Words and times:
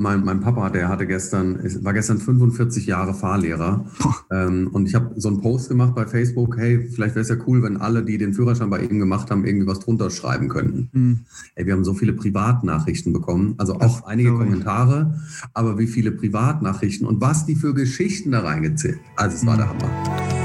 mein, 0.00 0.24
mein 0.24 0.40
Papa, 0.40 0.70
der 0.70 0.88
hatte 0.88 1.06
gestern, 1.06 1.58
war 1.84 1.92
gestern 1.92 2.18
45 2.18 2.86
Jahre 2.86 3.14
Fahrlehrer. 3.14 3.84
Ähm, 4.32 4.68
und 4.72 4.86
ich 4.86 4.94
habe 4.94 5.12
so 5.16 5.28
einen 5.28 5.40
Post 5.40 5.68
gemacht 5.68 5.94
bei 5.94 6.06
Facebook, 6.06 6.56
hey, 6.56 6.88
vielleicht 6.88 7.16
wäre 7.16 7.22
es 7.22 7.28
ja 7.28 7.36
cool, 7.46 7.62
wenn 7.62 7.76
alle, 7.76 8.04
die 8.04 8.16
den 8.16 8.32
Führerschein 8.32 8.70
bei 8.70 8.80
ihm 8.80 8.98
gemacht 8.98 9.30
haben, 9.30 9.44
irgendwie 9.44 9.66
was 9.66 9.80
drunter 9.80 10.08
schreiben 10.08 10.48
könnten. 10.48 10.88
Mhm. 10.92 11.20
Ey, 11.56 11.66
wir 11.66 11.72
haben 11.72 11.84
so 11.84 11.94
viele 11.94 12.12
Privatnachrichten 12.12 13.12
bekommen, 13.12 13.54
also 13.58 13.74
auch 13.74 14.04
einige 14.06 14.30
Kommentare, 14.30 15.18
aber 15.52 15.78
wie 15.78 15.88
viele 15.88 16.12
Privatnachrichten 16.12 17.06
und 17.06 17.20
was 17.20 17.44
die 17.44 17.56
für 17.56 17.74
Geschichten 17.74 18.30
da 18.30 18.40
reingezählt. 18.40 19.00
Also 19.16 19.36
es 19.36 19.46
war 19.46 19.54
mhm. 19.54 19.58
der 19.58 19.68
Hammer. 19.68 20.39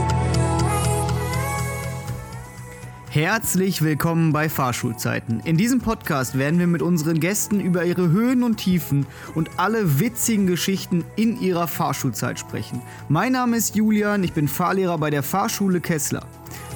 Herzlich 3.15 3.81
willkommen 3.81 4.33
bei 4.33 4.49
Fahrschulzeiten. 4.49 5.39
In 5.45 5.55
diesem 5.55 5.79
Podcast 5.79 6.37
werden 6.37 6.59
wir 6.59 6.67
mit 6.67 6.81
unseren 6.81 7.21
Gästen 7.21 7.61
über 7.61 7.85
ihre 7.85 8.09
Höhen 8.09 8.43
und 8.43 8.57
Tiefen 8.57 9.05
und 9.35 9.51
alle 9.55 10.01
witzigen 10.01 10.47
Geschichten 10.47 11.05
in 11.15 11.39
ihrer 11.39 11.69
Fahrschulzeit 11.69 12.37
sprechen. 12.37 12.81
Mein 13.07 13.31
Name 13.31 13.55
ist 13.55 13.73
Julian, 13.73 14.21
ich 14.25 14.33
bin 14.33 14.49
Fahrlehrer 14.49 14.97
bei 14.97 15.11
der 15.11 15.23
Fahrschule 15.23 15.79
Kessler. 15.79 16.27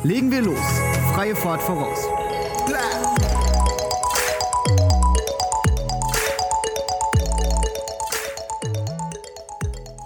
Legen 0.05 0.31
wir 0.31 0.41
los. 0.41 0.58
Freie 1.14 1.36
Fahrt 1.36 1.62
voraus. 1.62 2.00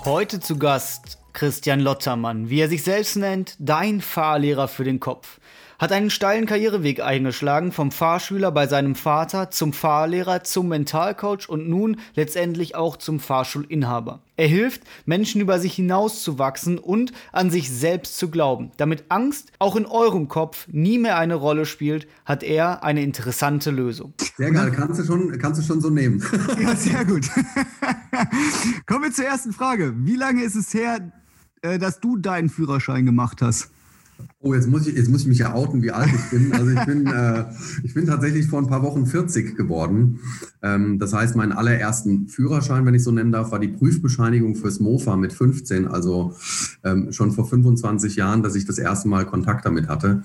Heute 0.04 0.40
zu 0.40 0.58
Gast 0.58 1.20
Christian 1.34 1.80
Lottermann, 1.80 2.50
wie 2.50 2.60
er 2.60 2.70
sich 2.70 2.82
selbst 2.82 3.18
nennt, 3.18 3.56
dein 3.60 4.02
Fahrlehrer 4.02 4.68
für 4.68 4.84
den 4.84 5.00
Kopf 5.00 5.40
hat 5.84 5.92
einen 5.92 6.10
steilen 6.10 6.46
Karriereweg 6.46 7.02
eingeschlagen, 7.02 7.74
vom 7.74 7.92
Fahrschüler 7.92 8.54
bei 8.54 8.68
seinem 8.68 8.96
Vater 8.96 9.52
zum 9.52 9.74
Fahrlehrer, 9.74 10.46
zum 10.46 10.70
Mentalcoach 10.70 11.50
und 11.50 11.68
nun 11.68 11.98
letztendlich 12.16 12.74
auch 12.76 12.96
zum 12.96 13.20
Fahrschulinhaber. 13.20 14.22
Er 14.38 14.48
hilft, 14.48 14.84
Menschen 15.06 15.42
über 15.42 15.60
sich 15.60 15.74
hinauszuwachsen 15.74 16.78
und 16.78 17.12
an 17.34 17.52
sich 17.52 17.70
selbst 17.70 18.18
zu 18.18 18.30
glauben. 18.30 18.72
Damit 18.78 19.04
Angst 19.10 19.52
auch 19.60 19.76
in 19.76 19.86
eurem 19.86 20.30
Kopf 20.30 20.70
nie 20.72 21.00
mehr 21.00 21.18
eine 21.18 21.36
Rolle 21.36 21.66
spielt, 21.66 22.08
hat 22.24 22.44
er 22.44 22.86
eine 22.86 23.04
interessante 23.04 23.70
Lösung. 23.70 24.14
Sehr 24.38 24.52
geil, 24.52 24.72
kannst 24.72 25.02
du 25.02 25.04
schon, 25.04 25.38
kannst 25.38 25.60
du 25.60 25.66
schon 25.66 25.82
so 25.82 25.90
nehmen. 25.90 26.24
ja, 26.62 26.78
sehr 26.78 27.04
gut. 27.04 27.28
Kommen 28.86 29.04
wir 29.04 29.12
zur 29.12 29.26
ersten 29.26 29.52
Frage. 29.52 29.94
Wie 29.98 30.16
lange 30.16 30.44
ist 30.44 30.56
es 30.56 30.74
her, 30.74 31.12
äh, 31.62 31.78
dass 31.78 32.00
du 32.00 32.16
deinen 32.16 32.48
Führerschein 32.48 33.06
gemacht 33.06 33.42
hast? 33.42 33.70
Oh, 34.46 34.54
jetzt 34.54 34.68
muss, 34.68 34.86
ich, 34.88 34.96
jetzt 34.96 35.10
muss 35.10 35.22
ich 35.22 35.28
mich 35.28 35.38
ja 35.38 35.54
outen, 35.54 35.82
wie 35.82 35.92
alt 35.92 36.10
ich 36.14 36.30
bin. 36.30 36.52
Also 36.52 36.70
ich 36.70 36.86
bin, 36.86 37.08
äh, 37.14 37.46
ich 37.84 37.94
bin 37.94 38.06
tatsächlich 38.06 38.48
vor 38.48 38.60
ein 38.60 38.68
paar 38.68 38.84
Wochen 38.84 39.06
40 39.06 39.56
geworden. 39.56 40.20
Ähm, 40.62 41.00
das 41.00 41.14
heißt, 41.14 41.38
meinen 41.38 41.54
allerersten 41.54 42.28
Führerschein, 42.28 42.86
wenn 42.86 42.94
ich 42.94 43.06
so 43.06 43.12
nennen 43.12 43.32
darf, 43.32 43.52
war 43.52 43.60
die 43.60 43.70
Prüfbescheinigung 43.70 44.56
fürs 44.56 44.82
Mofa 44.82 45.16
mit 45.16 45.32
15, 45.32 45.88
also 45.88 46.36
ähm, 46.84 47.14
schon 47.14 47.32
vor 47.32 47.48
25 47.48 48.18
Jahren, 48.18 48.44
dass 48.44 48.56
ich 48.56 48.66
das 48.66 48.80
erste 48.80 49.08
Mal 49.08 49.26
Kontakt 49.26 49.66
damit 49.66 49.88
hatte. 49.88 50.24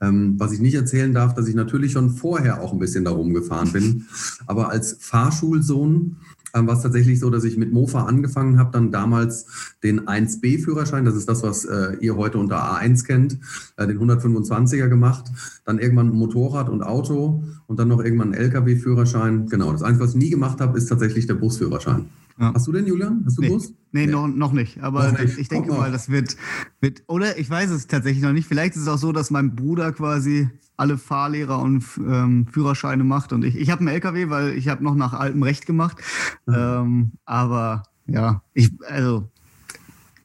Ähm, 0.00 0.34
was 0.38 0.50
ich 0.50 0.58
nicht 0.58 0.74
erzählen 0.74 1.14
darf, 1.14 1.34
dass 1.34 1.46
ich 1.46 1.54
natürlich 1.54 1.92
schon 1.92 2.10
vorher 2.10 2.60
auch 2.62 2.72
ein 2.72 2.80
bisschen 2.80 3.04
darum 3.04 3.32
gefahren 3.32 3.70
bin. 3.70 4.06
Aber 4.46 4.70
als 4.70 4.96
Fahrschulsohn 4.98 6.16
ähm, 6.54 6.66
war 6.66 6.76
es 6.76 6.82
tatsächlich 6.82 7.20
so, 7.20 7.30
dass 7.30 7.44
ich 7.44 7.56
mit 7.56 7.72
Mofa 7.72 8.04
angefangen 8.04 8.58
habe, 8.58 8.70
dann 8.72 8.90
damals 8.90 9.46
den 9.82 10.02
1B-Führerschein, 10.02 11.04
das 11.04 11.14
ist 11.14 11.28
das, 11.28 11.42
was 11.42 11.64
äh, 11.64 11.96
ihr 12.00 12.16
heute 12.16 12.38
unter 12.38 12.62
A1 12.62 13.04
kennt, 13.04 13.38
äh, 13.76 13.86
den 13.86 13.98
125er 13.98 14.88
gemacht, 14.88 15.26
dann 15.64 15.78
irgendwann 15.78 16.10
Motorrad 16.10 16.68
und 16.68 16.82
Auto 16.82 17.44
und 17.66 17.78
dann 17.78 17.88
noch 17.88 18.02
irgendwann 18.02 18.34
einen 18.34 18.42
LKW-Führerschein. 18.42 19.46
Genau, 19.48 19.72
das 19.72 19.82
Einzige, 19.82 20.04
was 20.04 20.10
ich 20.10 20.20
nie 20.20 20.30
gemacht 20.30 20.60
habe, 20.60 20.76
ist 20.76 20.86
tatsächlich 20.86 21.26
der 21.26 21.34
Busführerschein. 21.34 22.06
Ja. 22.40 22.54
Hast 22.54 22.66
du 22.66 22.72
den, 22.72 22.86
Julian? 22.86 23.22
Hast 23.26 23.36
du 23.36 23.42
nee. 23.42 23.48
Bus? 23.48 23.74
Nee, 23.92 24.06
nee. 24.06 24.12
Noch, 24.12 24.26
noch 24.26 24.52
nicht. 24.52 24.82
Aber 24.82 25.12
noch 25.12 25.18
nicht. 25.18 25.38
ich 25.38 25.48
denke 25.48 25.72
mal, 25.72 25.92
das 25.92 26.08
wird, 26.08 26.36
wird, 26.80 27.02
oder 27.06 27.38
ich 27.38 27.50
weiß 27.50 27.70
es 27.70 27.86
tatsächlich 27.86 28.22
noch 28.22 28.32
nicht. 28.32 28.48
Vielleicht 28.48 28.76
ist 28.76 28.82
es 28.82 28.88
auch 28.88 28.98
so, 28.98 29.12
dass 29.12 29.30
mein 29.30 29.54
Bruder 29.54 29.92
quasi 29.92 30.48
alle 30.78 30.96
Fahrlehrer 30.96 31.60
und 31.60 31.84
ähm, 31.98 32.46
Führerscheine 32.50 33.04
macht. 33.04 33.34
Und 33.34 33.44
ich, 33.44 33.56
ich 33.56 33.70
habe 33.70 33.80
einen 33.80 33.88
LKW, 33.88 34.30
weil 34.30 34.54
ich 34.54 34.68
habe 34.68 34.82
noch 34.82 34.94
nach 34.94 35.12
altem 35.12 35.42
Recht 35.42 35.66
gemacht. 35.66 35.98
Mhm. 36.46 36.54
Ähm, 36.56 37.12
aber 37.26 37.82
ja, 38.06 38.42
ich, 38.54 38.70
also 38.88 39.28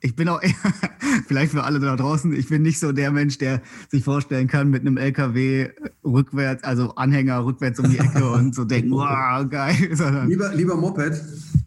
ich 0.06 0.16
bin 0.16 0.30
auch 0.30 0.42
eher, 0.42 0.54
vielleicht 1.28 1.52
für 1.52 1.64
alle 1.64 1.80
da 1.80 1.96
draußen, 1.96 2.32
ich 2.34 2.48
bin 2.48 2.62
nicht 2.62 2.80
so 2.80 2.92
der 2.92 3.12
Mensch, 3.12 3.40
der 3.40 3.62
sich 3.90 4.04
vorstellen 4.04 4.48
kann, 4.48 4.70
mit 4.70 4.82
einem 4.82 4.98
LKW 4.98 5.70
rückwärts, 6.04 6.64
also 6.64 6.94
Anhänger 6.96 7.44
rückwärts 7.44 7.80
um 7.80 7.90
die 7.90 7.98
Ecke 7.98 8.30
und 8.32 8.54
so 8.54 8.66
denken, 8.66 8.92
wow, 8.92 9.50
geil. 9.50 9.76
Lieber, 10.28 10.54
lieber 10.54 10.76
Moped. 10.76 11.22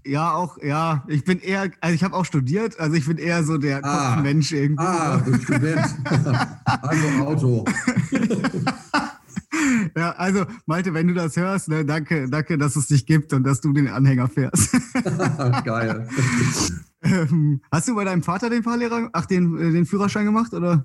Ja, 0.05 0.33
auch, 0.35 0.57
ja. 0.63 1.05
Ich 1.09 1.25
bin 1.25 1.41
eher, 1.41 1.71
also 1.81 1.95
ich 1.95 2.05
habe 2.05 2.15
auch 2.15 2.25
studiert, 2.25 2.79
also 2.79 2.95
ich 2.95 3.07
bin 3.07 3.19
eher 3.19 3.43
so 3.43 3.59
der 3.59 3.85
ah, 3.85 4.15
Kopfmensch 4.15 4.53
irgendwie. 4.53 4.85
Ah, 4.85 5.19
du 5.19 5.35
Student. 5.35 5.81
also 6.65 7.09
Auto. 7.27 7.65
ja, 9.97 10.13
also 10.13 10.47
Malte, 10.67 10.95
wenn 10.95 11.09
du 11.09 11.15
das 11.15 11.37
hörst, 11.37 11.69
ne, 11.69 11.85
danke, 11.85 12.29
danke, 12.31 12.57
dass 12.57 12.77
es 12.77 12.87
dich 12.87 13.05
gibt 13.05 13.33
und 13.33 13.43
dass 13.43 13.61
du 13.61 13.73
den 13.73 13.89
Anhänger 13.89 14.29
fährst. 14.29 14.77
Geil. 15.65 16.09
Ähm, 17.01 17.61
hast 17.71 17.87
du 17.87 17.95
bei 17.95 18.05
deinem 18.05 18.23
Vater 18.23 18.51
den 18.51 18.65
Fahrlehrer, 18.65 19.09
ach, 19.13 19.27
den, 19.27 19.57
äh, 19.57 19.71
den 19.71 19.87
Führerschein 19.87 20.25
gemacht, 20.25 20.53
oder? 20.53 20.85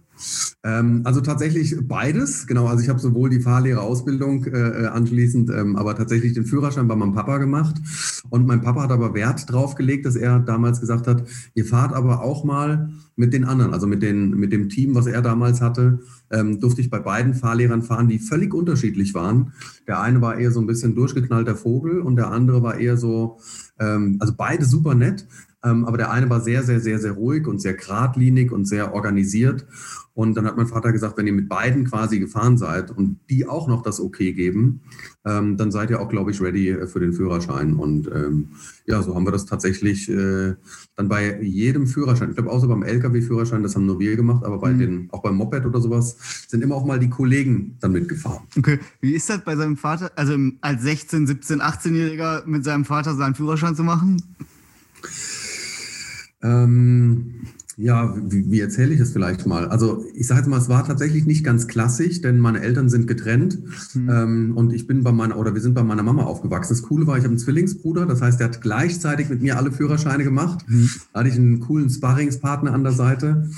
Ähm, 0.64 1.02
also 1.06 1.22
tatsächlich 1.22 1.76
beides, 1.82 2.46
genau. 2.46 2.68
Also 2.68 2.84
ich 2.84 2.90
habe 2.90 3.00
sowohl 3.00 3.32
die 3.32 3.40
Fahrlehrerausbildung 3.40 4.46
äh, 4.46 4.86
anschließend, 4.88 5.50
ähm, 5.50 5.76
aber 5.76 5.96
tatsächlich 5.96 6.34
den 6.34 6.46
Führerschein 6.46 6.88
bei 6.88 6.96
meinem 6.96 7.14
Papa 7.14 7.40
gemacht. 7.40 7.76
Und 8.30 8.46
mein 8.46 8.62
Papa 8.62 8.84
hat 8.84 8.92
aber 8.92 9.16
Wert 9.16 9.52
drauf 9.52 9.74
gelegt, 9.74 10.06
dass 10.06 10.16
er 10.16 10.40
damals 10.40 10.80
gesagt 10.80 11.08
hat, 11.08 11.28
ihr 11.56 11.66
fahrt 11.66 11.94
aber 11.94 12.22
auch 12.22 12.44
mal 12.44 12.92
mit 13.16 13.34
den 13.34 13.46
anderen, 13.46 13.74
also 13.74 13.88
mit, 13.88 14.02
den, 14.02 14.32
mit 14.32 14.54
dem 14.54 14.70
Team, 14.70 14.96
was 14.96 15.08
er 15.08 15.22
damals 15.22 15.62
hatte, 15.62 16.00
ähm, 16.32 16.60
durfte 16.60 16.82
ich 16.82 16.90
bei 16.90 17.00
beiden 17.00 17.34
Fahrlehrern 17.34 17.82
fahren, 17.84 18.08
die 18.08 18.20
völlig 18.20 18.54
unterschiedlich 18.54 19.14
waren. 19.14 19.54
Der 19.88 20.00
eine 20.00 20.22
war 20.22 20.38
eher 20.38 20.52
so 20.52 20.60
ein 20.60 20.68
bisschen 20.68 20.96
durchgeknallter 20.96 21.56
Vogel 21.56 22.02
und 22.02 22.16
der 22.16 22.32
andere 22.32 22.64
war 22.64 22.78
eher 22.78 22.98
so, 22.98 23.40
ähm, 23.80 24.18
also 24.20 24.34
beide 24.36 24.66
super 24.66 24.96
nett, 24.96 25.28
aber 25.70 25.98
der 25.98 26.12
eine 26.12 26.30
war 26.30 26.42
sehr, 26.42 26.64
sehr, 26.64 26.80
sehr, 26.80 27.00
sehr 27.00 27.14
ruhig 27.14 27.48
und 27.48 27.62
sehr 27.62 27.74
geradlinig 27.74 28.52
und 28.52 28.66
sehr 28.66 28.94
organisiert. 28.94 29.66
Und 30.16 30.36
dann 30.38 30.46
hat 30.46 30.58
mein 30.58 30.68
Vater 30.68 30.92
gesagt, 30.92 31.18
wenn 31.18 31.26
ihr 31.26 31.34
mit 31.34 31.50
beiden 31.50 31.86
quasi 31.86 32.20
gefahren 32.20 32.56
seid 32.56 32.92
und 32.92 33.20
die 33.32 33.48
auch 33.48 33.68
noch 33.68 33.82
das 33.82 34.00
Okay 34.00 34.34
geben, 34.34 34.82
ähm, 35.26 35.58
dann 35.58 35.72
seid 35.72 35.90
ihr 35.90 36.00
auch, 36.00 36.10
glaube 36.10 36.30
ich, 36.30 36.40
ready 36.40 36.70
äh, 36.70 36.86
für 36.86 37.00
den 37.00 37.14
Führerschein. 37.14 37.74
Und 37.74 38.08
ähm, 38.14 38.50
ja, 38.86 39.02
so 39.02 39.16
haben 39.16 39.26
wir 39.26 39.32
das 39.32 39.48
tatsächlich 39.48 40.08
äh, 40.10 40.54
dann 40.96 41.10
bei 41.10 41.42
jedem 41.42 41.88
Führerschein, 41.88 42.30
ich 42.30 42.36
glaube 42.36 42.60
so 42.60 42.68
beim 42.68 42.84
Lkw-Führerschein, 42.84 43.64
das 43.64 43.76
haben 43.76 43.88
nur 43.88 44.00
wir 44.00 44.16
gemacht, 44.16 44.46
aber 44.46 44.60
bei 44.60 44.74
mhm. 44.74 44.80
den, 44.80 45.10
auch 45.12 45.24
beim 45.24 45.36
Moped 45.36 45.66
oder 45.66 45.82
sowas, 45.82 46.16
sind 46.48 46.64
immer 46.64 46.76
auch 46.76 46.86
mal 46.86 47.00
die 47.00 47.10
Kollegen 47.10 47.78
dann 47.80 47.94
mitgefahren. 47.94 48.44
Okay, 48.56 48.80
wie 49.02 49.14
ist 49.14 49.30
das 49.32 49.44
bei 49.44 49.56
seinem 49.56 49.78
Vater, 49.78 50.12
also 50.16 50.38
als 50.62 50.84
16, 50.84 51.26
17, 51.26 51.60
18-Jähriger 51.60 52.46
mit 52.46 52.64
seinem 52.64 52.86
Vater 52.86 53.16
seinen 53.16 53.34
Führerschein 53.34 53.76
zu 53.76 53.84
machen? 53.84 54.22
Ähm, 56.44 57.36
ja, 57.76 58.16
wie, 58.16 58.52
wie 58.52 58.60
erzähle 58.60 58.94
ich 58.94 59.00
es 59.00 59.12
vielleicht 59.12 59.48
mal? 59.48 59.68
Also 59.68 60.06
ich 60.14 60.28
sage 60.28 60.42
jetzt 60.42 60.50
mal, 60.50 60.60
es 60.60 60.70
war 60.70 60.86
tatsächlich 60.86 61.26
nicht 61.26 61.44
ganz 61.44 61.68
klassisch, 61.68 62.22
denn 62.22 62.40
meine 62.40 62.62
Eltern 62.62 62.88
sind 62.90 63.08
getrennt 63.08 63.58
mhm. 63.96 64.10
ähm, 64.10 64.58
und 64.58 64.74
ich 64.74 64.86
bin 64.86 65.04
bei 65.04 65.12
meiner, 65.12 65.38
oder 65.38 65.56
wir 65.56 65.62
sind 65.62 65.74
bei 65.74 65.82
meiner 65.82 66.04
Mama 66.04 66.24
aufgewachsen. 66.24 66.74
Das 66.74 66.84
Coole 66.84 67.08
war, 67.08 67.18
ich 67.18 67.24
habe 67.24 67.32
einen 67.32 67.40
Zwillingsbruder, 67.40 68.06
das 68.06 68.22
heißt, 68.22 68.40
der 68.40 68.48
hat 68.48 68.62
gleichzeitig 68.62 69.30
mit 69.30 69.42
mir 69.42 69.58
alle 69.58 69.72
Führerscheine 69.72 70.24
gemacht. 70.24 70.64
Mhm. 70.68 70.90
Da 71.14 71.22
hatte 71.22 71.30
ich 71.30 71.36
einen 71.36 71.62
coolen 71.62 71.90
Sparringspartner 71.90 72.74
an 72.74 72.84
der 72.84 72.94
Seite. 72.94 73.50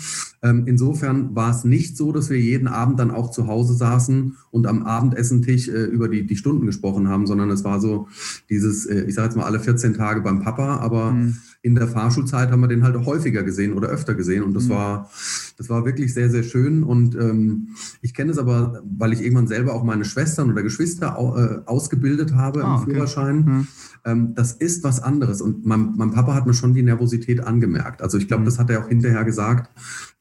Ähm, 0.45 0.63
insofern 0.67 1.35
war 1.35 1.49
es 1.49 1.63
nicht 1.63 1.97
so, 1.97 2.11
dass 2.11 2.29
wir 2.29 2.39
jeden 2.39 2.67
Abend 2.67 2.99
dann 2.99 3.09
auch 3.09 3.31
zu 3.31 3.47
Hause 3.47 3.73
saßen 3.73 4.37
und 4.51 4.67
am 4.67 4.83
Abendessentisch 4.83 5.67
äh, 5.69 5.85
über 5.85 6.07
die, 6.07 6.27
die 6.27 6.35
Stunden 6.35 6.67
gesprochen 6.67 7.09
haben, 7.09 7.25
sondern 7.25 7.49
es 7.49 7.63
war 7.63 7.81
so 7.81 8.07
dieses, 8.47 8.85
äh, 8.85 9.05
ich 9.05 9.15
sage 9.15 9.29
jetzt 9.29 9.37
mal, 9.37 9.45
alle 9.45 9.59
14 9.59 9.95
Tage 9.95 10.21
beim 10.21 10.41
Papa, 10.41 10.77
aber 10.77 11.13
mhm 11.13 11.35
in 11.65 11.73
der 11.73 11.87
Fahrschulzeit 11.87 12.51
haben 12.51 12.59
wir 12.59 12.67
den 12.67 12.83
halt 12.83 12.95
häufiger 13.07 13.41
gesehen 13.41 13.73
oder 13.73 13.87
öfter 13.87 14.13
gesehen. 14.13 14.43
Und 14.43 14.53
das 14.53 14.65
mhm. 14.65 14.69
war, 14.69 15.09
das 15.57 15.67
war 15.67 15.83
wirklich 15.83 16.13
sehr, 16.13 16.29
sehr 16.29 16.43
schön. 16.43 16.83
Und 16.83 17.15
ähm, 17.15 17.69
ich 18.03 18.13
kenne 18.13 18.31
es 18.31 18.37
aber, 18.37 18.83
weil 18.85 19.13
ich 19.13 19.21
irgendwann 19.23 19.47
selber 19.47 19.73
auch 19.73 19.83
meine 19.83 20.05
Schwestern 20.05 20.51
oder 20.51 20.61
Geschwister 20.61 21.17
au, 21.17 21.35
äh, 21.35 21.61
ausgebildet 21.65 22.35
habe 22.35 22.63
ah, 22.63 22.67
im 22.67 22.81
okay. 22.83 22.91
Führerschein. 22.91 23.37
Mhm. 23.37 23.67
Ähm, 24.05 24.35
das 24.35 24.51
ist 24.51 24.83
was 24.83 25.01
anderes. 25.01 25.41
Und 25.41 25.65
mein, 25.65 25.95
mein, 25.97 26.11
Papa 26.11 26.35
hat 26.35 26.45
mir 26.45 26.53
schon 26.53 26.75
die 26.75 26.83
Nervosität 26.83 27.41
angemerkt. 27.41 28.03
Also 28.03 28.19
ich 28.19 28.27
glaube, 28.27 28.41
mhm. 28.41 28.45
das 28.45 28.59
hat 28.59 28.69
er 28.69 28.83
auch 28.83 28.87
hinterher 28.87 29.25
gesagt. 29.25 29.71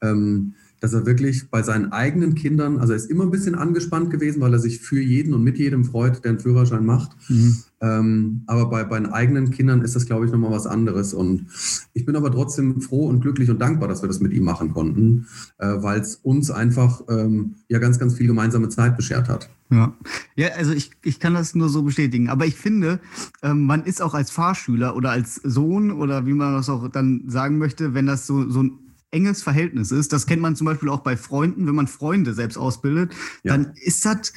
Ähm, 0.04 0.54
dass 0.84 0.92
er 0.92 1.06
wirklich 1.06 1.48
bei 1.48 1.62
seinen 1.62 1.92
eigenen 1.92 2.34
Kindern, 2.34 2.76
also 2.76 2.92
er 2.92 2.98
ist 2.98 3.10
immer 3.10 3.24
ein 3.24 3.30
bisschen 3.30 3.54
angespannt 3.54 4.10
gewesen, 4.10 4.42
weil 4.42 4.52
er 4.52 4.58
sich 4.58 4.80
für 4.80 5.00
jeden 5.00 5.32
und 5.32 5.42
mit 5.42 5.56
jedem 5.56 5.86
freut, 5.86 6.22
der 6.22 6.32
einen 6.32 6.40
Führerschein 6.40 6.84
macht. 6.84 7.12
Mhm. 7.30 7.56
Ähm, 7.80 8.42
aber 8.46 8.68
bei, 8.68 8.84
bei 8.84 8.98
den 9.00 9.10
eigenen 9.10 9.50
Kindern 9.50 9.80
ist 9.80 9.96
das, 9.96 10.04
glaube 10.04 10.26
ich, 10.26 10.32
nochmal 10.32 10.50
was 10.50 10.66
anderes. 10.66 11.14
Und 11.14 11.46
ich 11.94 12.04
bin 12.04 12.16
aber 12.16 12.30
trotzdem 12.30 12.82
froh 12.82 13.06
und 13.08 13.20
glücklich 13.20 13.48
und 13.48 13.62
dankbar, 13.62 13.88
dass 13.88 14.02
wir 14.02 14.08
das 14.08 14.20
mit 14.20 14.34
ihm 14.34 14.44
machen 14.44 14.74
konnten, 14.74 15.26
äh, 15.56 15.68
weil 15.68 16.00
es 16.00 16.16
uns 16.16 16.50
einfach 16.50 17.02
ähm, 17.08 17.54
ja 17.68 17.78
ganz, 17.78 17.98
ganz 17.98 18.12
viel 18.12 18.26
gemeinsame 18.26 18.68
Zeit 18.68 18.98
beschert 18.98 19.30
hat. 19.30 19.48
Ja, 19.70 19.94
ja 20.36 20.48
also 20.48 20.72
ich, 20.72 20.90
ich 21.02 21.18
kann 21.18 21.32
das 21.32 21.54
nur 21.54 21.70
so 21.70 21.82
bestätigen. 21.82 22.28
Aber 22.28 22.44
ich 22.44 22.56
finde, 22.56 23.00
ähm, 23.42 23.62
man 23.62 23.84
ist 23.84 24.02
auch 24.02 24.12
als 24.12 24.30
Fahrschüler 24.30 24.96
oder 24.96 25.12
als 25.12 25.36
Sohn 25.36 25.90
oder 25.90 26.26
wie 26.26 26.34
man 26.34 26.52
das 26.52 26.68
auch 26.68 26.88
dann 26.88 27.22
sagen 27.26 27.56
möchte, 27.56 27.94
wenn 27.94 28.04
das 28.04 28.26
so, 28.26 28.50
so 28.50 28.64
ein 28.64 28.83
enges 29.14 29.42
Verhältnis 29.42 29.90
ist, 29.90 30.12
das 30.12 30.26
kennt 30.26 30.42
man 30.42 30.56
zum 30.56 30.66
Beispiel 30.66 30.88
auch 30.88 31.00
bei 31.00 31.16
Freunden, 31.16 31.66
wenn 31.66 31.74
man 31.74 31.86
Freunde 31.86 32.34
selbst 32.34 32.56
ausbildet, 32.56 33.14
ja. 33.42 33.52
dann 33.52 33.72
ist 33.76 34.04
das 34.04 34.32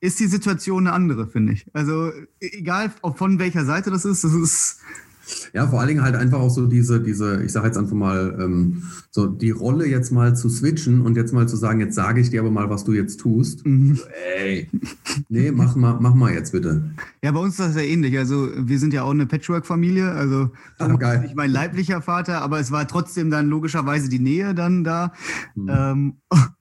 ist 0.00 0.20
die 0.20 0.26
Situation 0.26 0.86
eine 0.86 0.94
andere, 0.94 1.26
finde 1.26 1.54
ich. 1.54 1.66
Also 1.72 2.12
egal 2.38 2.92
von 3.16 3.38
welcher 3.38 3.64
Seite 3.64 3.90
das 3.90 4.04
ist, 4.04 4.22
das 4.22 4.34
ist 4.34 4.80
ja, 5.52 5.66
vor 5.66 5.80
allen 5.80 5.88
Dingen 5.88 6.02
halt 6.02 6.16
einfach 6.16 6.40
auch 6.40 6.50
so 6.50 6.66
diese, 6.66 7.00
diese, 7.00 7.42
ich 7.42 7.52
sage 7.52 7.66
jetzt 7.66 7.78
einfach 7.78 7.94
mal, 7.94 8.36
ähm, 8.40 8.82
so 9.10 9.26
die 9.26 9.50
Rolle 9.50 9.86
jetzt 9.86 10.10
mal 10.10 10.34
zu 10.34 10.48
switchen 10.48 11.00
und 11.00 11.16
jetzt 11.16 11.32
mal 11.32 11.48
zu 11.48 11.56
sagen, 11.56 11.80
jetzt 11.80 11.94
sage 11.94 12.20
ich 12.20 12.30
dir 12.30 12.40
aber 12.40 12.50
mal, 12.50 12.70
was 12.70 12.84
du 12.84 12.92
jetzt 12.92 13.20
tust. 13.20 13.64
Mhm. 13.64 13.98
Ey, 14.36 14.68
nee, 15.28 15.52
mach 15.52 15.76
mal, 15.76 15.98
mach 16.00 16.14
mal 16.14 16.32
jetzt 16.32 16.52
bitte. 16.52 16.90
Ja, 17.22 17.32
bei 17.32 17.40
uns 17.40 17.58
ist 17.58 17.60
das 17.60 17.76
ja 17.76 17.82
ähnlich. 17.82 18.18
Also 18.18 18.48
wir 18.56 18.78
sind 18.78 18.92
ja 18.92 19.02
auch 19.02 19.12
eine 19.12 19.26
Patchwork-Familie. 19.26 20.10
Also 20.10 20.50
ah, 20.78 20.88
geil. 20.96 21.20
nicht 21.20 21.36
mein 21.36 21.50
leiblicher 21.50 22.02
Vater, 22.02 22.42
aber 22.42 22.58
es 22.58 22.72
war 22.72 22.88
trotzdem 22.88 23.30
dann 23.30 23.48
logischerweise 23.48 24.08
die 24.08 24.18
Nähe 24.18 24.54
dann 24.54 24.84
da. 24.84 25.12
Mhm. 25.54 25.70
Ähm, 25.70 26.14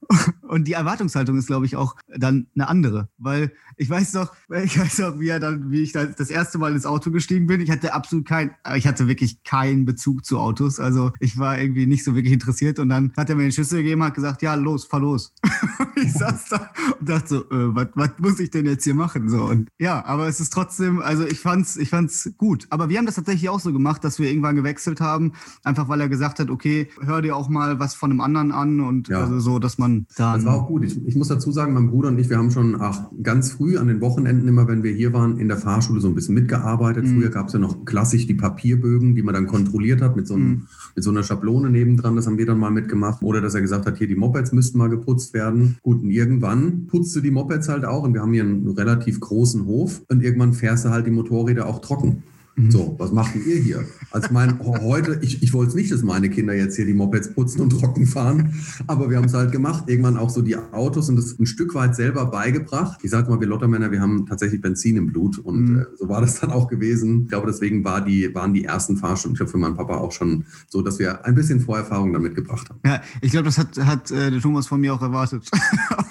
und 0.42 0.68
die 0.68 0.74
Erwartungshaltung 0.74 1.38
ist, 1.38 1.48
glaube 1.48 1.66
ich, 1.66 1.76
auch 1.76 1.96
dann 2.16 2.48
eine 2.56 2.68
andere. 2.68 3.10
Weil 3.18 3.52
ich 3.78 3.90
weiß 3.90 4.14
noch, 4.14 4.34
ich 4.64 4.80
weiß 4.80 5.00
noch, 5.00 5.20
wie 5.20 5.30
er 5.30 5.40
dann, 5.40 5.72
wie 5.72 5.82
ich 5.82 5.92
das 5.92 6.30
erste 6.30 6.58
Mal 6.58 6.74
ins 6.74 6.86
Auto 6.86 7.12
gestiegen 7.12 7.48
bin. 7.48 7.62
Ich 7.62 7.72
hatte 7.72 7.94
absolut 7.94 8.28
kein, 8.28 8.52
ich 8.76 8.88
hatte 8.88 9.08
wirklich 9.08 9.44
keinen 9.44 9.86
Bezug 9.86 10.26
zu 10.26 10.40
Autos. 10.40 10.80
Also 10.80 11.12
ich 11.20 11.38
war 11.38 11.60
irgendwie 11.60 11.86
nicht 11.86 12.04
so 12.04 12.16
wirklich 12.16 12.34
interessiert. 12.34 12.80
Und 12.80 12.90
dann 12.90 13.14
hat 13.18 13.30
er 13.30 13.36
mir 13.36 13.44
den 13.44 13.52
Schlüssel 13.52 13.84
gegeben, 13.84 14.04
hat 14.04 14.16
gesagt, 14.16 14.42
ja, 14.42 14.56
los, 14.56 14.86
fahr 14.86 15.00
los. 15.00 15.34
ich 15.96 16.14
saß 16.14 16.46
da 16.50 16.70
und 17.00 17.10
dachte 17.10 17.28
so, 17.28 17.42
äh, 17.50 17.76
was, 17.76 17.88
was 17.96 18.12
muss 18.20 18.40
ich 18.40 18.50
denn 18.50 18.66
jetzt 18.66 18.84
hier 18.84 18.96
machen? 18.96 19.30
So 19.30 19.44
und 19.44 19.70
ja, 19.80 20.04
aber 20.06 20.28
es 20.28 20.40
ist 20.40 20.52
trotzdem, 20.52 21.02
also 21.02 21.26
ich 21.26 21.40
fand's, 21.40 21.78
ich 21.78 21.90
fand's 21.90 22.32
gut. 22.38 22.68
Aber 22.70 22.90
wir 22.90 22.98
haben 22.98 23.06
das 23.06 23.16
tatsächlich 23.16 23.50
auch 23.50 23.60
so 23.60 23.74
gemacht, 23.74 24.04
dass 24.04 24.20
wir 24.20 24.30
irgendwann 24.30 24.56
gewechselt 24.56 25.02
haben, 25.02 25.34
einfach 25.64 25.88
weil 25.90 26.02
er 26.02 26.10
gesagt 26.10 26.40
hat, 26.40 26.50
okay, 26.50 26.90
hör 27.02 27.22
dir 27.22 27.36
auch 27.36 27.50
mal 27.50 27.80
was 27.80 27.96
von 27.96 28.12
einem 28.12 28.22
anderen 28.22 28.52
an 28.52 28.80
und 28.80 29.08
ja. 29.08 29.22
also 29.22 29.40
so, 29.40 29.60
dass 29.64 29.78
man 29.78 30.06
dann. 30.18 30.36
Das 30.36 30.46
war 30.46 30.56
auch 30.56 30.68
gut. 30.68 30.84
Ich, 30.84 31.06
ich 31.06 31.16
muss 31.16 31.28
dazu 31.28 31.52
sagen, 31.52 31.74
mein 31.74 31.90
Bruder 31.90 32.10
und 32.10 32.20
ich, 32.20 32.30
wir 32.30 32.38
haben 32.38 32.52
schon 32.52 32.80
ach, 32.80 33.10
ganz 33.22 33.52
früh 33.52 33.78
an 33.78 33.88
den 33.88 34.02
Wochenenden 34.02 34.48
immer, 34.48 34.68
wenn 34.68 34.84
wir 34.84 34.94
hier 34.94 35.14
waren, 35.14 35.38
in 35.38 35.48
der 35.48 35.58
Fahrschule 35.58 36.02
so 36.02 36.08
ein 36.08 36.16
bisschen 36.16 36.36
mitgearbeitet. 36.36 37.06
Mhm. 37.06 37.16
Früher 37.16 37.30
gab 37.30 37.48
es 37.48 37.54
ja 37.54 37.60
noch 37.60 37.86
klassisch 37.86 38.28
die 38.28 38.34
Papierbögen, 38.34 39.16
die 39.16 39.24
man 39.24 39.34
dann 39.34 39.48
kontrolliert 39.48 40.02
hat 40.02 40.16
mit 40.16 40.28
so, 40.28 40.36
einem, 40.36 40.48
mhm. 40.48 40.68
mit 40.96 41.04
so 41.04 41.10
einer 41.10 41.24
Schablone 41.24 41.70
nebendran. 41.70 42.16
Das 42.16 42.28
haben 42.28 42.38
wir 42.38 42.46
dann 42.46 42.60
mal 42.60 42.72
mitgemacht. 42.72 43.24
Oder 43.24 43.42
dass 43.42 43.56
er 43.56 43.62
gesagt 43.62 43.86
hat, 43.86 43.98
hier 43.98 44.08
die 44.08 44.16
Mopeds 44.16 44.52
müssten 44.52 44.78
mal 44.78 44.90
geputzt 44.90 45.34
werden. 45.34 45.78
Gut, 45.82 46.04
und 46.04 46.10
irgendwann 46.10 46.88
putzt 46.88 47.16
du 47.16 47.22
die 47.22 47.32
Mopeds 47.32 47.70
halt 47.70 47.86
auch. 47.86 48.04
Und 48.04 48.14
wir 48.14 48.22
haben 48.22 48.34
hier 48.34 48.44
einen 48.44 48.68
relativ 48.70 49.20
großen 49.20 49.66
Hof. 49.66 50.02
Und 50.10 50.24
irgendwann 50.24 50.54
fährst 50.54 50.86
du 50.86 50.90
halt 50.90 51.08
die 51.08 51.12
Motorräder 51.12 51.66
auch 51.68 51.80
trocken. 51.80 52.24
Mhm. 52.56 52.72
So, 52.72 52.96
was 53.00 53.12
macht 53.12 53.36
ihr 53.36 53.58
hier? 53.58 53.86
Also 54.12 54.30
mein, 54.32 54.60
heute, 54.60 55.20
ich, 55.22 55.42
ich 55.42 55.54
wollte 55.54 55.70
es 55.70 55.76
nicht, 55.76 55.92
dass 55.92 56.04
meine 56.04 56.30
Kinder 56.30 56.54
jetzt 56.54 56.76
hier 56.76 56.86
die 56.86 56.94
Mopeds 56.94 57.34
putzen 57.34 57.62
und 57.62 57.70
trocken 57.72 58.06
fahren, 58.06 58.54
aber 58.86 59.10
wir 59.10 59.18
haben 59.18 59.26
es 59.26 59.34
halt 59.34 59.52
gemacht. 59.52 59.86
Irgendwann 59.88 60.18
auch 60.18 60.30
so 60.30 60.42
die 60.42 60.56
Autos 60.56 61.10
und 61.10 61.16
das 61.16 61.40
ein 61.40 61.48
Stück 61.48 61.74
weit 61.74 61.96
selber 61.96 62.26
beigebracht. 62.26 63.00
Ich 63.02 63.10
sage 63.10 63.30
mal, 63.30 63.40
wir 63.40 63.48
Lottermänner, 63.48 63.92
wir 63.92 64.02
haben 64.02 64.28
tatsächlich 64.28 64.62
Benzin 64.62 64.98
im 64.98 65.08
Blut 65.08 65.40
und 65.40 65.70
mhm. 65.70 65.80
äh, 65.80 65.86
so 65.98 66.10
war 66.10 66.22
das 66.22 66.40
dann 66.40 66.52
auch 66.52 66.68
gewesen. 66.68 67.24
Ich 67.24 67.30
glaube, 67.30 67.48
deswegen 67.48 67.84
war 67.84 68.02
die, 68.02 68.34
waren 68.36 68.54
die 68.54 68.66
ersten 68.66 68.98
Fahrstunden, 68.98 69.34
ich 69.34 69.40
glaube 69.40 69.52
für 69.52 69.58
meinen 69.58 69.76
Papa 69.76 69.98
auch 69.98 70.12
schon 70.12 70.46
so, 70.68 70.84
dass 70.84 71.00
wir 71.00 71.26
ein 71.26 71.34
bisschen 71.34 71.60
Vorerfahrung 71.60 72.14
damit 72.14 72.36
gebracht 72.36 72.70
haben. 72.70 72.80
Ja, 72.86 73.02
ich 73.22 73.32
glaube, 73.32 73.46
das 73.46 73.58
hat, 73.58 73.78
hat 73.78 74.12
äh, 74.12 74.30
der 74.30 74.42
Thomas 74.42 74.68
von 74.68 74.80
mir 74.80 74.94
auch 74.94 75.02
erwartet. 75.02 75.50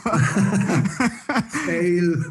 Fail. 1.65 2.25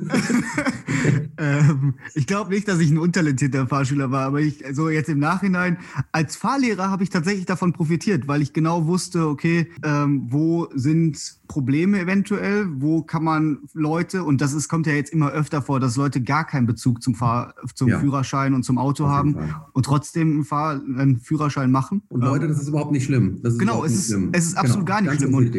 ähm, 1.38 1.96
ich 2.14 2.28
glaube 2.28 2.52
nicht, 2.52 2.68
dass 2.68 2.80
ich 2.80 2.92
ein 2.92 2.98
untalentierter 2.98 3.68
Fahrschüler 3.68 4.12
war, 4.12 4.26
aber 4.26 4.40
ich, 4.42 4.64
so 4.74 4.90
jetzt 4.90 5.10
im 5.10 5.20
Nachhinein, 5.20 5.78
als 6.12 6.36
Fahrlehrer 6.36 6.90
habe 6.90 7.04
ich 7.04 7.10
tatsächlich 7.10 7.46
davon 7.46 7.74
profitiert, 7.74 8.28
weil 8.28 8.42
ich 8.42 8.54
genau 8.54 8.86
wusste, 8.86 9.28
okay, 9.28 9.68
ähm, 9.84 10.28
wo 10.30 10.68
sind 10.74 11.41
Probleme 11.52 12.00
eventuell, 12.00 12.66
wo 12.82 13.04
kann 13.04 13.26
man 13.26 13.60
Leute, 13.74 14.24
und 14.24 14.40
das 14.40 14.54
ist, 14.54 14.70
kommt 14.70 14.88
ja 14.88 14.94
jetzt 14.94 15.12
immer 15.12 15.32
öfter 15.32 15.62
vor, 15.62 15.82
dass 15.82 15.98
Leute 15.98 16.24
gar 16.24 16.48
keinen 16.48 16.66
Bezug 16.66 17.04
zum, 17.04 17.14
Fahr 17.14 17.56
zum 17.76 17.90
ja. 17.90 18.00
Führerschein 18.00 18.54
und 18.54 18.64
zum 18.64 18.78
Auto 18.78 19.10
haben 19.10 19.36
und 19.74 19.86
trotzdem 19.86 20.32
einen, 20.32 20.44
Fahr 20.46 20.76
einen 20.76 21.20
Führerschein 21.20 21.70
machen. 21.70 22.04
Und 22.08 22.22
Leute, 22.22 22.48
das 22.48 22.62
ist 22.62 22.70
überhaupt 22.70 22.94
nicht 22.94 23.04
schlimm. 23.04 23.42
genau, 23.58 23.84
es 23.84 23.94
ist, 23.94 24.08
schlimm. 24.08 24.30
es 24.32 24.46
ist 24.46 24.58
absolut 24.58 24.86
genau, 24.86 25.00
gar 25.00 25.02
nicht 25.02 25.16
schlimm. 25.16 25.34
Und, 25.34 25.54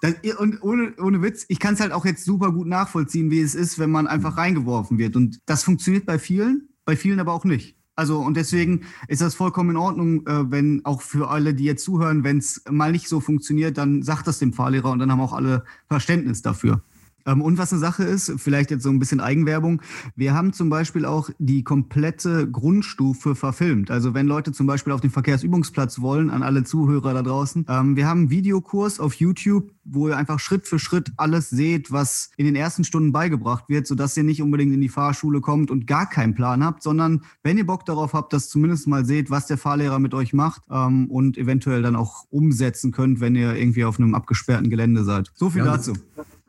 das, 0.00 0.14
und 0.38 0.62
ohne, 0.62 0.94
ohne 0.98 1.20
Witz, 1.20 1.44
ich 1.48 1.58
kann 1.58 1.74
es 1.74 1.80
halt 1.80 1.92
auch 1.92 2.06
jetzt 2.06 2.24
super 2.24 2.50
gut 2.50 2.66
nachvollziehen, 2.66 3.30
wie 3.30 3.40
es 3.42 3.54
ist, 3.54 3.78
wenn 3.78 3.90
man 3.90 4.06
einfach 4.06 4.38
reingeworfen 4.38 4.96
wird. 4.96 5.14
Und 5.14 5.40
das 5.44 5.62
funktioniert 5.62 6.06
bei 6.06 6.18
vielen, 6.18 6.70
bei 6.86 6.96
vielen 6.96 7.20
aber 7.20 7.34
auch 7.34 7.44
nicht. 7.44 7.76
Also 7.96 8.18
und 8.18 8.36
deswegen 8.36 8.82
ist 9.06 9.20
das 9.20 9.34
vollkommen 9.34 9.70
in 9.70 9.76
Ordnung, 9.76 10.26
äh, 10.26 10.50
wenn 10.50 10.84
auch 10.84 11.00
für 11.00 11.30
alle, 11.30 11.54
die 11.54 11.64
jetzt 11.64 11.84
zuhören, 11.84 12.24
wenn 12.24 12.38
es 12.38 12.62
mal 12.68 12.90
nicht 12.90 13.08
so 13.08 13.20
funktioniert, 13.20 13.78
dann 13.78 14.02
sagt 14.02 14.26
das 14.26 14.40
dem 14.40 14.52
Fahrlehrer 14.52 14.90
und 14.90 14.98
dann 14.98 15.12
haben 15.12 15.20
auch 15.20 15.32
alle 15.32 15.64
Verständnis 15.88 16.42
dafür. 16.42 16.82
Ähm, 17.26 17.42
und 17.42 17.58
was 17.58 17.72
eine 17.72 17.80
Sache 17.80 18.04
ist, 18.04 18.34
vielleicht 18.36 18.70
jetzt 18.70 18.82
so 18.82 18.90
ein 18.90 18.98
bisschen 18.98 19.20
Eigenwerbung, 19.20 19.82
wir 20.16 20.34
haben 20.34 20.52
zum 20.52 20.68
Beispiel 20.68 21.04
auch 21.04 21.30
die 21.38 21.62
komplette 21.62 22.50
Grundstufe 22.50 23.34
verfilmt. 23.34 23.90
Also 23.90 24.14
wenn 24.14 24.26
Leute 24.26 24.52
zum 24.52 24.66
Beispiel 24.66 24.92
auf 24.92 25.00
den 25.00 25.10
Verkehrsübungsplatz 25.10 26.00
wollen, 26.00 26.30
an 26.30 26.42
alle 26.42 26.64
Zuhörer 26.64 27.14
da 27.14 27.22
draußen, 27.22 27.66
ähm, 27.68 27.96
wir 27.96 28.06
haben 28.06 28.20
einen 28.20 28.30
Videokurs 28.30 29.00
auf 29.00 29.14
YouTube, 29.14 29.70
wo 29.84 30.08
ihr 30.08 30.16
einfach 30.16 30.40
Schritt 30.40 30.66
für 30.66 30.78
Schritt 30.78 31.12
alles 31.16 31.50
seht, 31.50 31.92
was 31.92 32.30
in 32.36 32.46
den 32.46 32.56
ersten 32.56 32.84
Stunden 32.84 33.12
beigebracht 33.12 33.68
wird, 33.68 33.86
sodass 33.86 34.16
ihr 34.16 34.24
nicht 34.24 34.42
unbedingt 34.42 34.72
in 34.72 34.80
die 34.80 34.88
Fahrschule 34.88 35.40
kommt 35.40 35.70
und 35.70 35.86
gar 35.86 36.08
keinen 36.08 36.34
Plan 36.34 36.64
habt, 36.64 36.82
sondern 36.82 37.22
wenn 37.42 37.58
ihr 37.58 37.66
Bock 37.66 37.84
darauf 37.84 38.12
habt, 38.14 38.32
dass 38.32 38.48
zumindest 38.48 38.86
mal 38.86 39.04
seht, 39.04 39.30
was 39.30 39.46
der 39.46 39.58
Fahrlehrer 39.58 39.98
mit 39.98 40.14
euch 40.14 40.32
macht 40.32 40.62
ähm, 40.70 41.10
und 41.10 41.36
eventuell 41.36 41.82
dann 41.82 41.96
auch 41.96 42.26
umsetzen 42.30 42.92
könnt, 42.92 43.20
wenn 43.20 43.34
ihr 43.34 43.54
irgendwie 43.54 43.84
auf 43.84 43.98
einem 43.98 44.14
abgesperrten 44.14 44.70
Gelände 44.70 45.04
seid. 45.04 45.30
So 45.34 45.50
viel 45.50 45.64
ja, 45.64 45.76
dazu. 45.76 45.94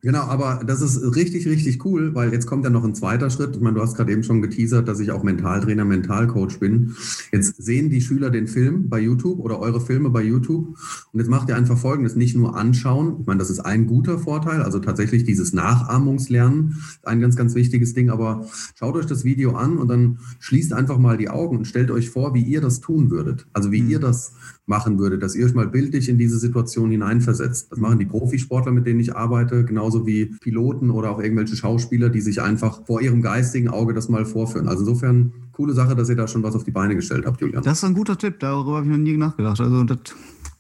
Genau, 0.06 0.20
aber 0.20 0.62
das 0.64 0.82
ist 0.82 1.16
richtig, 1.16 1.48
richtig 1.48 1.84
cool, 1.84 2.14
weil 2.14 2.32
jetzt 2.32 2.46
kommt 2.46 2.64
ja 2.64 2.70
noch 2.70 2.84
ein 2.84 2.94
zweiter 2.94 3.32
Schritt. 3.32 3.56
Ich 3.56 3.62
meine, 3.62 3.74
du 3.74 3.82
hast 3.82 3.96
gerade 3.96 4.12
eben 4.12 4.22
schon 4.22 4.40
geteasert, 4.40 4.88
dass 4.88 5.00
ich 5.00 5.10
auch 5.10 5.24
Mentaltrainer, 5.24 5.84
Mentalcoach 5.84 6.60
bin. 6.60 6.94
Jetzt 7.32 7.56
sehen 7.58 7.90
die 7.90 8.02
Schüler 8.02 8.30
den 8.30 8.46
Film 8.46 8.88
bei 8.88 9.00
YouTube 9.00 9.40
oder 9.40 9.60
eure 9.60 9.82
Filme 9.82 10.12
bei 10.12 10.22
YouTube. 10.22 10.78
Und 11.12 11.20
jetzt 11.20 11.28
macht 11.28 11.50
ihr 11.50 11.56
einfach 11.56 11.80
Folgendes, 11.80 12.16
nicht 12.16 12.36
nur 12.36 12.56
anschauen. 12.56 13.16
Ich 13.22 13.26
meine, 13.26 13.40
das 13.40 13.50
ist 13.50 13.62
ein 13.62 13.88
guter 13.88 14.20
Vorteil, 14.20 14.62
also 14.62 14.78
tatsächlich 14.78 15.24
dieses 15.24 15.54
Nachahmungslernen, 15.54 16.84
ein 17.02 17.20
ganz, 17.20 17.36
ganz 17.36 17.56
wichtiges 17.56 17.96
Ding. 17.96 18.12
Aber 18.12 18.46
schaut 18.76 18.96
euch 18.98 19.08
das 19.08 19.24
Video 19.24 19.56
an 19.56 19.80
und 19.80 19.88
dann 19.88 20.20
schließt 20.38 20.74
einfach 20.74 21.00
mal 21.00 21.18
die 21.18 21.30
Augen 21.30 21.58
und 21.58 21.66
stellt 21.66 21.90
euch 21.90 22.12
vor, 22.12 22.36
wie 22.36 22.44
ihr 22.44 22.62
das 22.62 22.80
tun 22.80 23.10
würdet. 23.10 23.48
Also 23.54 23.72
wie 23.72 23.82
mhm. 23.82 23.90
ihr 23.90 24.00
das 24.00 24.34
machen 24.68 24.98
würdet, 24.98 25.22
dass 25.22 25.36
ihr 25.36 25.46
euch 25.46 25.54
mal 25.54 25.68
bildlich 25.68 26.10
in 26.10 26.18
diese 26.18 26.40
Situation 26.40 26.90
hineinversetzt. 26.90 27.72
Das 27.72 27.80
machen 27.80 28.00
die 28.00 28.06
Profisportler, 28.06 28.72
mit 28.72 28.86
denen 28.86 29.00
ich 29.00 29.16
arbeite, 29.16 29.64
genauso 29.64 29.95
wie 30.04 30.26
Piloten 30.26 30.90
oder 30.90 31.12
auch 31.12 31.20
irgendwelche 31.20 31.56
Schauspieler, 31.56 32.10
die 32.10 32.22
sich 32.22 32.42
einfach 32.42 32.86
vor 32.86 33.02
ihrem 33.02 33.22
geistigen 33.22 33.70
Auge 33.70 33.94
das 33.94 34.10
mal 34.10 34.26
vorführen. 34.26 34.68
Also 34.68 34.82
insofern 34.82 35.32
coole 35.52 35.74
Sache, 35.74 35.96
dass 35.96 36.10
ihr 36.10 36.16
da 36.16 36.28
schon 36.28 36.44
was 36.44 36.56
auf 36.56 36.64
die 36.64 36.72
Beine 36.72 36.96
gestellt 36.96 37.26
habt, 37.26 37.40
Julian. 37.42 37.64
Das 37.64 37.78
ist 37.78 37.84
ein 37.84 37.94
guter 37.94 38.18
Tipp, 38.18 38.40
darüber 38.40 38.78
habe 38.78 38.86
ich 38.86 38.92
noch 38.92 38.98
nie 38.98 39.18
nachgedacht. 39.18 39.62
Also 39.62 39.84
das 39.84 40.00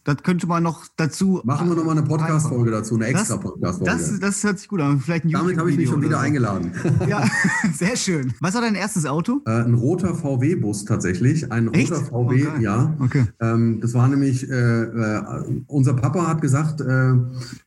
das 0.05 0.17
könnte 0.21 0.45
man 0.45 0.61
noch 0.61 0.85
dazu. 0.97 1.41
Machen 1.43 1.67
wir 1.67 1.75
nochmal 1.75 1.97
eine 1.97 2.07
Podcast-Folge 2.07 2.69
dazu, 2.69 2.93
eine 2.93 3.07
extra 3.07 3.37
Podcast-Folge. 3.37 3.91
Das, 3.91 4.19
das, 4.19 4.43
hört 4.43 4.59
sich 4.59 4.67
gut 4.67 4.79
an. 4.79 4.99
Vielleicht 4.99 5.25
ein 5.25 5.31
Damit 5.31 5.57
habe 5.57 5.71
ich 5.71 5.77
mich 5.77 5.89
schon 5.89 6.01
wieder 6.01 6.17
so. 6.17 6.23
eingeladen. 6.23 6.71
Ja, 7.07 7.23
sehr 7.73 7.95
schön. 7.95 8.33
Was 8.39 8.53
war 8.53 8.61
dein 8.61 8.75
erstes 8.75 9.05
Auto? 9.05 9.41
Äh, 9.45 9.51
ein 9.63 9.73
roter 9.73 10.13
VW-Bus 10.13 10.85
tatsächlich. 10.85 11.51
Ein 11.51 11.73
Echt? 11.73 11.91
roter 11.91 12.05
VW, 12.05 12.47
okay. 12.47 12.63
ja. 12.63 12.95
Okay. 12.99 13.25
Ähm, 13.39 13.79
das 13.81 13.93
war 13.95 14.07
nämlich, 14.07 14.47
äh, 14.49 14.83
äh, 14.83 15.21
unser 15.67 15.93
Papa 15.95 16.27
hat 16.27 16.41
gesagt, 16.41 16.81
äh, 16.81 17.13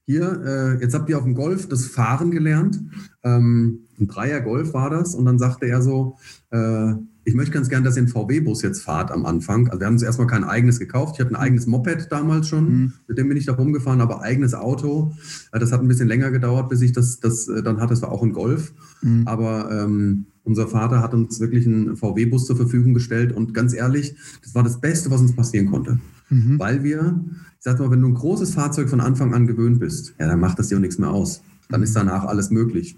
hier, 0.07 0.43
äh, 0.45 0.81
jetzt 0.81 0.95
habt 0.95 1.11
ihr 1.11 1.19
auf 1.19 1.25
dem 1.25 1.35
Golf 1.35 1.69
das 1.69 1.87
Fahren 1.87 2.31
gelernt. 2.31 2.81
Ähm, 3.25 3.81
ein 3.99 4.07
Dreier 4.07 4.41
Golf 4.41 4.73
war 4.75 4.91
das. 4.91 5.15
Und 5.15 5.25
dann 5.25 5.39
sagte 5.39 5.67
er 5.67 5.83
so, 5.83 6.17
äh, 6.51 6.95
ich 7.29 7.35
möchte 7.35 7.53
ganz 7.53 7.69
gerne, 7.69 7.85
dass 7.85 7.97
ihr 7.97 8.03
einen 8.03 8.09
VW-Bus 8.09 8.63
jetzt 8.63 8.83
fahrt 8.83 9.11
am 9.11 9.27
Anfang. 9.27 9.69
Also 9.69 9.81
wir 9.81 9.87
haben 9.87 9.95
uns 9.95 10.03
erstmal 10.03 10.27
kein 10.27 10.45
eigenes 10.45 10.79
gekauft. 10.79 11.17
Ich 11.17 11.21
hatte 11.21 11.31
ein 11.31 11.37
eigenes 11.37 11.67
Moped 11.67 12.11
damals 12.11 12.49
schon, 12.49 12.65
mhm. 12.65 12.93
mit 13.07 13.19
dem 13.19 13.29
bin 13.29 13.37
ich 13.37 13.45
da 13.45 13.53
rumgefahren, 13.53 14.01
aber 14.01 14.23
eigenes 14.23 14.55
Auto. 14.55 15.13
Äh, 15.53 15.59
das 15.59 15.71
hat 15.71 15.83
ein 15.83 15.89
bisschen 15.89 16.09
länger 16.09 16.31
gedauert, 16.31 16.71
bis 16.71 16.81
ich 16.81 16.93
das, 16.93 17.21
das 17.21 17.47
äh, 17.49 17.63
dann 17.63 17.81
hatte. 17.81 17.91
Das 17.91 18.01
war 18.01 18.11
auch 18.13 18.23
ein 18.23 18.33
Golf. 18.33 18.73
Mhm. 19.03 19.25
Aber 19.27 19.71
ähm, 19.71 20.25
unser 20.43 20.69
Vater 20.69 21.03
hat 21.03 21.13
uns 21.13 21.39
wirklich 21.39 21.67
einen 21.67 21.97
VW-Bus 21.97 22.47
zur 22.47 22.57
Verfügung 22.57 22.95
gestellt 22.95 23.33
und 23.33 23.53
ganz 23.53 23.75
ehrlich, 23.75 24.15
das 24.43 24.55
war 24.55 24.63
das 24.63 24.81
Beste, 24.81 25.11
was 25.11 25.21
uns 25.21 25.37
passieren 25.37 25.71
konnte. 25.71 26.01
Mhm. 26.31 26.59
Weil 26.59 26.83
wir, 26.83 27.23
ich 27.59 27.59
sag 27.61 27.79
mal, 27.79 27.91
wenn 27.91 28.01
du 28.01 28.09
ein 28.09 28.15
großes 28.15 28.55
Fahrzeug 28.55 28.89
von 28.89 29.03
Anfang 29.03 29.35
an 29.35 29.47
gewöhnt 29.47 29.81
bist, 29.81 30.15
ja, 30.19 30.29
dann 30.29 30.41
macht 30.41 30.59
das 30.59 30.69
dir 30.69 30.77
auch 30.77 30.81
nichts 30.81 30.97
mehr 30.97 31.11
aus. 31.11 31.43
Dann 31.69 31.83
ist 31.83 31.95
danach 31.95 32.25
alles 32.25 32.49
möglich. 32.49 32.97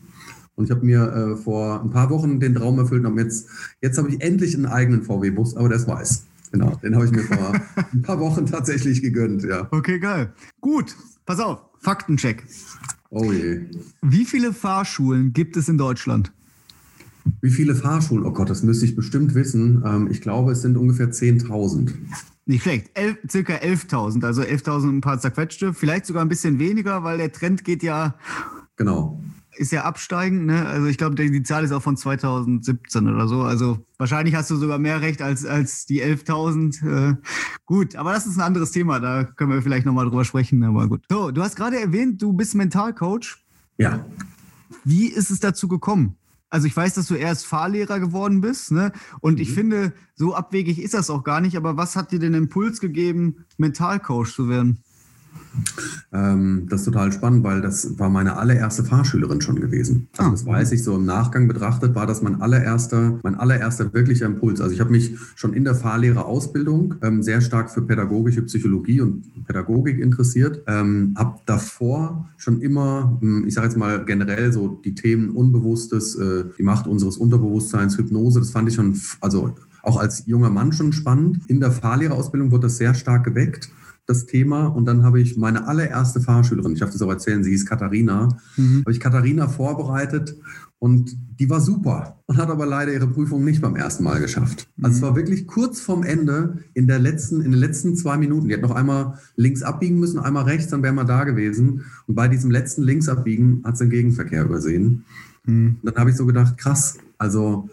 Und 0.61 0.67
ich 0.67 0.71
habe 0.73 0.85
mir 0.85 1.11
äh, 1.11 1.37
vor 1.37 1.83
ein 1.83 1.89
paar 1.89 2.11
Wochen 2.11 2.39
den 2.39 2.55
Traum 2.55 2.79
erfüllt 2.79 3.07
und 3.07 3.17
jetzt, 3.17 3.49
jetzt 3.81 3.97
habe 3.97 4.11
ich 4.11 4.21
endlich 4.21 4.55
einen 4.55 4.67
eigenen 4.67 5.03
VW-Bus, 5.03 5.57
aber 5.57 5.71
der 5.71 5.79
ist 5.79 5.89
weiß. 5.89 6.27
Genau, 6.53 6.79
den 6.83 6.95
habe 6.95 7.07
ich 7.07 7.13
mir 7.13 7.23
vor 7.23 7.55
ein 7.95 8.03
paar 8.03 8.21
Wochen 8.21 8.45
tatsächlich 8.45 9.01
gegönnt, 9.01 9.43
ja. 9.43 9.67
Okay, 9.71 9.99
geil. 9.99 10.35
Gut, 10.61 10.95
pass 11.25 11.41
auf, 11.41 11.61
Faktencheck. 11.79 12.45
Oh 13.09 13.33
je. 13.33 13.63
Wie 14.03 14.27
viele 14.27 14.53
Fahrschulen 14.53 15.33
gibt 15.33 15.57
es 15.57 15.71
in 15.71 15.79
Deutschland? 15.79 16.31
Wie 17.41 17.51
viele 17.51 17.75
Fahrschulen? 17.75 18.27
Oh 18.27 18.33
Gott, 18.33 18.51
das 18.51 18.63
müsste 18.63 18.85
ich 18.85 18.95
bestimmt 18.95 19.35
wissen. 19.35 19.83
Ähm, 19.87 20.09
ich 20.11 20.21
glaube, 20.21 20.53
es 20.53 20.61
sind 20.61 20.77
ungefähr 20.77 21.11
10.000. 21.11 21.95
Nicht 22.45 22.65
schlecht. 22.65 22.91
Elf, 22.93 23.17
circa 23.31 23.55
11.000, 23.55 24.27
also 24.27 24.43
11.000 24.43 24.89
ein 24.91 25.01
paar 25.01 25.19
zerquetschte. 25.19 25.73
Vielleicht 25.73 26.05
sogar 26.05 26.23
ein 26.23 26.29
bisschen 26.29 26.59
weniger, 26.59 27.03
weil 27.03 27.17
der 27.17 27.33
Trend 27.33 27.65
geht 27.65 27.83
ja. 27.83 28.17
Genau. 28.77 29.23
Ist 29.61 29.73
ja 29.73 29.85
absteigend, 29.85 30.47
ne? 30.47 30.65
Also 30.65 30.87
ich 30.87 30.97
glaube, 30.97 31.17
die 31.17 31.43
Zahl 31.43 31.65
ist 31.65 31.73
auch 31.73 31.83
von 31.83 31.95
2017 31.95 33.07
oder 33.07 33.29
so. 33.29 33.43
Also 33.43 33.85
wahrscheinlich 33.99 34.35
hast 34.35 34.51
du 34.51 34.57
sogar 34.57 34.79
mehr 34.79 35.03
recht 35.03 35.21
als, 35.21 35.45
als 35.45 35.85
die 35.85 36.03
11.000. 36.03 37.11
Äh, 37.11 37.17
gut, 37.67 37.95
aber 37.95 38.15
das 38.15 38.27
ist 38.27 38.39
ein 38.39 38.41
anderes 38.41 38.71
Thema. 38.71 39.01
Da 39.01 39.25
können 39.25 39.53
wir 39.53 39.61
vielleicht 39.61 39.85
nochmal 39.85 40.07
drüber 40.07 40.25
sprechen. 40.25 40.65
Aber 40.65 40.89
gut. 40.89 41.05
So, 41.11 41.31
du 41.31 41.43
hast 41.43 41.57
gerade 41.57 41.79
erwähnt, 41.79 42.23
du 42.23 42.33
bist 42.33 42.55
Mentalcoach. 42.55 43.45
Ja. 43.77 44.07
Wie 44.83 45.09
ist 45.09 45.31
es 45.31 45.41
dazu 45.41 45.69
gekommen? 45.69 46.17
Also 46.49 46.67
ich 46.67 46.75
weiß, 46.75 46.95
dass 46.95 47.07
du 47.07 47.15
erst 47.15 47.45
Fahrlehrer 47.45 48.01
geworden 48.01 48.41
bist, 48.41 48.73
ne? 48.73 48.93
Und 49.21 49.35
mhm. 49.35 49.41
ich 49.43 49.53
finde, 49.53 49.93
so 50.15 50.35
abwegig 50.35 50.81
ist 50.81 50.95
das 50.95 51.11
auch 51.11 51.23
gar 51.23 51.43
nicht. 51.43 51.59
Aber 51.59 51.77
was 51.77 51.97
hat 51.97 52.13
dir 52.13 52.19
den 52.19 52.33
Impuls 52.33 52.81
gegeben, 52.81 53.45
Mentalcoach 53.59 54.33
zu 54.33 54.49
werden? 54.49 54.83
Ähm, 56.13 56.67
das 56.69 56.81
ist 56.81 56.87
total 56.87 57.13
spannend, 57.13 57.45
weil 57.45 57.61
das 57.61 57.99
war 57.99 58.09
meine 58.09 58.37
allererste 58.37 58.85
Fahrschülerin 58.85 59.41
schon 59.41 59.61
gewesen. 59.61 60.09
Also 60.17 60.29
ah. 60.29 60.33
das 60.33 60.47
weiß 60.47 60.73
ich 60.73 60.83
so 60.83 60.97
im 60.97 61.05
Nachgang 61.05 61.49
betrachtet, 61.49 61.95
war 61.95 62.07
das 62.07 62.23
mein 62.23 62.41
allererster, 62.41 63.19
mein 63.23 63.35
allererster 63.35 63.93
wirklicher 63.93 64.27
Impuls. 64.27 64.61
Also 64.61 64.75
ich 64.75 64.81
habe 64.81 64.91
mich 64.91 65.17
schon 65.35 65.53
in 65.53 65.65
der 65.65 65.75
Fahrlehrerausbildung 65.75 66.97
ähm, 67.03 67.23
sehr 67.23 67.41
stark 67.41 67.71
für 67.71 67.83
pädagogische 67.83 68.43
Psychologie 68.43 69.01
und 69.01 69.45
Pädagogik 69.47 69.99
interessiert. 69.99 70.63
Ähm, 70.67 71.15
habe 71.17 71.41
davor 71.47 72.29
schon 72.37 72.61
immer, 72.61 73.19
hm, 73.21 73.47
ich 73.47 73.55
sage 73.55 73.69
jetzt 73.69 73.77
mal 73.77 74.05
generell 74.05 74.53
so 74.53 74.81
die 74.85 74.95
Themen 74.95 75.31
Unbewusstes, 75.31 76.17
äh, 76.17 76.45
die 76.59 76.63
Macht 76.63 76.87
unseres 76.87 77.17
Unterbewusstseins, 77.17 77.99
Hypnose, 77.99 78.41
das 78.41 78.51
fand 78.51 78.69
ich 78.69 78.75
schon, 78.75 78.99
also 79.21 79.55
auch 79.83 79.99
als 79.99 80.27
junger 80.27 80.51
Mann 80.51 80.73
schon 80.73 80.93
spannend. 80.93 81.41
In 81.47 81.61
der 81.61 81.71
Fahrlehrerausbildung 81.71 82.51
wurde 82.51 82.67
das 82.67 82.77
sehr 82.77 82.95
stark 82.95 83.25
geweckt 83.25 83.71
das 84.11 84.27
Thema. 84.27 84.67
Und 84.67 84.85
dann 84.85 85.03
habe 85.03 85.21
ich 85.21 85.37
meine 85.37 85.67
allererste 85.67 86.21
Fahrschülerin, 86.21 86.73
ich 86.73 86.81
darf 86.81 86.91
das 86.91 87.03
auch 87.03 87.11
erzählen, 87.11 87.43
sie 87.43 87.51
hieß 87.51 87.67
Katharina, 87.67 88.29
mhm. 88.57 88.81
habe 88.81 88.93
ich 88.93 89.01
Katharina 89.01 89.49
vorbereitet 89.49 90.37
und 90.79 91.17
die 91.39 91.49
war 91.51 91.61
super 91.61 92.21
und 92.27 92.39
hat 92.39 92.49
aber 92.49 92.67
leider 92.67 92.93
ihre 92.93 93.07
Prüfung 93.07 93.45
nicht 93.45 93.61
beim 93.61 93.77
ersten 93.77 94.03
Mal 94.03 94.19
geschafft. 94.21 94.69
Also 94.83 94.97
es 94.97 95.01
mhm. 95.01 95.07
war 95.07 95.17
wirklich 95.17 95.47
kurz 95.47 95.81
vorm 95.81 96.03
Ende 96.03 96.59
in, 96.75 96.87
der 96.87 96.99
letzten, 96.99 97.43
in 97.43 97.51
den 97.51 97.61
letzten 97.61 97.97
zwei 97.97 98.17
Minuten. 98.17 98.49
Die 98.49 98.55
hat 98.55 98.63
noch 98.63 98.75
einmal 98.75 99.19
links 99.37 99.63
abbiegen 99.63 100.01
müssen, 100.01 100.19
einmal 100.19 100.45
rechts, 100.45 100.69
dann 100.69 100.83
wäre 100.83 100.95
man 100.95 101.07
da 101.07 101.25
gewesen. 101.25 101.85
Und 102.07 102.15
bei 102.15 102.29
diesem 102.29 102.51
letzten 102.51 102.83
Linksabbiegen 102.83 103.63
hat 103.65 103.77
sie 103.77 103.85
den 103.85 103.91
Gegenverkehr 103.91 104.45
übersehen. 104.45 105.05
Mhm. 105.45 105.77
Dann 105.83 105.95
habe 105.97 106.11
ich 106.11 106.17
so 106.17 106.27
gedacht, 106.27 106.57
krass, 106.57 106.97
also 107.19 107.69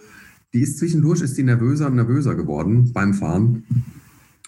die 0.53 0.61
ist 0.61 0.77
zwischendurch, 0.77 1.21
ist 1.21 1.37
die 1.37 1.43
nervöser 1.43 1.87
und 1.87 1.95
nervöser 1.95 2.35
geworden 2.35 2.91
beim 2.93 3.13
Fahren. 3.13 3.63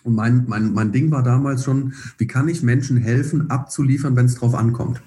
Und 0.10 0.16
mein, 0.16 0.46
mein, 0.48 0.74
mein 0.74 0.92
Ding 0.92 1.12
war 1.12 1.22
damals 1.22 1.64
schon, 1.64 1.94
wie 2.18 2.26
kann 2.26 2.50
ich 2.50 2.64
Menschen 2.64 2.98
helfen, 2.98 3.52
abzuliefern, 3.52 4.16
wenn 4.16 4.26
es 4.26 4.34
drauf 4.34 4.56
ankommt. 4.56 5.04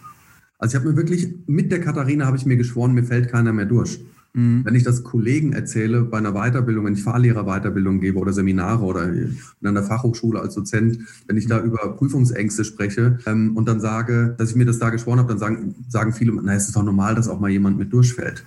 Also 0.59 0.77
ich 0.77 0.81
habe 0.81 0.93
mir 0.93 0.97
wirklich, 0.97 1.35
mit 1.49 1.73
der 1.73 1.81
Katharina 1.81 2.27
habe 2.27 2.37
ich 2.37 2.47
mir 2.47 2.57
geschworen, 2.57 2.95
mir 2.95 3.03
fällt 3.03 3.29
keiner 3.29 3.53
mehr 3.53 3.67
durch. 3.67 4.01
Mhm. 4.33 4.65
Wenn 4.65 4.77
ich 4.77 4.85
das 4.85 5.03
Kollegen 5.03 5.55
erzähle 5.55 6.03
bei 6.03 6.19
einer 6.19 6.35
Weiterbildung, 6.35 6.85
wenn 6.85 6.95
ich 6.95 7.03
Fahrlehrerweiterbildung 7.03 7.99
gebe 7.99 8.17
oder 8.17 8.33
Seminare 8.33 8.85
oder 8.85 9.13
in 9.13 9.37
einer 9.61 9.83
Fachhochschule 9.83 10.39
als 10.39 10.55
Dozent, 10.55 11.01
wenn 11.27 11.37
ich 11.37 11.49
da 11.49 11.59
mhm. 11.59 11.67
über 11.67 11.97
Prüfungsängste 11.97 12.65
spreche 12.65 13.19
ähm, 13.27 13.57
und 13.57 13.67
dann 13.67 13.81
sage, 13.81 14.37
dass 14.39 14.51
ich 14.51 14.57
mir 14.57 14.67
das 14.67 14.79
da 14.79 14.91
geschworen 14.91 15.19
habe, 15.19 15.31
dann 15.31 15.39
sagen, 15.39 15.75
sagen 15.89 16.13
viele, 16.13 16.33
na, 16.41 16.55
es 16.55 16.69
ist 16.69 16.77
doch 16.77 16.85
normal, 16.85 17.17
dass 17.17 17.27
auch 17.27 17.41
mal 17.41 17.51
jemand 17.51 17.77
mit 17.77 17.93
durchfällt. 17.93 18.45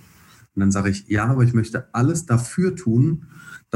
Und 0.55 0.61
dann 0.61 0.71
sage 0.71 0.89
ich, 0.89 1.05
ja, 1.09 1.25
aber 1.25 1.43
ich 1.43 1.53
möchte 1.53 1.93
alles 1.93 2.25
dafür 2.25 2.77
tun, 2.77 3.25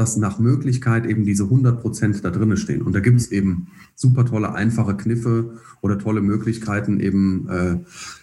dass 0.00 0.16
nach 0.16 0.38
Möglichkeit 0.38 1.04
eben 1.04 1.26
diese 1.26 1.44
100 1.44 1.82
Prozent 1.82 2.24
da 2.24 2.30
drin 2.30 2.56
stehen. 2.56 2.80
Und 2.80 2.94
da 2.94 3.00
gibt 3.00 3.20
es 3.20 3.30
eben 3.30 3.66
super 3.94 4.24
tolle, 4.24 4.54
einfache 4.54 4.96
Kniffe 4.96 5.58
oder 5.82 5.98
tolle 5.98 6.22
Möglichkeiten, 6.22 7.00
eben, 7.00 7.46
äh, 7.50 7.76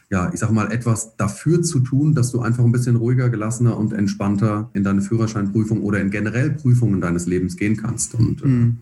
ja, 0.09 0.31
ich 0.33 0.39
sag 0.39 0.49
mal, 0.49 0.71
etwas 0.71 1.15
dafür 1.17 1.61
zu 1.61 1.79
tun, 1.81 2.15
dass 2.15 2.31
du 2.31 2.41
einfach 2.41 2.63
ein 2.63 2.71
bisschen 2.71 2.95
ruhiger, 2.95 3.29
gelassener 3.29 3.77
und 3.77 3.93
entspannter 3.93 4.71
in 4.73 4.83
deine 4.83 5.01
Führerscheinprüfung 5.01 5.83
oder 5.83 6.01
in 6.01 6.09
generell 6.09 6.49
Prüfungen 6.49 6.99
deines 6.99 7.27
Lebens 7.27 7.57
gehen 7.57 7.77
kannst. 7.77 8.15
Und 8.15 8.41
äh, 8.41 8.47
mhm. 8.47 8.77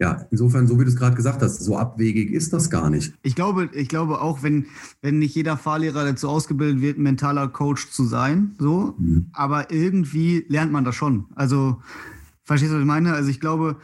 Ja, 0.00 0.26
insofern, 0.32 0.66
so 0.66 0.80
wie 0.80 0.84
du 0.84 0.90
es 0.90 0.96
gerade 0.96 1.14
gesagt 1.14 1.40
hast, 1.40 1.62
so 1.62 1.78
abwegig 1.78 2.32
ist 2.32 2.52
das 2.52 2.68
gar 2.68 2.90
nicht. 2.90 3.14
Ich 3.22 3.36
glaube, 3.36 3.70
ich 3.72 3.88
glaube 3.88 4.20
auch, 4.20 4.42
wenn, 4.42 4.66
wenn 5.02 5.20
nicht 5.20 5.36
jeder 5.36 5.56
Fahrlehrer 5.56 6.04
dazu 6.04 6.28
ausgebildet 6.28 6.82
wird, 6.82 6.98
ein 6.98 7.04
mentaler 7.04 7.46
Coach 7.46 7.90
zu 7.90 8.04
sein, 8.04 8.56
so, 8.58 8.94
mhm. 8.98 9.26
aber 9.32 9.70
irgendwie 9.70 10.46
lernt 10.48 10.72
man 10.72 10.84
das 10.84 10.96
schon. 10.96 11.26
Also 11.36 11.76
Verstehst 12.44 12.72
du, 12.72 12.76
was 12.76 12.82
ich 12.82 12.86
meine? 12.86 13.14
Also 13.14 13.30
ich 13.30 13.40
glaube, 13.40 13.76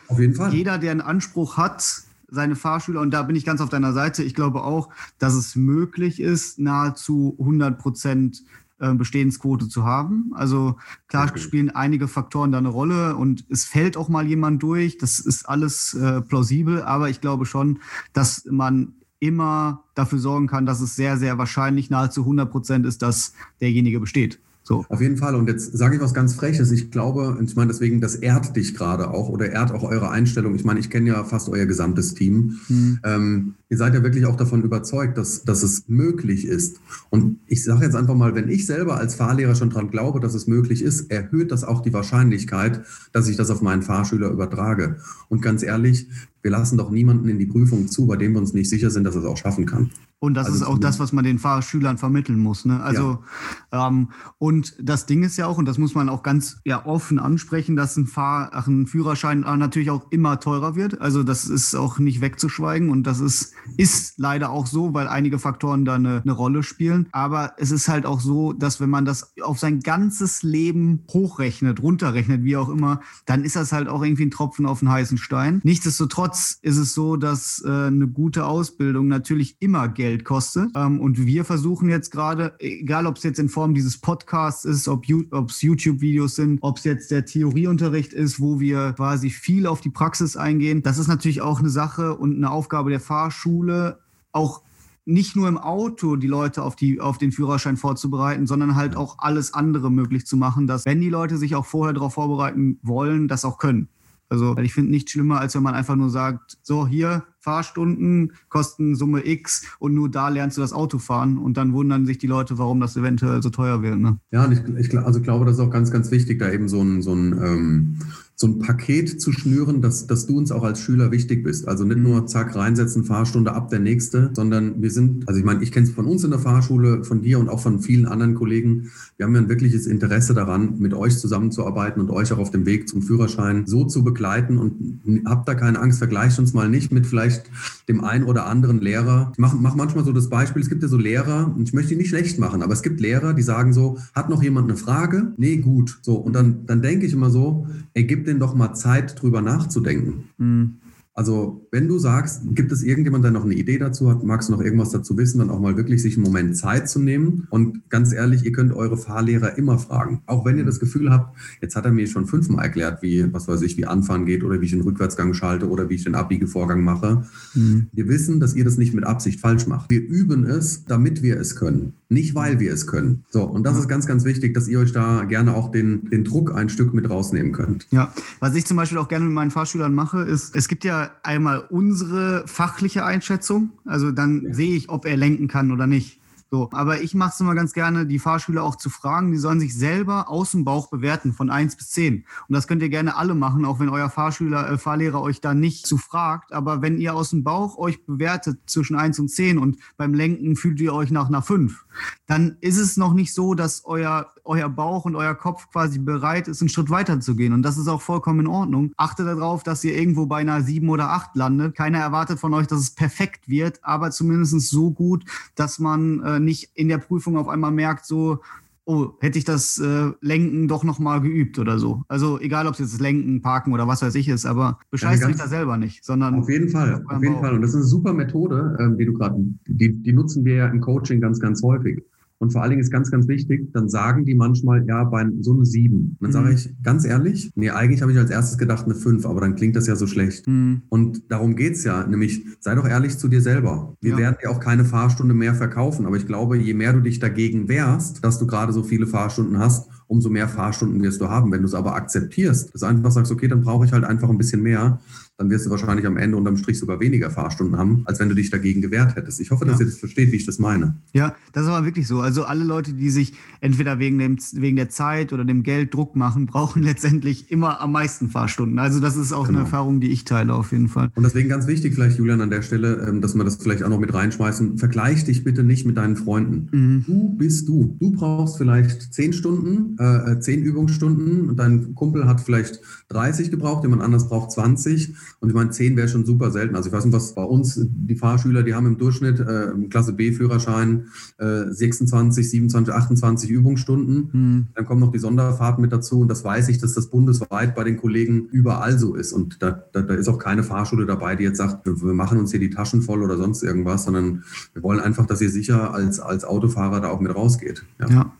jeder, 0.51 0.79
der 0.79 0.91
einen 0.91 1.01
Anspruch 1.01 1.57
hat, 1.57 2.03
seine 2.29 2.57
Fahrschüler, 2.57 3.01
und 3.01 3.11
da 3.11 3.23
bin 3.23 3.35
ich 3.35 3.45
ganz 3.45 3.61
auf 3.61 3.71
deiner 3.71 3.93
Seite, 3.93 4.23
ich 4.23 4.35
glaube 4.35 4.63
auch, 4.63 4.91
dass 5.19 5.35
es 5.35 5.57
möglich 5.57 6.21
ist, 6.21 6.59
nahezu 6.59 7.37
100 7.41 7.79
Prozent 7.79 8.45
äh, 8.79 8.95
Bestehensquote 8.95 9.69
zu 9.69 9.85
haben. 9.85 10.33
Also 10.35 10.77
klar 11.09 11.29
okay. 11.29 11.41
spielen 11.41 11.71
einige 11.71 12.07
Faktoren 12.07 12.53
da 12.53 12.59
eine 12.59 12.69
Rolle 12.69 13.17
und 13.17 13.45
es 13.49 13.65
fällt 13.65 13.97
auch 13.97 14.09
mal 14.09 14.27
jemand 14.27 14.63
durch. 14.63 14.99
Das 14.99 15.19
ist 15.19 15.49
alles 15.49 15.95
äh, 15.95 16.21
plausibel, 16.21 16.83
aber 16.83 17.11
ich 17.11 17.21
glaube 17.21 17.47
schon, 17.47 17.81
dass 18.13 18.45
man 18.51 18.95
immer 19.19 19.85
dafür 19.95 20.19
sorgen 20.19 20.47
kann, 20.47 20.67
dass 20.67 20.81
es 20.81 20.97
sehr, 20.97 21.19
sehr 21.19 21.37
wahrscheinlich 21.37 21.91
nahezu 21.91 22.23
100 22.23 22.51
Prozent 22.51 22.87
ist, 22.87 23.03
dass 23.03 23.35
derjenige 23.61 24.01
besteht. 24.01 24.41
So. 24.71 24.85
Auf 24.89 25.01
jeden 25.01 25.17
Fall. 25.17 25.35
Und 25.35 25.49
jetzt 25.49 25.77
sage 25.77 25.97
ich 25.97 26.01
was 26.01 26.15
ganz 26.15 26.35
Freches. 26.35 26.71
Ich 26.71 26.93
glaube, 26.93 27.37
ich 27.45 27.57
meine 27.57 27.73
deswegen, 27.73 28.01
das 28.01 28.15
ehrt 28.15 28.55
dich 28.55 28.73
gerade 28.77 29.11
auch 29.11 29.29
oder 29.29 29.51
ehrt 29.51 29.73
auch 29.73 29.83
eure 29.83 30.11
Einstellung. 30.11 30.55
Ich 30.55 30.63
meine, 30.63 30.79
ich 30.79 30.91
kenne 30.91 31.09
ja 31.09 31.25
fast 31.25 31.49
euer 31.49 31.67
gesamtes 31.67 32.15
Team. 32.15 32.61
Mhm. 32.69 33.01
Ähm, 33.03 33.55
ihr 33.69 33.77
seid 33.77 33.95
ja 33.95 34.05
wirklich 34.05 34.27
auch 34.27 34.37
davon 34.37 34.63
überzeugt, 34.63 35.19
dass, 35.19 35.43
dass 35.43 35.65
es 35.65 35.89
möglich 35.89 36.47
ist. 36.47 36.79
Und 37.11 37.41
ich 37.49 37.65
sage 37.65 37.85
jetzt 37.85 37.97
einfach 37.97 38.15
mal, 38.15 38.37
wenn 38.37 38.49
ich 38.49 38.65
selber 38.65 38.97
als 38.97 39.17
Fahrlehrer 39.17 39.57
schon 39.57 39.71
daran 39.71 39.91
glaube, 39.91 40.21
dass 40.21 40.35
es 40.35 40.47
möglich 40.47 40.83
ist, 40.83 41.11
erhöht 41.11 41.51
das 41.51 41.65
auch 41.65 41.83
die 41.83 41.93
Wahrscheinlichkeit, 41.93 42.83
dass 43.11 43.27
ich 43.27 43.37
das 43.37 43.51
auf 43.51 43.63
meinen 43.63 43.83
Fahrschüler 43.83 44.31
übertrage. 44.31 44.99
Und 45.29 45.43
ganz 45.43 45.65
ehrlich, 45.65 46.07
wir 46.43 46.51
lassen 46.51 46.79
doch 46.79 46.91
niemanden 46.91 47.29
in 47.29 47.39
die 47.39 47.47
Prüfung 47.47 47.89
zu, 47.89 48.07
bei 48.07 48.17
dem 48.17 48.33
wir 48.33 48.41
uns 48.41 48.53
nicht 48.53 48.71
sicher 48.71 48.91
sind, 48.91 49.05
dass 49.05 49.15
er 49.15 49.23
es 49.23 49.27
auch 49.27 49.37
schaffen 49.37 49.67
kann. 49.67 49.91
Und 50.23 50.35
das 50.35 50.49
also 50.49 50.59
ist 50.59 50.65
auch 50.65 50.79
das, 50.79 51.01
was 51.01 51.15
man 51.15 51.25
den 51.25 51.39
Fahrschülern 51.39 51.97
vermitteln 51.97 52.39
muss. 52.39 52.67
Ne? 52.67 52.79
Also 52.83 53.25
ja. 53.73 53.89
ähm, 53.89 54.11
und 54.37 54.75
das 54.79 55.07
Ding 55.07 55.23
ist 55.23 55.39
ja 55.39 55.47
auch, 55.47 55.57
und 55.57 55.65
das 55.65 55.79
muss 55.79 55.95
man 55.95 56.11
auch 56.11 56.23
ganz 56.23 56.61
ja, 56.67 56.85
offen 56.85 57.19
ansprechen, 57.19 57.75
dass 57.75 57.97
ein, 57.97 58.07
Fahr 58.07 58.51
ach, 58.53 58.67
ein 58.67 58.87
Führerschein 58.87 59.41
natürlich 59.41 59.91
auch 59.91 60.13
immer 60.13 60.39
teurer 60.39 60.77
wird. 60.77 61.01
Also 61.01 61.23
das 61.23 61.47
ist 61.47 61.75
auch 61.75 61.99
nicht 61.99 62.21
wegzuschweigen 62.21 62.91
und 62.91 63.05
das 63.05 63.21
ist, 63.21 63.55
ist 63.79 64.19
leider 64.19 64.51
auch 64.51 64.67
so, 64.67 64.93
weil 64.93 65.09
einige 65.09 65.39
Faktoren 65.39 65.87
da 65.87 65.95
eine, 65.95 66.21
eine 66.21 66.33
Rolle 66.33 66.63
spielen. 66.63 67.09
Aber 67.13 67.55
es 67.57 67.71
ist 67.71 67.89
halt 67.89 68.05
auch 68.05 68.21
so, 68.21 68.53
dass 68.53 68.79
wenn 68.79 68.91
man 68.91 69.07
das 69.07 69.33
auf 69.41 69.59
sein 69.59 69.81
ganzes 69.81 70.43
Leben 70.43 71.01
hochrechnet, 71.11 71.83
runterrechnet, 71.83 72.45
wie 72.45 72.59
auch 72.59 72.69
immer, 72.69 73.01
dann 73.25 73.43
ist 73.43 73.57
das 73.57 73.73
halt 73.73 73.89
auch 73.89 74.05
irgendwie 74.05 74.27
ein 74.27 74.31
Tropfen 74.31 74.67
auf 74.67 74.81
den 74.81 74.91
heißen 74.91 75.17
Stein. 75.17 75.63
Nichtsdestotrotz 75.65 76.30
Nichtsdestotrotz 76.31 76.59
ist 76.63 76.77
es 76.77 76.95
so, 76.95 77.17
dass 77.17 77.63
äh, 77.65 77.69
eine 77.69 78.07
gute 78.07 78.47
Ausbildung 78.47 79.09
natürlich 79.09 79.57
immer 79.61 79.89
Geld 79.89 80.25
kostet. 80.25 80.71
Ähm, 80.77 81.01
und 81.01 81.27
wir 81.27 81.45
versuchen 81.45 81.89
jetzt 81.89 82.11
gerade, 82.11 82.55
egal 82.59 83.07
ob 83.07 83.17
es 83.17 83.23
jetzt 83.23 83.39
in 83.39 83.49
Form 83.49 83.75
dieses 83.75 83.99
Podcasts 83.99 84.65
ist, 84.65 84.89
ob 84.89 85.05
es 85.49 85.63
YouTube-Videos 85.63 86.37
sind, 86.37 86.59
ob 86.63 86.79
es 86.79 86.85
jetzt 86.85 87.11
der 87.11 87.25
Theorieunterricht 87.25 88.13
ist, 88.13 88.41
wo 88.41 88.61
wir 88.61 88.93
quasi 88.93 89.31
viel 89.31 89.67
auf 89.67 89.81
die 89.81 89.91
Praxis 89.91 90.37
eingehen. 90.37 90.83
Das 90.83 90.99
ist 90.99 91.09
natürlich 91.09 91.43
auch 91.43 91.61
eine 91.61 91.71
Sache 91.71 92.17
und 92.17 92.37
eine 92.37 92.51
Aufgabe 92.51 92.91
der 92.91 93.01
Fahrschule, 93.01 93.99
auch 94.33 94.63
nicht 95.07 95.35
nur 95.35 95.49
im 95.49 95.59
Auto 95.59 96.15
die 96.15 96.29
Leute 96.29 96.63
auf, 96.63 96.77
die, 96.77 97.01
auf 97.01 97.19
den 97.19 97.33
Führerschein 97.33 97.77
vorzubereiten, 97.77 98.47
sondern 98.47 98.77
halt 98.77 98.95
auch 98.95 99.17
alles 99.19 99.55
andere 99.55 99.91
möglich 99.91 100.27
zu 100.27 100.37
machen, 100.37 100.67
dass 100.69 100.87
wenn 100.87 101.01
die 101.01 101.09
Leute 101.09 101.37
sich 101.37 101.57
auch 101.57 101.67
vorher 101.67 101.95
darauf 101.95 102.15
vorbereiten 102.15 102.79
wollen, 102.83 103.27
das 103.27 103.45
auch 103.45 103.59
können. 103.59 103.89
Also 104.31 104.57
ich 104.59 104.73
finde 104.73 104.93
nichts 104.93 105.11
schlimmer, 105.11 105.41
als 105.41 105.57
wenn 105.57 105.63
man 105.65 105.75
einfach 105.75 105.97
nur 105.97 106.09
sagt, 106.09 106.57
so 106.63 106.87
hier, 106.87 107.25
Fahrstunden 107.41 108.33
kosten 108.49 108.95
Summe 108.95 109.27
X 109.27 109.67
und 109.81 109.95
nur 109.95 110.09
da 110.09 110.29
lernst 110.29 110.57
du 110.57 110.61
das 110.61 110.73
Auto 110.73 110.99
fahren 110.99 111.37
und 111.37 111.57
dann 111.57 111.73
wundern 111.73 112.07
sich 112.07 112.19
die 112.19 112.29
Leute, 112.29 112.57
warum 112.59 112.81
das 112.81 112.97
eventuell 112.97 113.43
so 113.43 113.51
teuer 113.51 113.83
wird. 113.83 113.99
Ne? 113.99 114.19
Ja, 114.31 114.49
ich, 114.51 114.61
ich 114.79 114.97
also 114.97 115.21
glaube, 115.21 115.47
das 115.47 115.55
ist 115.55 115.61
auch 115.61 115.71
ganz, 115.71 115.91
ganz 115.91 116.13
wichtig, 116.13 116.39
da 116.39 116.51
eben 116.51 116.69
so 116.69 116.81
ein, 116.81 117.03
so 117.03 117.13
ein 117.13 117.33
ähm, 117.33 117.99
so 118.41 118.47
ein 118.47 118.59
Paket 118.59 119.21
zu 119.21 119.33
schnüren, 119.33 119.83
dass, 119.83 120.07
dass 120.07 120.25
du 120.25 120.39
uns 120.39 120.51
auch 120.51 120.63
als 120.63 120.81
Schüler 120.81 121.11
wichtig 121.11 121.45
bist. 121.45 121.69
Also 121.69 121.85
nicht 121.85 121.99
nur 121.99 122.27
zack, 122.27 122.57
reinsetzen, 122.57 123.05
Fahrstunde 123.05 123.53
ab 123.53 123.69
der 123.69 123.81
nächste, 123.81 124.31
sondern 124.33 124.81
wir 124.81 124.91
sind, 124.91 125.29
also 125.29 125.39
ich 125.39 125.45
meine, 125.45 125.63
ich 125.63 125.71
kenne 125.73 125.87
es 125.87 125.93
von 125.93 126.07
uns 126.07 126.25
in 126.25 126.31
der 126.31 126.41
Fahrschule, 126.41 127.05
von 127.05 127.21
dir 127.21 127.39
und 127.39 127.51
auch 127.51 127.61
von 127.61 127.81
vielen 127.81 128.07
anderen 128.07 128.35
Kollegen. 128.35 128.93
Wir 129.19 129.27
haben 129.27 129.35
ja 129.35 129.43
ein 129.43 129.51
wirkliches 129.51 129.87
Interesse 129.87 130.33
daran, 130.33 130.79
mit 130.79 130.95
euch 130.95 131.19
zusammenzuarbeiten 131.19 132.01
und 132.01 132.09
euch 132.09 132.33
auch 132.33 132.39
auf 132.39 132.51
dem 132.51 132.65
Weg 132.65 132.89
zum 132.89 133.03
Führerschein 133.03 133.67
so 133.67 133.85
zu 133.85 134.03
begleiten 134.05 134.57
und 134.57 135.23
habt 135.27 135.47
da 135.47 135.55
keine 135.55 135.79
Angst, 135.79 135.99
vergleicht 135.99 136.39
uns 136.39 136.55
mal 136.55 136.71
nicht 136.71 136.93
mit 136.93 137.07
vielleicht 137.07 137.51
dem 137.89 138.03
einen 138.03 138.25
oder 138.25 138.47
anderen 138.47 138.81
Lehrer. 138.81 139.33
Ich 139.35 139.39
mache 139.39 139.59
mach 139.61 139.75
manchmal 139.75 140.07
so 140.07 140.13
das 140.13 140.31
Beispiel, 140.31 140.63
es 140.63 140.71
gibt 140.71 140.83
ja 140.83 140.89
so 140.89 140.97
Lehrer, 140.97 141.55
und 141.55 141.69
ich 141.69 141.75
möchte 141.75 141.91
die 141.91 141.97
nicht 141.97 142.09
schlecht 142.09 142.39
machen, 142.39 142.63
aber 142.63 142.73
es 142.73 142.81
gibt 142.81 143.01
Lehrer, 143.01 143.35
die 143.35 143.43
sagen 143.43 143.75
so, 143.75 143.99
hat 144.15 144.31
noch 144.31 144.43
jemand 144.43 144.71
eine 144.71 144.79
Frage? 144.79 145.35
Nee, 145.37 145.59
gut. 145.59 145.99
So, 146.01 146.15
und 146.15 146.33
dann, 146.33 146.65
dann 146.65 146.81
denke 146.81 147.05
ich 147.05 147.13
immer 147.13 147.29
so, 147.29 147.67
ey, 147.93 148.05
gib 148.05 148.30
denen 148.31 148.41
doch 148.41 148.55
mal 148.55 148.75
Zeit, 148.75 149.21
drüber 149.21 149.43
nachzudenken. 149.43 150.25
Mhm. 150.39 150.77
Also, 151.13 151.67
wenn 151.73 151.89
du 151.89 151.99
sagst, 151.99 152.43
gibt 152.55 152.71
es 152.73 152.83
irgendjemand, 152.83 153.25
der 153.25 153.33
noch 153.33 153.45
eine 153.45 153.55
Idee 153.55 153.79
dazu 153.79 154.09
hat, 154.09 154.23
magst 154.23 154.49
du 154.49 154.53
noch 154.53 154.63
irgendwas 154.63 154.91
dazu 154.91 155.19
wissen, 155.19 155.39
dann 155.39 155.51
auch 155.51 155.61
mal 155.61 155.77
wirklich 155.77 156.01
sich 156.01 156.17
einen 156.17 156.25
Moment 156.25 156.57
Zeit 156.57 156.89
zu 156.89 157.01
nehmen. 157.01 157.47
Und 157.51 157.91
ganz 157.91 158.13
ehrlich, 158.13 158.45
ihr 158.45 158.53
könnt 158.53 158.73
eure 158.73 158.97
Fahrlehrer 158.97 159.59
immer 159.59 159.79
fragen. 159.79 160.23
Auch 160.27 160.47
wenn 160.47 160.57
ihr 160.57 160.65
das 160.65 160.79
Gefühl 160.79 161.11
habt, 161.11 161.37
jetzt 161.61 161.75
hat 161.75 161.85
er 161.85 161.91
mir 161.91 162.07
schon 162.07 162.27
fünfmal 162.27 162.65
erklärt, 162.65 163.03
wie, 163.03 163.31
was 163.35 163.49
weiß 163.49 163.61
ich, 163.63 163.77
wie 163.77 163.87
Anfahren 163.87 164.25
geht 164.25 164.45
oder 164.45 164.61
wie 164.61 164.67
ich 164.67 164.71
den 164.71 164.83
Rückwärtsgang 164.83 165.35
schalte 165.35 165.69
oder 165.69 165.91
wie 165.91 165.97
ich 165.97 166.05
den 166.05 166.15
Abbiegevorgang 166.15 166.83
mache. 166.83 167.25
Mhm. 167.55 167.89
Wir 167.93 168.09
wissen, 168.09 168.39
dass 168.39 168.55
ihr 168.55 168.65
das 168.65 168.79
nicht 168.79 168.95
mit 168.95 169.05
Absicht 169.05 169.41
falsch 169.41 169.67
macht. 169.67 169.91
Wir 169.91 170.01
üben 170.01 170.45
es, 170.45 170.85
damit 170.87 171.23
wir 171.23 171.39
es 171.39 171.57
können. 171.57 171.95
Nicht, 172.13 172.35
weil 172.35 172.59
wir 172.59 172.73
es 172.73 172.89
können. 172.89 173.25
So, 173.31 173.45
und 173.45 173.63
das 173.63 173.79
ist 173.79 173.89
ganz, 173.89 174.05
ganz 174.05 174.25
wichtig, 174.25 174.53
dass 174.53 174.67
ihr 174.67 174.81
euch 174.81 174.91
da 174.91 175.23
gerne 175.23 175.55
auch 175.55 175.71
den, 175.71 176.11
den 176.11 176.25
Druck 176.25 176.53
ein 176.53 176.69
Stück 176.69 176.93
mit 176.93 177.09
rausnehmen 177.09 177.53
könnt. 177.53 177.87
Ja, 177.93 178.13
was 178.41 178.57
ich 178.57 178.67
zum 178.67 178.77
Beispiel 178.77 178.99
auch 178.99 179.07
gerne 179.07 179.27
mit 179.27 179.35
meinen 179.35 179.53
Fahrschülern 179.53 179.95
mache, 179.95 180.23
ist, 180.23 180.57
es 180.57 180.67
gibt 180.67 180.85
ja 180.85 181.13
einmal 181.23 181.61
unsere 181.71 182.43
fachliche 182.47 183.05
Einschätzung. 183.05 183.71
Also 183.85 184.11
dann 184.11 184.43
ja. 184.43 184.55
sehe 184.55 184.75
ich, 184.75 184.89
ob 184.89 185.07
er 185.07 185.17
lenken 185.17 185.47
kann 185.47 185.71
oder 185.71 185.87
nicht. 185.87 186.20
So, 186.53 186.69
aber 186.73 187.01
ich 187.01 187.15
mache 187.15 187.31
es 187.33 187.39
immer 187.39 187.55
ganz 187.55 187.73
gerne, 187.75 188.07
die 188.07 188.19
Fahrschüler 188.19 188.65
auch 188.65 188.75
zu 188.75 188.91
fragen. 188.91 189.31
Die 189.31 189.39
sollen 189.39 189.61
sich 189.61 189.73
selber 189.73 190.29
aus 190.29 190.51
dem 190.51 190.65
Bauch 190.65 190.89
bewerten 190.91 191.33
von 191.33 191.49
1 191.49 191.77
bis 191.77 191.91
10. 191.91 192.25
Und 192.49 192.53
das 192.53 192.67
könnt 192.67 192.83
ihr 192.83 192.89
gerne 192.89 193.17
alle 193.17 193.35
machen, 193.35 193.65
auch 193.65 193.79
wenn 193.79 193.89
euer 193.89 194.11
Fahrschüler, 194.11 194.69
äh, 194.69 194.77
Fahrlehrer 194.77 195.23
euch 195.23 195.41
da 195.41 195.55
nicht 195.55 195.87
zu 195.87 195.97
fragt. 195.97 196.53
Aber 196.53 196.83
wenn 196.83 196.99
ihr 196.99 197.15
aus 197.15 197.31
dem 197.31 197.45
Bauch 197.45 197.79
euch 197.79 198.05
bewertet 198.05 198.59
zwischen 198.67 198.97
1 198.97 199.21
und 199.21 199.29
10 199.29 199.59
und 199.59 199.77
beim 199.97 200.13
Lenken 200.13 200.57
fühlt 200.57 200.81
ihr 200.81 200.93
euch 200.93 201.13
nach 201.13 201.29
einer 201.29 201.43
5, 201.43 201.87
dann 202.27 202.57
ist 202.61 202.79
es 202.79 202.97
noch 202.97 203.15
nicht 203.15 203.33
so, 203.33 203.55
dass 203.55 203.85
euer, 203.85 204.33
euer 204.51 204.69
Bauch 204.69 205.05
und 205.05 205.15
euer 205.15 205.37
Kopf 205.37 205.71
quasi 205.71 206.01
bereit 206.01 206.49
ist, 206.49 206.61
einen 206.61 206.69
Schritt 206.69 206.91
weiter 206.91 207.21
zu 207.21 207.37
gehen. 207.37 207.53
Und 207.53 207.63
das 207.63 207.79
ist 207.79 207.87
auch 207.87 208.03
vollkommen 208.03 208.41
in 208.41 208.47
Ordnung. 208.49 208.93
Achtet 208.97 209.29
darauf, 209.29 209.63
dass 209.63 209.85
ihr 209.85 209.97
irgendwo 209.97 210.27
bei 210.27 210.39
einer 210.39 210.61
7 210.61 210.89
oder 210.89 211.11
8 211.11 211.37
landet. 211.37 211.77
Keiner 211.77 211.99
erwartet 211.99 212.41
von 212.41 212.53
euch, 212.53 212.67
dass 212.67 212.81
es 212.81 212.91
perfekt 212.91 213.49
wird, 213.49 213.79
aber 213.83 214.11
zumindest 214.11 214.61
so 214.69 214.91
gut, 214.91 215.25
dass 215.55 215.79
man 215.79 216.21
äh, 216.25 216.41
nicht 216.41 216.71
in 216.75 216.89
der 216.89 216.99
Prüfung 216.99 217.37
auf 217.37 217.49
einmal 217.49 217.71
merkt, 217.71 218.05
so, 218.07 218.41
oh, 218.87 219.13
hätte 219.21 219.39
ich 219.39 219.45
das 219.45 219.79
äh, 219.79 220.11
Lenken 220.21 220.67
doch 220.67 220.83
nochmal 220.83 221.21
geübt 221.21 221.61
oder 221.61 221.79
so. 221.79 222.03
Also 222.09 222.41
egal, 222.41 222.67
ob 222.67 222.73
es 222.73 222.81
jetzt 222.81 222.95
das 222.95 223.01
Lenken, 223.01 223.43
Parken 223.43 223.73
oder 223.73 223.87
was 223.87 224.03
weiß 224.03 224.17
ich 224.17 224.29
ist, 224.29 224.47
aber 224.47 224.81
bescheißt 224.91 225.23
ja, 225.23 225.29
mich 225.29 225.37
da 225.37 225.47
selber 225.47 225.77
nicht, 225.77 226.05
sondern. 226.05 226.35
Auf 226.35 226.49
jeden 226.49 226.69
Fall, 226.69 227.05
auf 227.07 227.23
jeden 227.23 227.39
Fall. 227.39 227.55
Und 227.55 227.63
das 227.63 227.71
ist 227.71 227.77
eine 227.77 227.85
super 227.85 228.13
Methode, 228.13 228.77
ähm, 228.81 228.99
die 228.99 229.05
du 229.05 229.13
gerade, 229.13 229.37
die, 229.69 230.03
die 230.03 230.13
nutzen 230.13 230.45
wir 230.45 230.55
ja 230.57 230.67
im 230.67 230.81
Coaching 230.81 231.21
ganz, 231.21 231.39
ganz 231.39 231.63
häufig. 231.63 232.03
Und 232.41 232.53
vor 232.53 232.63
allen 232.63 232.71
Dingen 232.71 232.81
ist 232.81 232.91
ganz, 232.91 233.11
ganz 233.11 233.29
wichtig, 233.29 233.71
dann 233.75 233.91
sagen 233.91 234.25
die 234.25 234.35
manchmal, 234.35 234.87
ja, 234.87 235.05
bei 235.05 235.27
so 235.41 235.53
eine 235.53 235.67
sieben. 235.67 236.17
Und 236.19 236.23
dann 236.23 236.33
sage 236.33 236.49
mhm. 236.49 236.55
ich, 236.55 236.75
ganz 236.83 237.05
ehrlich, 237.05 237.53
nee, 237.55 237.69
eigentlich 237.69 238.01
habe 238.01 238.13
ich 238.13 238.19
als 238.19 238.31
erstes 238.31 238.57
gedacht 238.57 238.87
eine 238.87 238.95
fünf, 238.95 239.27
aber 239.27 239.43
dann 239.43 239.57
klingt 239.57 239.77
das 239.77 239.87
ja 239.87 239.95
so 239.95 240.07
schlecht. 240.07 240.49
Mhm. 240.49 240.81
Und 240.89 241.31
darum 241.31 241.55
geht's 241.55 241.85
ja, 241.85 242.07
nämlich 242.07 242.43
sei 242.61 242.75
doch 242.75 242.89
ehrlich 242.89 243.19
zu 243.19 243.29
dir 243.29 243.43
selber. 243.43 243.95
Wir 244.01 244.13
ja. 244.13 244.19
werden 244.19 244.37
dir 244.43 244.51
auch 244.51 244.59
keine 244.59 244.87
Fahrstunde 244.87 245.35
mehr 245.35 245.55
verkaufen, 245.55 246.07
aber 246.07 246.17
ich 246.17 246.27
glaube, 246.27 246.57
je 246.57 246.73
mehr 246.73 246.95
du 246.95 247.01
dich 247.01 247.19
dagegen 247.19 247.69
wehrst, 247.69 248.25
dass 248.25 248.39
du 248.39 248.47
gerade 248.47 248.73
so 248.73 248.83
viele 248.83 249.07
Fahrstunden 249.07 249.59
hast, 249.59 249.91
umso 250.07 250.31
mehr 250.31 250.49
Fahrstunden 250.49 251.03
wirst 251.03 251.21
du 251.21 251.29
haben. 251.29 251.53
Wenn 251.53 251.61
du 251.61 251.67
es 251.67 251.75
aber 251.75 251.95
akzeptierst, 251.95 252.73
dass 252.73 252.81
du 252.81 252.87
einfach 252.87 253.11
sagst, 253.11 253.31
okay, 253.31 253.49
dann 253.49 253.61
brauche 253.61 253.85
ich 253.85 253.93
halt 253.93 254.05
einfach 254.05 254.31
ein 254.31 254.39
bisschen 254.39 254.63
mehr, 254.63 254.99
dann 255.41 255.49
wirst 255.49 255.65
du 255.65 255.71
wahrscheinlich 255.71 256.05
am 256.05 256.19
Ende 256.19 256.37
unterm 256.37 256.59
Strich 256.59 256.79
sogar 256.79 257.01
weniger 257.01 257.31
Fahrstunden 257.31 257.79
haben, 257.79 258.03
als 258.05 258.21
wenn 258.21 258.29
du 258.29 258.35
dich 258.35 258.51
dagegen 258.51 258.83
gewehrt 258.83 259.17
hättest. 259.17 259.41
Ich 259.41 259.51
hoffe, 259.51 259.65
dass 259.65 259.81
ja. 259.81 259.87
ihr 259.87 259.91
das 259.91 259.99
versteht, 259.99 260.33
wie 260.33 260.37
ich 260.37 260.45
das 260.45 260.59
meine. 260.59 260.97
Ja, 261.15 261.35
das 261.55 261.63
ist 261.63 261.71
aber 261.71 261.87
wirklich 261.87 262.07
so. 262.07 262.21
Also 262.21 262.45
alle 262.45 262.63
Leute, 262.63 262.93
die 262.93 263.09
sich 263.09 263.33
entweder 263.63 263.99
wegen, 263.99 264.19
dem, 264.19 264.37
wegen 264.53 264.77
der 264.77 264.91
Zeit 264.91 265.33
oder 265.33 265.47
dem 265.47 265.63
Geld 265.63 265.95
Druck 265.95 266.15
machen, 266.15 266.45
brauchen 266.51 266.83
letztendlich 266.83 267.51
immer 267.51 267.81
am 267.81 267.93
meisten 267.93 268.29
Fahrstunden. 268.29 268.79
Also 268.79 269.01
das 269.01 269.17
ist 269.17 269.33
auch 269.33 269.47
genau. 269.47 269.61
eine 269.61 269.65
Erfahrung, 269.65 270.01
die 270.01 270.11
ich 270.11 270.27
teile 270.27 270.53
auf 270.53 270.73
jeden 270.73 270.89
Fall. 270.89 271.11
Und 271.15 271.23
deswegen 271.23 271.49
ganz 271.49 271.67
wichtig 271.67 271.95
vielleicht, 271.95 272.19
Julian, 272.19 272.43
an 272.43 272.51
der 272.51 272.61
Stelle, 272.61 273.07
ähm, 273.09 273.23
dass 273.23 273.35
wir 273.35 273.43
das 273.43 273.57
vielleicht 273.57 273.83
auch 273.83 273.89
noch 273.89 273.99
mit 273.99 274.13
reinschmeißen. 274.13 274.77
Vergleich 274.77 275.25
dich 275.25 275.43
bitte 275.43 275.63
nicht 275.63 275.87
mit 275.87 275.97
deinen 275.97 276.17
Freunden. 276.17 276.69
Mhm. 276.71 277.05
Du 277.07 277.37
bist 277.39 277.67
du. 277.67 277.97
Du 277.99 278.11
brauchst 278.13 278.59
vielleicht 278.59 279.15
zehn 279.15 279.33
Stunden, 279.33 279.97
äh, 279.99 280.33
äh 280.33 280.41
zehn 280.41 280.61
Übungsstunden 280.61 281.49
und 281.49 281.57
dein 281.57 281.95
Kumpel 281.95 282.27
hat 282.27 282.43
vielleicht 282.43 282.81
30 283.09 283.51
gebraucht, 283.51 283.85
jemand 283.85 284.03
anders 284.03 284.29
braucht 284.29 284.53
20 284.53 285.15
und 285.39 285.49
ich 285.49 285.55
meine, 285.55 285.71
10 285.71 285.97
wäre 285.97 286.09
schon 286.09 286.25
super 286.25 286.51
selten. 286.51 286.77
Also 286.77 286.89
ich 286.89 286.95
weiß 286.95 287.05
nicht, 287.05 287.15
was 287.15 287.35
bei 287.35 287.43
uns, 287.43 287.81
die 287.81 288.17
Fahrschüler, 288.17 288.63
die 288.63 288.75
haben 288.75 288.87
im 288.87 288.99
Durchschnitt 288.99 289.41
äh, 289.41 289.69
Klasse 289.89 290.13
B-Führerschein 290.13 291.07
äh, 291.39 291.71
26, 291.71 292.51
27, 292.51 292.93
28 292.93 293.51
Übungsstunden. 293.51 294.31
Mhm. 294.33 294.67
Dann 294.75 294.85
kommen 294.85 295.01
noch 295.01 295.13
die 295.13 295.19
Sonderfahrten 295.19 295.81
mit 295.81 295.93
dazu. 295.93 296.21
Und 296.21 296.29
das 296.29 296.45
weiß 296.45 296.69
ich, 296.69 296.79
dass 296.79 296.95
das 296.95 297.07
bundesweit 297.09 297.75
bei 297.75 297.85
den 297.85 297.97
Kollegen 297.97 298.47
überall 298.47 298.99
so 298.99 299.15
ist. 299.15 299.33
Und 299.33 299.63
da, 299.63 299.83
da, 299.93 300.03
da 300.03 300.15
ist 300.15 300.29
auch 300.29 300.39
keine 300.39 300.63
Fahrschule 300.63 301.07
dabei, 301.07 301.37
die 301.37 301.45
jetzt 301.45 301.59
sagt, 301.59 301.87
wir, 301.87 302.01
wir 302.03 302.15
machen 302.15 302.39
uns 302.39 302.51
hier 302.51 302.61
die 302.61 302.71
Taschen 302.71 303.03
voll 303.03 303.23
oder 303.23 303.37
sonst 303.37 303.63
irgendwas, 303.63 304.05
sondern 304.05 304.45
wir 304.75 304.83
wollen 304.83 305.01
einfach, 305.01 305.27
dass 305.27 305.41
ihr 305.41 305.51
sicher 305.51 305.95
als, 305.95 306.21
als 306.21 306.45
Autofahrer 306.45 307.01
da 307.01 307.09
auch 307.09 307.21
mit 307.21 307.35
rausgeht. 307.35 307.85
Ja. 308.01 308.11
ja. 308.11 308.33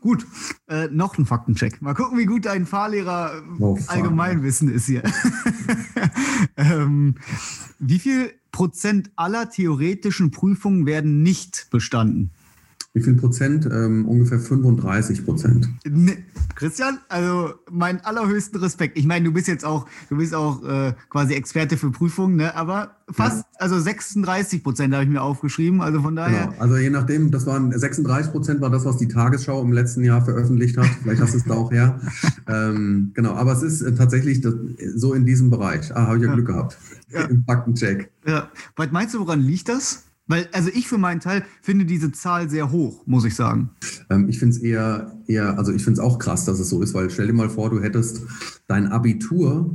Gut, 0.00 0.24
äh, 0.68 0.88
noch 0.88 1.18
ein 1.18 1.26
Faktencheck. 1.26 1.82
Mal 1.82 1.94
gucken, 1.94 2.16
wie 2.16 2.26
gut 2.26 2.46
dein 2.46 2.66
Fahrlehrer 2.66 3.42
oh, 3.58 3.76
Allgemeinwissen 3.88 4.68
ist 4.68 4.86
hier. 4.86 5.02
ähm, 6.56 7.16
wie 7.78 7.98
viel 7.98 8.32
Prozent 8.52 9.10
aller 9.16 9.50
theoretischen 9.50 10.30
Prüfungen 10.30 10.86
werden 10.86 11.22
nicht 11.22 11.68
bestanden? 11.70 12.30
Wie 12.96 13.02
viel 13.02 13.12
Prozent? 13.12 13.68
Ähm, 13.70 14.06
ungefähr 14.08 14.40
35 14.40 15.26
Prozent. 15.26 15.68
Ne, 15.84 16.16
Christian, 16.54 16.96
also 17.10 17.52
meinen 17.70 18.00
allerhöchsten 18.00 18.58
Respekt. 18.58 18.96
Ich 18.96 19.04
meine, 19.04 19.26
du 19.26 19.32
bist 19.34 19.48
jetzt 19.48 19.66
auch, 19.66 19.86
du 20.08 20.16
bist 20.16 20.34
auch 20.34 20.64
äh, 20.64 20.94
quasi 21.10 21.34
Experte 21.34 21.76
für 21.76 21.90
Prüfungen, 21.90 22.36
ne? 22.36 22.56
aber 22.56 22.92
fast, 23.10 23.40
ja. 23.40 23.60
also 23.60 23.78
36 23.78 24.62
Prozent 24.62 24.94
habe 24.94 25.04
ich 25.04 25.10
mir 25.10 25.20
aufgeschrieben. 25.20 25.82
Also 25.82 26.00
von 26.00 26.16
daher. 26.16 26.46
Genau. 26.46 26.58
Also 26.58 26.78
je 26.78 26.88
nachdem, 26.88 27.30
das 27.30 27.44
waren 27.44 27.70
36 27.78 28.32
Prozent 28.32 28.62
war 28.62 28.70
das, 28.70 28.86
was 28.86 28.96
die 28.96 29.08
Tagesschau 29.08 29.60
im 29.60 29.72
letzten 29.72 30.02
Jahr 30.02 30.24
veröffentlicht 30.24 30.78
hat. 30.78 30.88
Vielleicht 31.02 31.20
hast 31.20 31.34
du 31.34 31.36
es 31.36 31.44
da 31.44 31.52
auch 31.52 31.70
her. 31.70 32.00
ähm, 32.48 33.10
genau, 33.12 33.34
aber 33.34 33.52
es 33.52 33.62
ist 33.62 33.82
äh, 33.82 33.94
tatsächlich 33.94 34.40
das, 34.40 34.54
so 34.94 35.12
in 35.12 35.26
diesem 35.26 35.50
Bereich. 35.50 35.94
Ah, 35.94 36.06
habe 36.06 36.16
ich 36.16 36.22
ja, 36.22 36.30
ja, 36.30 36.34
Glück 36.34 36.46
gehabt. 36.46 36.78
Ja. 37.10 37.24
Im 37.26 37.44
Faktencheck. 37.44 38.10
Ja. 38.26 38.48
Was 38.74 38.90
meinst 38.90 39.14
du, 39.14 39.20
woran 39.20 39.42
liegt 39.42 39.68
das? 39.68 40.06
Weil, 40.26 40.48
also 40.52 40.70
ich 40.74 40.88
für 40.88 40.98
meinen 40.98 41.20
Teil 41.20 41.44
finde 41.62 41.84
diese 41.84 42.10
Zahl 42.12 42.50
sehr 42.50 42.72
hoch, 42.72 43.02
muss 43.06 43.24
ich 43.24 43.34
sagen. 43.34 43.70
Ähm, 44.10 44.28
ich 44.28 44.38
finde 44.38 44.56
es 44.56 44.62
eher, 44.62 45.12
eher, 45.26 45.56
also 45.58 45.72
ich 45.72 45.84
finde 45.84 46.00
es 46.00 46.04
auch 46.04 46.18
krass, 46.18 46.44
dass 46.44 46.58
es 46.58 46.68
so 46.68 46.82
ist, 46.82 46.94
weil 46.94 47.10
stell 47.10 47.28
dir 47.28 47.32
mal 47.32 47.48
vor, 47.48 47.70
du 47.70 47.80
hättest 47.80 48.22
dein 48.66 48.88
Abitur 48.88 49.74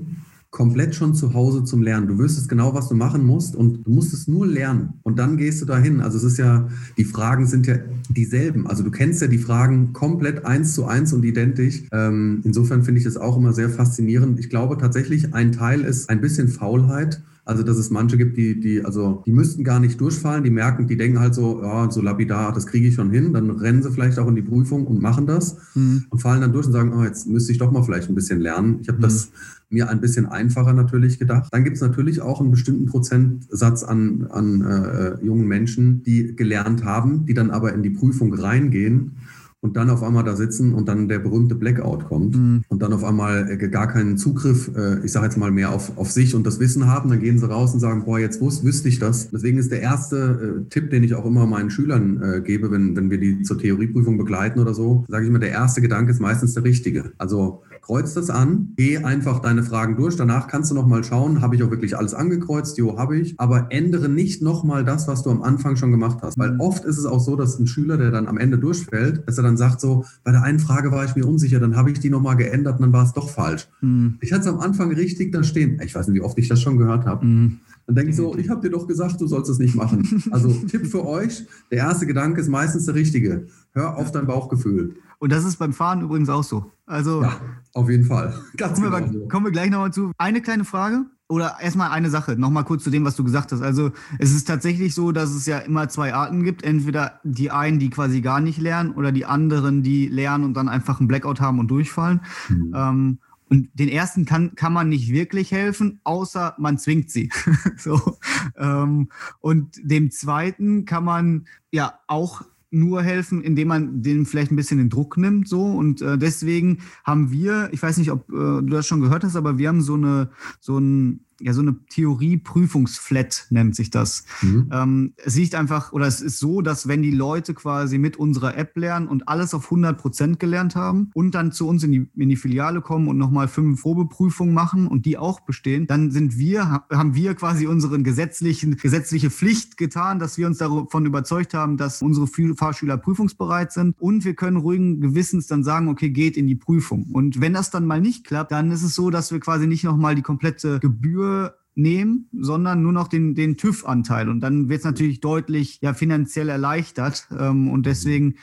komplett 0.51 0.93
schon 0.95 1.15
zu 1.15 1.33
Hause 1.33 1.63
zum 1.63 1.81
Lernen. 1.81 2.09
Du 2.09 2.19
wüsstest 2.19 2.49
genau, 2.49 2.73
was 2.73 2.89
du 2.89 2.95
machen 2.95 3.25
musst 3.25 3.55
und 3.55 3.87
du 3.87 3.91
musst 3.91 4.13
es 4.13 4.27
nur 4.27 4.45
lernen. 4.45 4.95
Und 5.03 5.17
dann 5.17 5.37
gehst 5.37 5.61
du 5.61 5.65
dahin. 5.65 6.01
Also 6.01 6.17
es 6.17 6.25
ist 6.25 6.37
ja, 6.37 6.67
die 6.97 7.05
Fragen 7.05 7.47
sind 7.47 7.67
ja 7.67 7.77
dieselben. 8.09 8.67
Also 8.67 8.83
du 8.83 8.91
kennst 8.91 9.21
ja 9.21 9.27
die 9.27 9.37
Fragen 9.37 9.93
komplett 9.93 10.45
eins 10.45 10.75
zu 10.75 10.85
eins 10.85 11.13
und 11.13 11.23
identisch. 11.23 11.83
Ähm, 11.93 12.41
insofern 12.43 12.83
finde 12.83 12.99
ich 12.99 13.07
es 13.07 13.15
auch 13.15 13.37
immer 13.37 13.53
sehr 13.53 13.69
faszinierend. 13.69 14.39
Ich 14.41 14.49
glaube 14.49 14.77
tatsächlich, 14.77 15.33
ein 15.33 15.53
Teil 15.53 15.81
ist 15.81 16.09
ein 16.09 16.19
bisschen 16.19 16.49
Faulheit 16.49 17.23
also, 17.43 17.63
dass 17.63 17.77
es 17.77 17.89
manche 17.89 18.17
gibt, 18.17 18.37
die, 18.37 18.59
die, 18.59 18.85
also, 18.85 19.23
die 19.25 19.31
müssten 19.31 19.63
gar 19.63 19.79
nicht 19.79 19.99
durchfallen, 19.99 20.43
die 20.43 20.51
merken, 20.51 20.87
die 20.87 20.95
denken 20.95 21.19
halt 21.19 21.33
so, 21.33 21.61
ja, 21.63 21.89
so 21.89 22.01
lapidar, 22.01 22.53
das 22.53 22.67
kriege 22.67 22.87
ich 22.87 22.93
schon 22.93 23.09
hin. 23.09 23.33
Dann 23.33 23.49
rennen 23.49 23.81
sie 23.81 23.91
vielleicht 23.91 24.19
auch 24.19 24.27
in 24.27 24.35
die 24.35 24.43
Prüfung 24.43 24.85
und 24.85 25.01
machen 25.01 25.25
das 25.25 25.57
mhm. 25.73 26.05
und 26.09 26.19
fallen 26.19 26.41
dann 26.41 26.53
durch 26.53 26.67
und 26.67 26.73
sagen, 26.73 26.93
oh, 26.93 27.03
jetzt 27.03 27.27
müsste 27.27 27.51
ich 27.51 27.57
doch 27.57 27.71
mal 27.71 27.81
vielleicht 27.81 28.09
ein 28.09 28.15
bisschen 28.15 28.39
lernen. 28.39 28.77
Ich 28.81 28.89
habe 28.89 28.99
mhm. 28.99 29.03
das 29.03 29.31
mir 29.69 29.89
ein 29.89 30.01
bisschen 30.01 30.27
einfacher 30.27 30.73
natürlich 30.73 31.17
gedacht. 31.17 31.49
Dann 31.51 31.63
gibt 31.63 31.77
es 31.77 31.81
natürlich 31.81 32.21
auch 32.21 32.41
einen 32.41 32.51
bestimmten 32.51 32.85
Prozentsatz 32.85 33.83
an, 33.83 34.27
an 34.29 34.61
äh, 34.61 35.25
jungen 35.25 35.47
Menschen, 35.47 36.03
die 36.03 36.35
gelernt 36.35 36.83
haben, 36.83 37.25
die 37.25 37.33
dann 37.33 37.49
aber 37.49 37.73
in 37.73 37.81
die 37.81 37.89
Prüfung 37.89 38.33
reingehen 38.33 39.13
und 39.61 39.77
dann 39.77 39.89
auf 39.89 40.03
einmal 40.03 40.23
da 40.23 40.35
sitzen 40.35 40.73
und 40.73 40.87
dann 40.87 41.07
der 41.07 41.19
berühmte 41.19 41.55
Blackout 41.55 42.05
kommt 42.05 42.35
mhm. 42.35 42.63
und 42.67 42.81
dann 42.81 42.93
auf 42.93 43.03
einmal 43.03 43.49
äh, 43.49 43.57
gar 43.69 43.87
keinen 43.87 44.17
Zugriff, 44.17 44.71
äh, 44.75 45.05
ich 45.05 45.11
sage 45.11 45.27
jetzt 45.27 45.37
mal 45.37 45.51
mehr 45.51 45.71
auf, 45.71 45.97
auf 45.97 46.11
sich 46.11 46.35
und 46.35 46.45
das 46.45 46.59
Wissen 46.59 46.87
haben, 46.87 47.09
dann 47.09 47.19
gehen 47.19 47.37
sie 47.37 47.47
raus 47.47 47.73
und 47.73 47.79
sagen, 47.79 48.03
boah, 48.05 48.19
jetzt 48.19 48.41
wus 48.41 48.63
wüsste 48.63 48.89
ich 48.89 48.99
das. 48.99 49.29
Deswegen 49.29 49.57
ist 49.59 49.71
der 49.71 49.81
erste 49.81 50.63
äh, 50.65 50.69
Tipp, 50.69 50.89
den 50.89 51.03
ich 51.03 51.13
auch 51.13 51.25
immer 51.25 51.45
meinen 51.45 51.69
Schülern 51.69 52.43
gebe, 52.43 52.71
wenn, 52.71 52.95
wenn 52.95 53.09
wir 53.09 53.19
die 53.19 53.41
zur 53.43 53.57
Theorieprüfung 53.57 54.17
begleiten 54.17 54.59
oder 54.59 54.73
so, 54.73 55.05
sage 55.07 55.23
ich 55.23 55.29
immer, 55.29 55.39
der 55.39 55.51
erste 55.51 55.81
Gedanke 55.81 56.11
ist 56.11 56.19
meistens 56.19 56.53
der 56.53 56.63
richtige. 56.63 57.11
Also 57.17 57.61
kreuz 57.81 58.13
das 58.13 58.29
an, 58.29 58.73
geh 58.75 58.99
einfach 58.99 59.39
deine 59.39 59.63
Fragen 59.63 59.95
durch. 59.95 60.15
Danach 60.15 60.47
kannst 60.47 60.71
du 60.71 60.75
nochmal 60.75 61.03
schauen, 61.03 61.41
habe 61.41 61.55
ich 61.55 61.63
auch 61.63 61.71
wirklich 61.71 61.97
alles 61.97 62.13
angekreuzt? 62.13 62.77
Jo, 62.77 62.97
habe 62.97 63.17
ich. 63.17 63.39
Aber 63.39 63.67
ändere 63.69 64.07
nicht 64.07 64.41
nochmal 64.41 64.85
das, 64.85 65.07
was 65.07 65.23
du 65.23 65.31
am 65.31 65.41
Anfang 65.41 65.75
schon 65.75 65.91
gemacht 65.91 66.19
hast. 66.21 66.37
Weil 66.37 66.53
mhm. 66.53 66.59
oft 66.59 66.85
ist 66.85 66.97
es 66.97 67.05
auch 67.05 67.19
so, 67.19 67.35
dass 67.35 67.59
ein 67.59 67.67
Schüler, 67.67 67.97
der 67.97 68.11
dann 68.11 68.27
am 68.27 68.37
Ende 68.37 68.57
durchfällt, 68.57 69.27
dass 69.27 69.37
er 69.37 69.43
dann 69.43 69.57
sagt 69.57 69.81
so, 69.81 70.05
bei 70.23 70.31
der 70.31 70.43
einen 70.43 70.59
Frage 70.59 70.91
war 70.91 71.05
ich 71.05 71.15
mir 71.15 71.25
unsicher, 71.25 71.59
dann 71.59 71.75
habe 71.75 71.91
ich 71.91 71.99
die 71.99 72.09
nochmal 72.09 72.37
geändert 72.37 72.75
und 72.75 72.83
dann 72.83 72.93
war 72.93 73.03
es 73.03 73.13
doch 73.13 73.29
falsch. 73.29 73.67
Mhm. 73.81 74.17
Ich 74.21 74.31
hatte 74.31 74.41
es 74.41 74.47
am 74.47 74.59
Anfang 74.59 74.91
richtig 74.91 75.31
da 75.31 75.43
stehen. 75.43 75.81
Ich 75.83 75.95
weiß 75.95 76.07
nicht, 76.07 76.17
wie 76.17 76.23
oft 76.23 76.37
ich 76.37 76.47
das 76.47 76.61
schon 76.61 76.77
gehört 76.77 77.05
habe. 77.05 77.25
Mhm. 77.25 77.59
Dann 77.87 77.95
denke 77.95 78.11
ich 78.11 78.15
so, 78.15 78.37
ich 78.37 78.49
habe 78.49 78.61
dir 78.61 78.69
doch 78.69 78.87
gesagt, 78.87 79.19
du 79.19 79.27
sollst 79.27 79.49
es 79.49 79.59
nicht 79.59 79.75
machen. 79.75 80.07
Also 80.31 80.49
Tipp 80.49 80.87
für 80.87 81.05
euch, 81.05 81.45
der 81.71 81.79
erste 81.79 82.05
Gedanke 82.05 82.39
ist 82.39 82.47
meistens 82.47 82.85
der 82.85 82.95
richtige. 82.95 83.47
Hör 83.73 83.97
auf 83.97 84.11
dein 84.11 84.27
Bauchgefühl. 84.27 84.95
Und 85.21 85.31
das 85.31 85.45
ist 85.45 85.57
beim 85.57 85.71
Fahren 85.71 86.01
übrigens 86.01 86.29
auch 86.29 86.43
so. 86.43 86.71
Also, 86.87 87.21
ja, 87.21 87.39
auf 87.73 87.87
jeden 87.91 88.05
Fall. 88.05 88.33
Ganz 88.57 88.81
kommen, 88.81 88.91
genau 88.91 89.13
wir, 89.13 89.19
so. 89.19 89.27
kommen 89.27 89.45
wir 89.45 89.51
gleich 89.51 89.69
nochmal 89.69 89.93
zu. 89.93 90.11
Eine 90.17 90.41
kleine 90.41 90.65
Frage 90.65 91.05
oder 91.27 91.57
erstmal 91.61 91.91
eine 91.91 92.09
Sache, 92.09 92.35
nochmal 92.35 92.63
kurz 92.63 92.83
zu 92.83 92.89
dem, 92.89 93.05
was 93.05 93.15
du 93.15 93.23
gesagt 93.23 93.51
hast. 93.51 93.61
Also 93.61 93.91
es 94.17 94.33
ist 94.33 94.47
tatsächlich 94.47 94.95
so, 94.95 95.11
dass 95.11 95.29
es 95.29 95.45
ja 95.45 95.59
immer 95.59 95.89
zwei 95.89 96.15
Arten 96.15 96.43
gibt. 96.43 96.63
Entweder 96.63 97.19
die 97.23 97.51
einen, 97.51 97.77
die 97.77 97.91
quasi 97.91 98.21
gar 98.21 98.41
nicht 98.41 98.59
lernen 98.59 98.93
oder 98.93 99.11
die 99.11 99.25
anderen, 99.25 99.83
die 99.83 100.07
lernen 100.07 100.43
und 100.43 100.55
dann 100.55 100.67
einfach 100.67 100.99
einen 100.99 101.07
Blackout 101.07 101.39
haben 101.39 101.59
und 101.59 101.67
durchfallen. 101.67 102.21
Mhm. 102.49 102.73
Ähm, 102.75 103.19
und 103.47 103.69
den 103.75 103.89
ersten 103.89 104.25
kann, 104.25 104.55
kann 104.55 104.73
man 104.73 104.89
nicht 104.89 105.11
wirklich 105.11 105.51
helfen, 105.51 105.99
außer 106.03 106.55
man 106.57 106.79
zwingt 106.79 107.11
sie. 107.11 107.29
so. 107.77 108.17
Ähm, 108.57 109.09
und 109.39 109.75
dem 109.83 110.09
zweiten 110.09 110.85
kann 110.85 111.03
man 111.03 111.45
ja 111.69 111.93
auch 112.07 112.41
nur 112.71 113.03
helfen, 113.03 113.41
indem 113.43 113.67
man 113.67 114.01
denen 114.01 114.25
vielleicht 114.25 114.51
ein 114.51 114.55
bisschen 114.55 114.77
den 114.77 114.89
Druck 114.89 115.17
nimmt. 115.17 115.47
So. 115.47 115.63
Und 115.63 116.01
äh, 116.01 116.17
deswegen 116.17 116.79
haben 117.03 117.31
wir, 117.31 117.69
ich 117.71 117.83
weiß 117.83 117.97
nicht, 117.97 118.11
ob 118.11 118.29
äh, 118.29 118.33
du 118.33 118.67
das 118.67 118.87
schon 118.87 119.01
gehört 119.01 119.23
hast, 119.23 119.35
aber 119.35 119.57
wir 119.57 119.67
haben 119.67 119.81
so 119.81 119.95
eine, 119.95 120.29
so 120.59 120.79
ein 120.79 121.25
ja, 121.41 121.53
so 121.53 121.61
eine 121.61 121.75
Theorie-Prüfungsflat 121.89 123.47
nennt 123.49 123.75
sich 123.75 123.89
das. 123.89 124.25
Mhm. 124.41 124.69
Ähm, 124.71 125.13
es 125.17 125.35
liegt 125.35 125.55
einfach, 125.55 125.93
oder 125.93 126.07
es 126.07 126.21
ist 126.21 126.39
so, 126.39 126.61
dass 126.61 126.87
wenn 126.87 127.01
die 127.01 127.11
Leute 127.11 127.53
quasi 127.53 127.97
mit 127.97 128.17
unserer 128.17 128.57
App 128.57 128.77
lernen 128.77 129.07
und 129.07 129.27
alles 129.27 129.53
auf 129.53 129.65
100 129.65 129.97
Prozent 129.97 130.39
gelernt 130.39 130.75
haben 130.75 131.11
und 131.13 131.35
dann 131.35 131.51
zu 131.51 131.67
uns 131.67 131.83
in 131.83 131.91
die, 131.91 132.09
in 132.15 132.29
die 132.29 132.35
Filiale 132.35 132.81
kommen 132.81 133.07
und 133.07 133.17
nochmal 133.17 133.47
fünf 133.47 133.81
Probeprüfungen 133.81 134.53
machen 134.53 134.87
und 134.87 135.05
die 135.05 135.17
auch 135.17 135.41
bestehen, 135.41 135.87
dann 135.87 136.11
sind 136.11 136.37
wir, 136.37 136.83
haben 136.89 137.15
wir 137.15 137.35
quasi 137.35 137.67
unseren 137.67 138.03
gesetzlichen, 138.03 138.77
gesetzliche 138.77 139.29
Pflicht 139.29 139.77
getan, 139.77 140.19
dass 140.19 140.37
wir 140.37 140.47
uns 140.47 140.57
davon 140.59 141.05
überzeugt 141.05 141.53
haben, 141.53 141.77
dass 141.77 142.01
unsere 142.01 142.27
Fahrschüler 142.55 142.97
prüfungsbereit 142.97 143.71
sind 143.71 143.95
und 143.99 144.25
wir 144.25 144.35
können 144.35 144.57
ruhigen 144.57 145.01
Gewissens 145.01 145.47
dann 145.47 145.63
sagen, 145.63 145.87
okay, 145.87 146.09
geht 146.09 146.37
in 146.37 146.47
die 146.47 146.55
Prüfung. 146.55 147.07
Und 147.11 147.41
wenn 147.41 147.53
das 147.53 147.71
dann 147.71 147.85
mal 147.85 148.01
nicht 148.01 148.25
klappt, 148.25 148.51
dann 148.51 148.71
ist 148.71 148.83
es 148.83 148.95
so, 148.95 149.09
dass 149.09 149.31
wir 149.31 149.39
quasi 149.39 149.67
nicht 149.67 149.83
nochmal 149.83 150.15
die 150.15 150.21
komplette 150.21 150.79
Gebühr 150.79 151.30
nehmen, 151.75 152.27
sondern 152.37 152.81
nur 152.81 152.93
noch 152.93 153.07
den, 153.07 153.35
den 153.35 153.57
TÜV-Anteil. 153.57 154.29
Und 154.29 154.41
dann 154.41 154.69
wird 154.69 154.79
es 154.79 154.85
natürlich 154.85 155.21
deutlich 155.21 155.79
ja, 155.81 155.93
finanziell 155.93 156.49
erleichtert. 156.49 157.27
Ähm, 157.37 157.69
und 157.69 157.85
deswegen, 157.85 158.35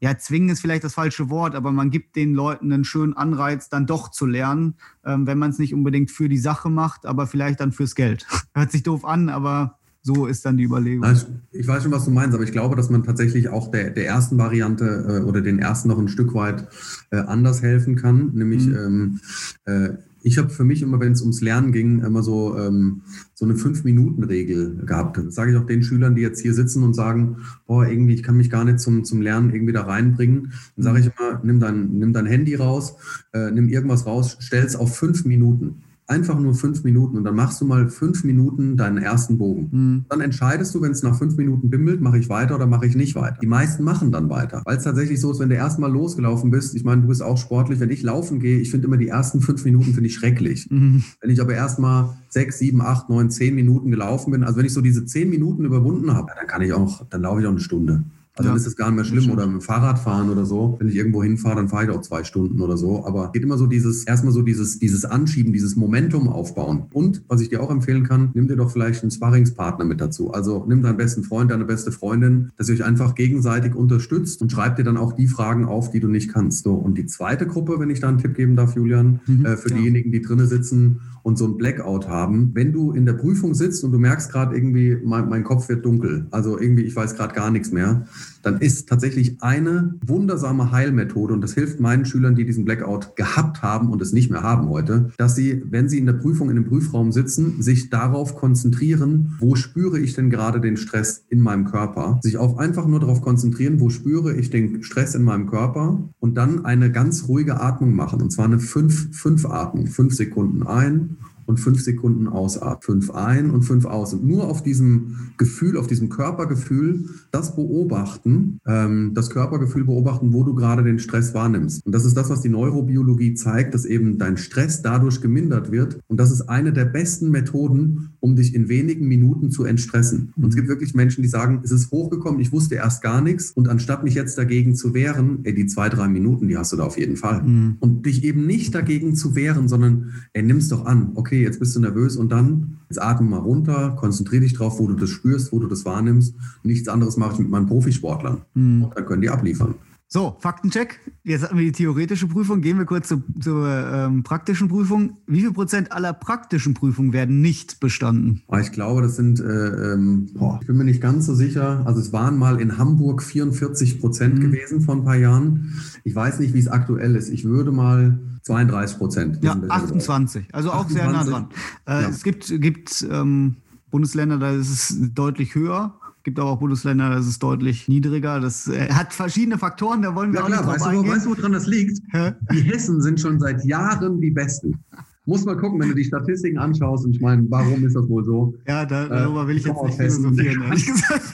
ja, 0.00 0.16
zwingen 0.16 0.48
ist 0.48 0.60
vielleicht 0.60 0.84
das 0.84 0.94
falsche 0.94 1.28
Wort, 1.28 1.54
aber 1.54 1.72
man 1.72 1.90
gibt 1.90 2.16
den 2.16 2.32
Leuten 2.32 2.72
einen 2.72 2.84
schönen 2.84 3.14
Anreiz, 3.14 3.68
dann 3.68 3.86
doch 3.86 4.10
zu 4.10 4.26
lernen, 4.26 4.74
ähm, 5.04 5.26
wenn 5.26 5.38
man 5.38 5.50
es 5.50 5.58
nicht 5.58 5.74
unbedingt 5.74 6.10
für 6.10 6.28
die 6.28 6.38
Sache 6.38 6.70
macht, 6.70 7.04
aber 7.04 7.26
vielleicht 7.26 7.60
dann 7.60 7.72
fürs 7.72 7.94
Geld. 7.94 8.26
Hört 8.54 8.72
sich 8.72 8.82
doof 8.82 9.04
an, 9.04 9.28
aber 9.28 9.76
so 10.02 10.26
ist 10.26 10.46
dann 10.46 10.56
die 10.56 10.64
Überlegung. 10.64 11.04
Ich 11.52 11.68
weiß 11.68 11.82
schon, 11.82 11.92
was 11.92 12.06
du 12.06 12.10
meinst, 12.10 12.34
aber 12.34 12.44
ich 12.44 12.52
glaube, 12.52 12.74
dass 12.74 12.88
man 12.88 13.02
tatsächlich 13.02 13.50
auch 13.50 13.70
der, 13.70 13.90
der 13.90 14.06
ersten 14.06 14.38
Variante 14.38 15.20
äh, 15.20 15.24
oder 15.24 15.42
den 15.42 15.58
ersten 15.58 15.88
noch 15.88 15.98
ein 15.98 16.08
Stück 16.08 16.32
weit 16.32 16.66
äh, 17.10 17.18
anders 17.18 17.60
helfen 17.60 17.96
kann. 17.96 18.30
Nämlich 18.32 18.66
mhm. 18.66 18.76
ähm, 18.76 19.20
äh, 19.66 19.90
ich 20.22 20.38
habe 20.38 20.50
für 20.50 20.64
mich 20.64 20.82
immer, 20.82 21.00
wenn 21.00 21.12
es 21.12 21.22
ums 21.22 21.40
Lernen 21.40 21.72
ging, 21.72 22.00
immer 22.00 22.22
so, 22.22 22.56
ähm, 22.56 23.02
so 23.34 23.44
eine 23.44 23.56
Fünf-Minuten-Regel 23.56 24.84
gehabt. 24.86 25.18
Das 25.18 25.34
sage 25.34 25.52
ich 25.52 25.56
auch 25.56 25.66
den 25.66 25.82
Schülern, 25.82 26.14
die 26.14 26.22
jetzt 26.22 26.40
hier 26.40 26.54
sitzen 26.54 26.82
und 26.82 26.94
sagen, 26.94 27.38
boah, 27.66 27.86
irgendwie, 27.86 28.14
ich 28.14 28.22
kann 28.22 28.36
mich 28.36 28.50
gar 28.50 28.64
nicht 28.64 28.80
zum, 28.80 29.04
zum 29.04 29.20
Lernen 29.20 29.52
irgendwie 29.52 29.72
da 29.72 29.82
reinbringen. 29.82 30.52
Dann 30.76 30.82
sage 30.82 31.00
ich 31.00 31.06
immer, 31.06 31.40
nimm 31.42 31.60
dein, 31.60 31.98
nimm 31.98 32.12
dein 32.12 32.26
Handy 32.26 32.54
raus, 32.54 32.96
äh, 33.32 33.50
nimm 33.50 33.68
irgendwas 33.68 34.06
raus, 34.06 34.36
stell 34.40 34.64
es 34.64 34.76
auf 34.76 34.96
fünf 34.96 35.24
Minuten 35.24 35.82
einfach 36.10 36.38
nur 36.38 36.54
fünf 36.54 36.82
Minuten 36.82 37.16
und 37.16 37.24
dann 37.24 37.36
machst 37.36 37.60
du 37.60 37.64
mal 37.64 37.88
fünf 37.88 38.24
Minuten 38.24 38.76
deinen 38.76 38.98
ersten 38.98 39.38
Bogen. 39.38 39.68
Mhm. 39.70 40.04
Dann 40.08 40.20
entscheidest 40.20 40.74
du, 40.74 40.82
wenn 40.82 40.90
es 40.90 41.02
nach 41.02 41.16
fünf 41.16 41.36
Minuten 41.36 41.70
bimmelt, 41.70 42.00
mache 42.00 42.18
ich 42.18 42.28
weiter 42.28 42.56
oder 42.56 42.66
mache 42.66 42.86
ich 42.86 42.96
nicht 42.96 43.14
weiter. 43.14 43.38
Die 43.40 43.46
meisten 43.46 43.84
machen 43.84 44.10
dann 44.10 44.28
weiter, 44.28 44.62
weil 44.64 44.76
es 44.76 44.84
tatsächlich 44.84 45.20
so 45.20 45.30
ist, 45.30 45.38
wenn 45.38 45.48
du 45.48 45.54
erstmal 45.54 45.90
losgelaufen 45.90 46.50
bist, 46.50 46.74
ich 46.74 46.84
meine, 46.84 47.02
du 47.02 47.08
bist 47.08 47.22
auch 47.22 47.38
sportlich, 47.38 47.78
wenn 47.78 47.90
ich 47.90 48.02
laufen 48.02 48.40
gehe, 48.40 48.58
ich 48.58 48.70
finde 48.70 48.88
immer 48.88 48.96
die 48.96 49.08
ersten 49.08 49.40
fünf 49.40 49.64
Minuten 49.64 49.94
finde 49.94 50.08
ich 50.08 50.14
schrecklich. 50.14 50.68
Mhm. 50.68 51.04
Wenn 51.20 51.30
ich 51.30 51.40
aber 51.40 51.54
erstmal 51.54 52.10
sechs, 52.28 52.58
sieben, 52.58 52.82
acht, 52.82 53.08
neun, 53.08 53.30
zehn 53.30 53.54
Minuten 53.54 53.90
gelaufen 53.90 54.32
bin, 54.32 54.42
also 54.42 54.58
wenn 54.58 54.66
ich 54.66 54.74
so 54.74 54.80
diese 54.80 55.04
zehn 55.04 55.30
Minuten 55.30 55.64
überwunden 55.64 56.12
habe, 56.12 56.32
dann 56.36 56.48
kann 56.48 56.62
ich 56.62 56.72
auch, 56.72 57.06
dann 57.08 57.22
laufe 57.22 57.40
ich 57.40 57.46
auch 57.46 57.52
eine 57.52 57.60
Stunde. 57.60 58.02
Also 58.36 58.48
ja. 58.48 58.54
dann 58.54 58.60
ist 58.60 58.66
es 58.66 58.76
gar 58.76 58.90
nicht 58.90 58.96
mehr 58.96 59.04
schlimm. 59.04 59.30
Oder 59.30 59.46
mit 59.46 59.60
dem 59.60 59.60
Fahrrad 59.60 59.98
fahren 59.98 60.30
oder 60.30 60.44
so. 60.44 60.76
Wenn 60.78 60.88
ich 60.88 60.96
irgendwo 60.96 61.22
hinfahre, 61.22 61.56
dann 61.56 61.68
fahre 61.68 61.84
ich 61.84 61.90
auch 61.90 62.00
zwei 62.00 62.24
Stunden 62.24 62.60
oder 62.60 62.76
so. 62.76 63.04
Aber 63.04 63.32
geht 63.32 63.42
immer 63.42 63.58
so 63.58 63.66
dieses, 63.66 64.04
erstmal 64.04 64.32
so 64.32 64.42
dieses, 64.42 64.78
dieses 64.78 65.04
Anschieben, 65.04 65.52
dieses 65.52 65.76
Momentum 65.76 66.28
aufbauen. 66.28 66.84
Und 66.92 67.22
was 67.28 67.40
ich 67.40 67.48
dir 67.48 67.62
auch 67.62 67.70
empfehlen 67.70 68.04
kann, 68.04 68.30
nimm 68.34 68.46
dir 68.48 68.56
doch 68.56 68.70
vielleicht 68.70 69.02
einen 69.02 69.10
Sparringspartner 69.10 69.84
mit 69.84 70.00
dazu. 70.00 70.32
Also 70.32 70.64
nimm 70.68 70.82
deinen 70.82 70.96
besten 70.96 71.24
Freund, 71.24 71.50
deine 71.50 71.64
beste 71.64 71.92
Freundin, 71.92 72.50
dass 72.56 72.68
ihr 72.68 72.76
euch 72.76 72.84
einfach 72.84 73.14
gegenseitig 73.14 73.74
unterstützt 73.74 74.40
und 74.42 74.52
schreibt 74.52 74.78
dir 74.78 74.84
dann 74.84 74.96
auch 74.96 75.12
die 75.12 75.26
Fragen 75.26 75.64
auf, 75.64 75.90
die 75.90 76.00
du 76.00 76.08
nicht 76.08 76.32
kannst. 76.32 76.64
So. 76.64 76.74
Und 76.74 76.98
die 76.98 77.06
zweite 77.06 77.46
Gruppe, 77.46 77.80
wenn 77.80 77.90
ich 77.90 78.00
da 78.00 78.08
einen 78.08 78.18
Tipp 78.18 78.34
geben 78.34 78.54
darf, 78.54 78.76
Julian, 78.76 79.20
mhm, 79.26 79.44
äh, 79.44 79.56
für 79.56 79.70
ja. 79.70 79.76
diejenigen, 79.76 80.12
die 80.12 80.22
drinnen 80.22 80.46
sitzen 80.46 81.00
und 81.22 81.36
so 81.36 81.46
ein 81.46 81.56
Blackout 81.56 82.08
haben, 82.08 82.50
wenn 82.54 82.72
du 82.72 82.92
in 82.92 83.06
der 83.06 83.12
Prüfung 83.14 83.54
sitzt 83.54 83.84
und 83.84 83.92
du 83.92 83.98
merkst 83.98 84.32
gerade 84.32 84.56
irgendwie, 84.56 84.98
mein, 85.02 85.28
mein 85.28 85.44
Kopf 85.44 85.68
wird 85.68 85.84
dunkel, 85.84 86.26
also 86.30 86.58
irgendwie, 86.58 86.82
ich 86.82 86.96
weiß 86.96 87.14
gerade 87.14 87.34
gar 87.34 87.50
nichts 87.50 87.72
mehr, 87.72 88.06
dann 88.42 88.58
ist 88.58 88.88
tatsächlich 88.88 89.42
eine 89.42 89.94
wundersame 90.06 90.72
Heilmethode, 90.72 91.34
und 91.34 91.40
das 91.40 91.54
hilft 91.54 91.80
meinen 91.80 92.04
Schülern, 92.04 92.34
die 92.34 92.44
diesen 92.44 92.64
Blackout 92.64 93.16
gehabt 93.16 93.62
haben 93.62 93.90
und 93.90 94.00
es 94.02 94.12
nicht 94.12 94.30
mehr 94.30 94.42
haben 94.42 94.68
heute, 94.68 95.10
dass 95.16 95.34
sie, 95.34 95.62
wenn 95.70 95.88
sie 95.88 95.98
in 95.98 96.06
der 96.06 96.14
Prüfung 96.14 96.50
in 96.50 96.56
dem 96.56 96.66
Prüfraum 96.66 97.12
sitzen, 97.12 97.62
sich 97.62 97.90
darauf 97.90 98.34
konzentrieren, 98.34 99.36
wo 99.38 99.54
spüre 99.54 99.98
ich 99.98 100.14
denn 100.14 100.30
gerade 100.30 100.60
den 100.60 100.76
Stress 100.76 101.24
in 101.28 101.40
meinem 101.40 101.64
Körper, 101.64 102.20
sich 102.22 102.38
auf 102.38 102.58
einfach 102.58 102.86
nur 102.86 103.00
darauf 103.00 103.20
konzentrieren, 103.20 103.80
wo 103.80 103.90
spüre 103.90 104.34
ich 104.34 104.50
den 104.50 104.82
Stress 104.82 105.14
in 105.14 105.22
meinem 105.22 105.46
Körper? 105.46 106.08
Und 106.18 106.36
dann 106.36 106.64
eine 106.64 106.90
ganz 106.90 107.28
ruhige 107.28 107.60
Atmung 107.60 107.94
machen, 107.94 108.22
und 108.22 108.30
zwar 108.30 108.46
eine 108.46 108.60
fünf, 108.60 109.16
fünf 109.16 109.46
Atmung, 109.46 109.86
fünf 109.86 110.14
Sekunden 110.14 110.66
ein 110.66 111.16
und 111.50 111.58
fünf 111.58 111.82
Sekunden 111.82 112.28
ausatmen. 112.28 112.80
Fünf 112.80 113.10
ein 113.10 113.50
und 113.50 113.62
fünf 113.62 113.84
aus. 113.84 114.14
Und 114.14 114.24
nur 114.24 114.48
auf 114.48 114.62
diesem 114.62 115.16
Gefühl, 115.36 115.76
auf 115.76 115.86
diesem 115.86 116.08
Körpergefühl, 116.08 117.06
das 117.30 117.56
beobachten, 117.56 118.60
ähm, 118.66 119.12
das 119.14 119.30
Körpergefühl 119.30 119.84
beobachten, 119.84 120.32
wo 120.32 120.44
du 120.44 120.54
gerade 120.54 120.82
den 120.82 120.98
Stress 120.98 121.34
wahrnimmst. 121.34 121.84
Und 121.84 121.94
das 121.94 122.04
ist 122.04 122.16
das, 122.16 122.30
was 122.30 122.40
die 122.40 122.48
Neurobiologie 122.48 123.34
zeigt, 123.34 123.74
dass 123.74 123.84
eben 123.84 124.18
dein 124.18 124.36
Stress 124.36 124.80
dadurch 124.80 125.20
gemindert 125.20 125.72
wird. 125.72 125.98
Und 126.06 126.18
das 126.18 126.30
ist 126.30 126.42
eine 126.42 126.72
der 126.72 126.84
besten 126.84 127.30
Methoden, 127.30 128.10
um 128.20 128.36
dich 128.36 128.54
in 128.54 128.68
wenigen 128.68 129.08
Minuten 129.08 129.50
zu 129.50 129.64
entstressen. 129.64 130.32
Und 130.36 130.50
es 130.50 130.56
gibt 130.56 130.68
wirklich 130.68 130.94
Menschen, 130.94 131.22
die 131.22 131.28
sagen, 131.28 131.60
es 131.64 131.72
ist 131.72 131.90
hochgekommen, 131.90 132.40
ich 132.40 132.52
wusste 132.52 132.76
erst 132.76 133.02
gar 133.02 133.20
nichts. 133.20 133.50
Und 133.50 133.68
anstatt 133.68 134.04
mich 134.04 134.14
jetzt 134.14 134.38
dagegen 134.38 134.74
zu 134.76 134.94
wehren, 134.94 135.40
ey, 135.42 135.54
die 135.54 135.66
zwei, 135.66 135.88
drei 135.88 136.08
Minuten, 136.08 136.48
die 136.48 136.56
hast 136.56 136.72
du 136.72 136.76
da 136.76 136.84
auf 136.84 136.96
jeden 136.96 137.16
Fall. 137.16 137.42
Mhm. 137.42 137.76
Und 137.80 138.06
dich 138.06 138.22
eben 138.22 138.46
nicht 138.46 138.74
dagegen 138.74 139.16
zu 139.16 139.34
wehren, 139.34 139.68
sondern 139.68 140.12
ey, 140.32 140.42
nimm 140.42 140.58
es 140.58 140.68
doch 140.68 140.86
an. 140.86 141.10
Okay, 141.14 141.39
okay, 141.40 141.46
jetzt 141.46 141.58
bist 141.58 141.74
du 141.74 141.80
nervös 141.80 142.16
und 142.16 142.30
dann, 142.30 142.78
jetzt 142.88 143.00
atme 143.00 143.28
mal 143.28 143.38
runter, 143.38 143.96
konzentriere 143.96 144.42
dich 144.42 144.54
drauf, 144.54 144.78
wo 144.78 144.86
du 144.86 144.94
das 144.94 145.10
spürst, 145.10 145.52
wo 145.52 145.58
du 145.58 145.66
das 145.66 145.84
wahrnimmst. 145.84 146.34
Nichts 146.62 146.88
anderes 146.88 147.16
mache 147.16 147.34
ich 147.34 147.38
mit 147.38 147.48
meinen 147.48 147.66
Profisportlern. 147.66 148.42
Mhm. 148.54 148.84
Und 148.84 148.96
dann 148.96 149.06
können 149.06 149.22
die 149.22 149.30
abliefern. 149.30 149.74
So, 150.12 150.36
Faktencheck. 150.40 150.98
Jetzt 151.22 151.44
hatten 151.44 151.56
wir 151.56 151.66
die 151.66 151.70
theoretische 151.70 152.26
Prüfung. 152.26 152.62
Gehen 152.62 152.78
wir 152.78 152.84
kurz 152.84 153.06
zu, 153.06 153.22
zur 153.40 153.68
ähm, 153.68 154.24
praktischen 154.24 154.66
Prüfung. 154.66 155.18
Wie 155.28 155.40
viel 155.42 155.52
Prozent 155.52 155.92
aller 155.92 156.12
praktischen 156.12 156.74
Prüfungen 156.74 157.12
werden 157.12 157.40
nicht 157.40 157.78
bestanden? 157.78 158.42
Ah, 158.48 158.58
ich 158.58 158.72
glaube, 158.72 159.02
das 159.02 159.14
sind, 159.14 159.38
äh, 159.38 159.44
ähm, 159.44 160.28
boah, 160.34 160.58
ich 160.60 160.66
bin 160.66 160.78
mir 160.78 160.82
nicht 160.82 161.00
ganz 161.00 161.26
so 161.26 161.34
sicher. 161.36 161.84
Also 161.86 162.00
es 162.00 162.12
waren 162.12 162.38
mal 162.38 162.60
in 162.60 162.76
Hamburg 162.76 163.22
44 163.22 164.00
Prozent 164.00 164.34
mhm. 164.34 164.40
gewesen 164.40 164.80
vor 164.80 164.96
ein 164.96 165.04
paar 165.04 165.14
Jahren. 165.14 165.80
Ich 166.02 166.16
weiß 166.16 166.40
nicht, 166.40 166.54
wie 166.54 166.58
es 166.58 166.66
aktuell 166.66 167.14
ist. 167.14 167.28
Ich 167.28 167.44
würde 167.44 167.70
mal 167.70 168.18
32 168.42 168.98
Prozent. 168.98 169.44
Ja, 169.44 169.56
28. 169.68 170.48
Also 170.52 170.72
auch 170.72 170.86
28. 170.86 170.96
sehr 170.96 171.12
nah 171.12 171.22
dran. 171.22 171.46
Äh, 171.86 172.02
ja. 172.02 172.08
Es 172.08 172.24
gibt, 172.24 172.52
gibt 172.60 173.06
ähm, 173.08 173.58
Bundesländer, 173.92 174.38
da 174.38 174.50
ist 174.50 174.70
es 174.70 174.96
deutlich 175.14 175.54
höher 175.54 175.99
gibt 176.22 176.38
aber 176.38 176.50
auch 176.50 176.58
Bundesländer, 176.58 177.10
das 177.10 177.26
ist 177.26 177.42
deutlich 177.42 177.88
niedriger. 177.88 178.40
Das 178.40 178.68
äh, 178.68 178.88
hat 178.90 179.12
verschiedene 179.12 179.58
Faktoren, 179.58 180.02
da 180.02 180.14
wollen 180.14 180.32
wir 180.32 180.40
ja, 180.40 180.44
auch 180.44 180.48
klar. 180.48 180.60
nicht 180.60 180.68
drauf 180.68 180.74
weißt 180.76 180.86
eingehen. 180.86 181.04
Du, 181.04 181.10
weißt 181.10 181.26
du, 181.26 181.36
woran 181.36 181.52
das 181.52 181.66
liegt? 181.66 182.00
Hä? 182.12 182.32
Die 182.52 182.62
Hessen 182.62 183.00
sind 183.00 183.20
schon 183.20 183.40
seit 183.40 183.64
Jahren 183.64 184.20
die 184.20 184.30
Besten. 184.30 184.78
Muss 185.26 185.44
mal 185.44 185.56
gucken, 185.56 185.80
wenn 185.80 185.90
du 185.90 185.94
die 185.94 186.04
Statistiken 186.04 186.58
anschaust 186.58 187.04
und 187.04 187.14
ich 187.14 187.20
meine, 187.20 187.44
warum 187.50 187.84
ist 187.84 187.94
das 187.94 188.08
wohl 188.08 188.24
so? 188.24 188.54
Ja, 188.66 188.84
darüber 188.84 189.46
will 189.46 189.56
ich 189.56 189.66
äh, 189.66 189.68
jetzt 189.68 189.82
nicht 189.82 189.96
philosophieren, 189.96 190.62
ehrlich 190.66 190.86
gesagt. 190.86 191.32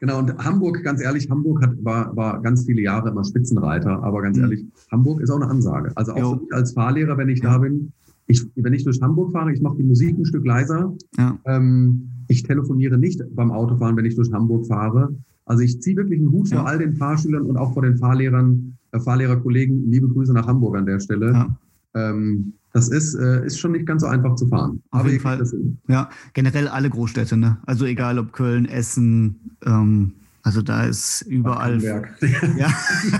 Genau, 0.00 0.20
und 0.20 0.38
Hamburg, 0.38 0.82
ganz 0.84 1.00
ehrlich, 1.00 1.28
Hamburg 1.28 1.60
hat, 1.62 1.72
war, 1.84 2.14
war 2.16 2.40
ganz 2.40 2.64
viele 2.64 2.82
Jahre 2.82 3.10
immer 3.10 3.24
Spitzenreiter, 3.24 4.02
aber 4.02 4.22
ganz 4.22 4.36
mhm. 4.36 4.44
ehrlich, 4.44 4.64
Hamburg 4.92 5.20
ist 5.20 5.30
auch 5.30 5.40
eine 5.40 5.50
Ansage. 5.50 5.90
Also 5.96 6.12
auch 6.12 6.40
als 6.52 6.72
Fahrlehrer, 6.72 7.16
wenn 7.18 7.28
ich 7.28 7.40
ja. 7.40 7.52
da 7.52 7.58
bin, 7.58 7.92
ich, 8.28 8.46
wenn 8.54 8.72
ich 8.72 8.84
durch 8.84 9.00
Hamburg 9.00 9.32
fahre, 9.32 9.52
ich 9.52 9.60
mache 9.60 9.76
die 9.76 9.82
Musik 9.82 10.16
ein 10.16 10.24
Stück 10.24 10.46
leiser. 10.46 10.94
Ja. 11.16 11.38
Ähm, 11.46 12.08
ich 12.28 12.42
telefoniere 12.42 12.98
nicht 12.98 13.22
beim 13.34 13.50
Autofahren, 13.50 13.96
wenn 13.96 14.04
ich 14.04 14.14
durch 14.14 14.30
Hamburg 14.32 14.66
fahre. 14.66 15.14
Also 15.46 15.62
ich 15.62 15.80
ziehe 15.80 15.96
wirklich 15.96 16.20
einen 16.20 16.30
Hut 16.30 16.48
ja. 16.50 16.58
vor 16.58 16.68
all 16.68 16.78
den 16.78 16.94
Fahrschülern 16.94 17.42
und 17.42 17.56
auch 17.56 17.72
vor 17.72 17.82
den 17.82 17.96
Fahrlehrern, 17.96 18.76
äh, 18.92 19.00
Fahrlehrerkollegen. 19.00 19.90
Liebe 19.90 20.08
Grüße 20.08 20.32
nach 20.32 20.46
Hamburg 20.46 20.76
an 20.76 20.86
der 20.86 21.00
Stelle. 21.00 21.32
Ja. 21.32 21.56
Ähm, 21.94 22.52
das 22.74 22.88
ist, 22.88 23.14
äh, 23.14 23.46
ist 23.46 23.58
schon 23.58 23.72
nicht 23.72 23.86
ganz 23.86 24.02
so 24.02 24.08
einfach 24.08 24.34
zu 24.34 24.46
fahren. 24.46 24.82
Auf 24.90 25.00
Aber 25.00 25.10
jeden 25.10 25.22
Fall. 25.22 25.42
Ja, 25.88 26.10
generell 26.34 26.68
alle 26.68 26.90
Großstädte, 26.90 27.36
ne? 27.36 27.56
Also 27.64 27.86
egal 27.86 28.18
ob 28.18 28.32
Köln, 28.32 28.66
Essen, 28.66 29.36
ähm, 29.64 30.12
also 30.42 30.60
da 30.60 30.84
ist 30.84 31.22
überall. 31.22 31.82
Ja. 31.82 32.02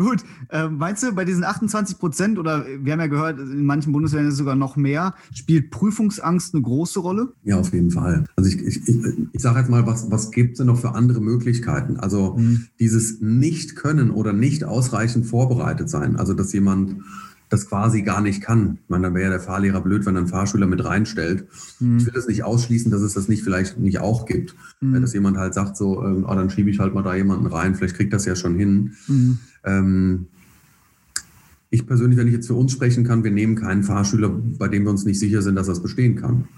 Gut. 0.00 0.24
Ähm, 0.50 0.78
meinst 0.78 1.02
du, 1.02 1.12
bei 1.12 1.26
diesen 1.26 1.44
28 1.44 1.98
Prozent 1.98 2.38
oder 2.38 2.64
wir 2.64 2.92
haben 2.94 3.00
ja 3.00 3.06
gehört, 3.06 3.38
in 3.38 3.66
manchen 3.66 3.92
Bundesländern 3.92 4.32
ist 4.32 4.38
sogar 4.38 4.56
noch 4.56 4.76
mehr, 4.76 5.14
spielt 5.34 5.70
Prüfungsangst 5.70 6.54
eine 6.54 6.62
große 6.62 7.00
Rolle? 7.00 7.34
Ja, 7.44 7.60
auf 7.60 7.70
jeden 7.74 7.90
Fall. 7.90 8.24
Also 8.34 8.48
ich, 8.48 8.62
ich, 8.62 8.88
ich, 8.88 8.96
ich 9.32 9.42
sage 9.42 9.58
jetzt 9.58 9.68
mal, 9.68 9.86
was, 9.86 10.10
was 10.10 10.30
gibt 10.30 10.52
es 10.52 10.58
denn 10.58 10.68
noch 10.68 10.78
für 10.80 10.94
andere 10.94 11.20
Möglichkeiten? 11.20 11.98
Also 11.98 12.36
mhm. 12.38 12.68
dieses 12.78 13.20
Nicht-Können 13.20 14.10
oder 14.10 14.32
nicht 14.32 14.64
ausreichend 14.64 15.26
vorbereitet 15.26 15.90
sein. 15.90 16.16
Also 16.16 16.32
dass 16.32 16.54
jemand 16.54 16.96
das 17.50 17.68
quasi 17.68 18.02
gar 18.02 18.22
nicht 18.22 18.40
kann. 18.40 18.78
Ich 18.84 18.88
meine, 18.88 19.02
dann 19.02 19.14
wäre 19.14 19.24
ja 19.24 19.30
der 19.30 19.40
Fahrlehrer 19.40 19.80
blöd, 19.82 20.06
wenn 20.06 20.14
er 20.14 20.20
einen 20.20 20.28
Fahrschüler 20.28 20.66
mit 20.66 20.82
reinstellt. 20.84 21.46
Mhm. 21.80 21.98
Ich 21.98 22.06
will 22.06 22.16
es 22.16 22.28
nicht 22.28 22.44
ausschließen, 22.44 22.90
dass 22.90 23.02
es 23.02 23.12
das 23.12 23.28
nicht 23.28 23.42
vielleicht 23.42 23.76
nicht 23.76 23.98
auch 23.98 24.24
gibt. 24.24 24.54
Mhm. 24.80 25.02
Dass 25.02 25.12
jemand 25.12 25.36
halt 25.36 25.52
sagt, 25.52 25.76
so, 25.76 26.02
äh, 26.02 26.22
oh, 26.22 26.34
dann 26.34 26.48
schiebe 26.48 26.70
ich 26.70 26.78
halt 26.78 26.94
mal 26.94 27.02
da 27.02 27.14
jemanden 27.14 27.46
rein, 27.46 27.74
vielleicht 27.74 27.96
kriegt 27.96 28.12
das 28.12 28.24
ja 28.24 28.36
schon 28.36 28.54
hin. 28.54 28.92
Mhm. 29.08 29.38
Ähm, 29.64 30.26
ich 31.70 31.86
persönlich, 31.86 32.18
wenn 32.18 32.26
ich 32.26 32.34
jetzt 32.34 32.48
für 32.48 32.54
uns 32.54 32.72
sprechen 32.72 33.04
kann, 33.04 33.22
wir 33.22 33.30
nehmen 33.30 33.54
keinen 33.54 33.84
Fahrschüler, 33.84 34.28
bei 34.28 34.68
dem 34.68 34.84
wir 34.84 34.90
uns 34.90 35.04
nicht 35.04 35.20
sicher 35.20 35.40
sind, 35.40 35.54
dass 35.54 35.68
es 35.68 35.80
bestehen 35.80 36.16
kann. 36.16 36.48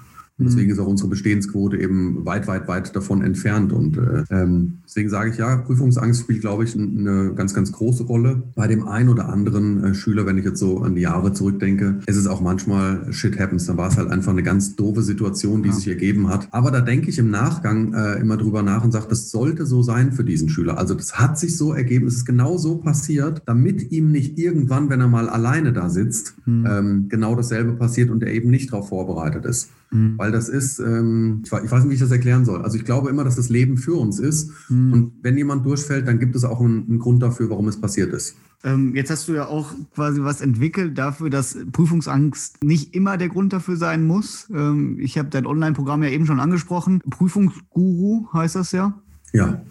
Und 0.43 0.49
deswegen 0.49 0.67
mhm. 0.67 0.73
ist 0.73 0.79
auch 0.81 0.89
unsere 0.89 1.09
Bestehensquote 1.09 1.77
eben 1.77 2.27
weit, 2.27 2.49
weit, 2.49 2.67
weit 2.67 2.97
davon 2.97 3.23
entfernt. 3.23 3.73
Und 3.73 3.97
äh, 3.97 4.25
ähm, 4.31 4.79
deswegen 4.85 5.09
sage 5.09 5.31
ich 5.31 5.37
ja, 5.37 5.57
Prüfungsangst 5.57 6.23
spielt, 6.23 6.41
glaube 6.41 6.65
ich, 6.65 6.77
eine 6.77 7.33
ganz, 7.35 7.55
ganz 7.55 7.71
große 7.71 8.03
Rolle. 8.03 8.43
Bei 8.57 8.67
dem 8.67 8.89
einen 8.89 9.09
oder 9.09 9.29
anderen 9.29 9.85
äh, 9.85 9.95
Schüler, 9.95 10.27
wenn 10.27 10.37
ich 10.39 10.45
jetzt 10.45 10.59
so 10.59 10.81
an 10.81 10.97
die 10.97 11.03
Jahre 11.03 11.33
zurückdenke, 11.33 12.01
ist 12.07 12.17
es 12.17 12.27
auch 12.27 12.41
manchmal 12.41 13.13
Shit 13.13 13.39
happens. 13.39 13.67
Dann 13.67 13.77
war 13.77 13.89
es 13.89 13.97
halt 13.97 14.11
einfach 14.11 14.33
eine 14.33 14.43
ganz 14.43 14.75
doofe 14.75 15.03
Situation, 15.03 15.63
die 15.63 15.69
ja. 15.69 15.75
sich 15.77 15.87
ergeben 15.87 16.29
hat. 16.29 16.49
Aber 16.51 16.73
da 16.73 16.81
denke 16.81 17.09
ich 17.09 17.19
im 17.19 17.31
Nachgang 17.31 17.95
äh, 17.95 18.15
immer 18.15 18.37
drüber 18.37 18.65
nach 18.65 18.83
und 18.83 18.91
sage, 18.91 19.07
das 19.09 19.31
sollte 19.31 19.65
so 19.65 19.83
sein 19.83 20.11
für 20.11 20.25
diesen 20.25 20.49
Schüler. 20.49 20.77
Also 20.77 20.95
das 20.95 21.21
hat 21.21 21.39
sich 21.39 21.57
so 21.57 21.73
ergeben, 21.73 22.09
es 22.09 22.17
ist 22.17 22.25
genau 22.25 22.59
so 22.59 22.79
passiert, 22.79 23.43
damit 23.47 23.93
ihm 23.93 24.11
nicht 24.11 24.39
irgendwann, 24.39 24.91
wenn 24.91 25.01
er 25.01 25.09
mal 25.09 25.29
alleine 25.29 25.73
da 25.73 25.89
sitzt, 25.89 26.35
mhm. 26.47 26.67
ähm, 26.69 27.09
genau 27.09 27.37
dasselbe 27.37 27.75
passiert 27.75 28.11
und 28.11 28.25
er 28.25 28.33
eben 28.33 28.51
nicht 28.51 28.73
darauf 28.73 28.89
vorbereitet 28.89 29.45
ist. 29.45 29.71
Mhm. 29.93 30.15
Weil 30.17 30.33
das 30.33 30.49
ist, 30.49 30.79
ähm, 30.79 31.43
ich, 31.45 31.53
weiß 31.53 31.85
nicht, 31.85 31.91
wie 31.91 31.95
ich 31.95 32.01
das 32.01 32.11
erklären 32.11 32.45
soll. 32.45 32.63
Also 32.63 32.77
ich 32.77 32.85
glaube 32.85 33.11
immer, 33.11 33.25
dass 33.25 33.37
das 33.37 33.49
Leben 33.49 33.77
für 33.77 33.95
uns 33.95 34.19
ist. 34.19 34.51
Mhm. 34.69 34.93
Und 34.93 35.13
wenn 35.23 35.37
jemand 35.37 35.65
durchfällt, 35.65 36.09
dann 36.09 36.19
gibt 36.19 36.35
es 36.35 36.45
auch 36.45 36.61
einen, 36.61 36.89
einen 36.89 36.99
Grund 36.99 37.23
dafür, 37.23 37.51
warum 37.51 37.69
es 37.69 37.81
passiert 37.81 38.13
ist. 38.13 38.37
Ähm, 38.65 38.95
jetzt 38.95 39.11
hast 39.11 39.29
du 39.29 39.35
ja 39.35 39.47
auch 39.47 39.73
quasi 39.95 40.23
was 40.23 40.41
entwickelt 40.41 40.97
dafür, 40.97 41.31
dass 41.31 41.59
Prüfungsangst 41.73 42.63
nicht 42.63 42.95
immer 42.95 43.17
der 43.17 43.29
Grund 43.29 43.53
dafür 43.53 43.77
sein 43.77 44.05
muss. 44.05 44.49
Ähm, 44.55 44.99
ich 45.01 45.19
habe 45.19 45.29
dein 45.31 45.47
Online-Programm 45.47 46.03
ja 46.03 46.11
eben 46.11 46.27
schon 46.27 46.41
angesprochen. 46.41 47.01
Prüfungsguru 47.11 48.29
heißt 48.33 48.57
das 48.57 48.73
ja. 48.73 48.95
Ja. 49.33 49.63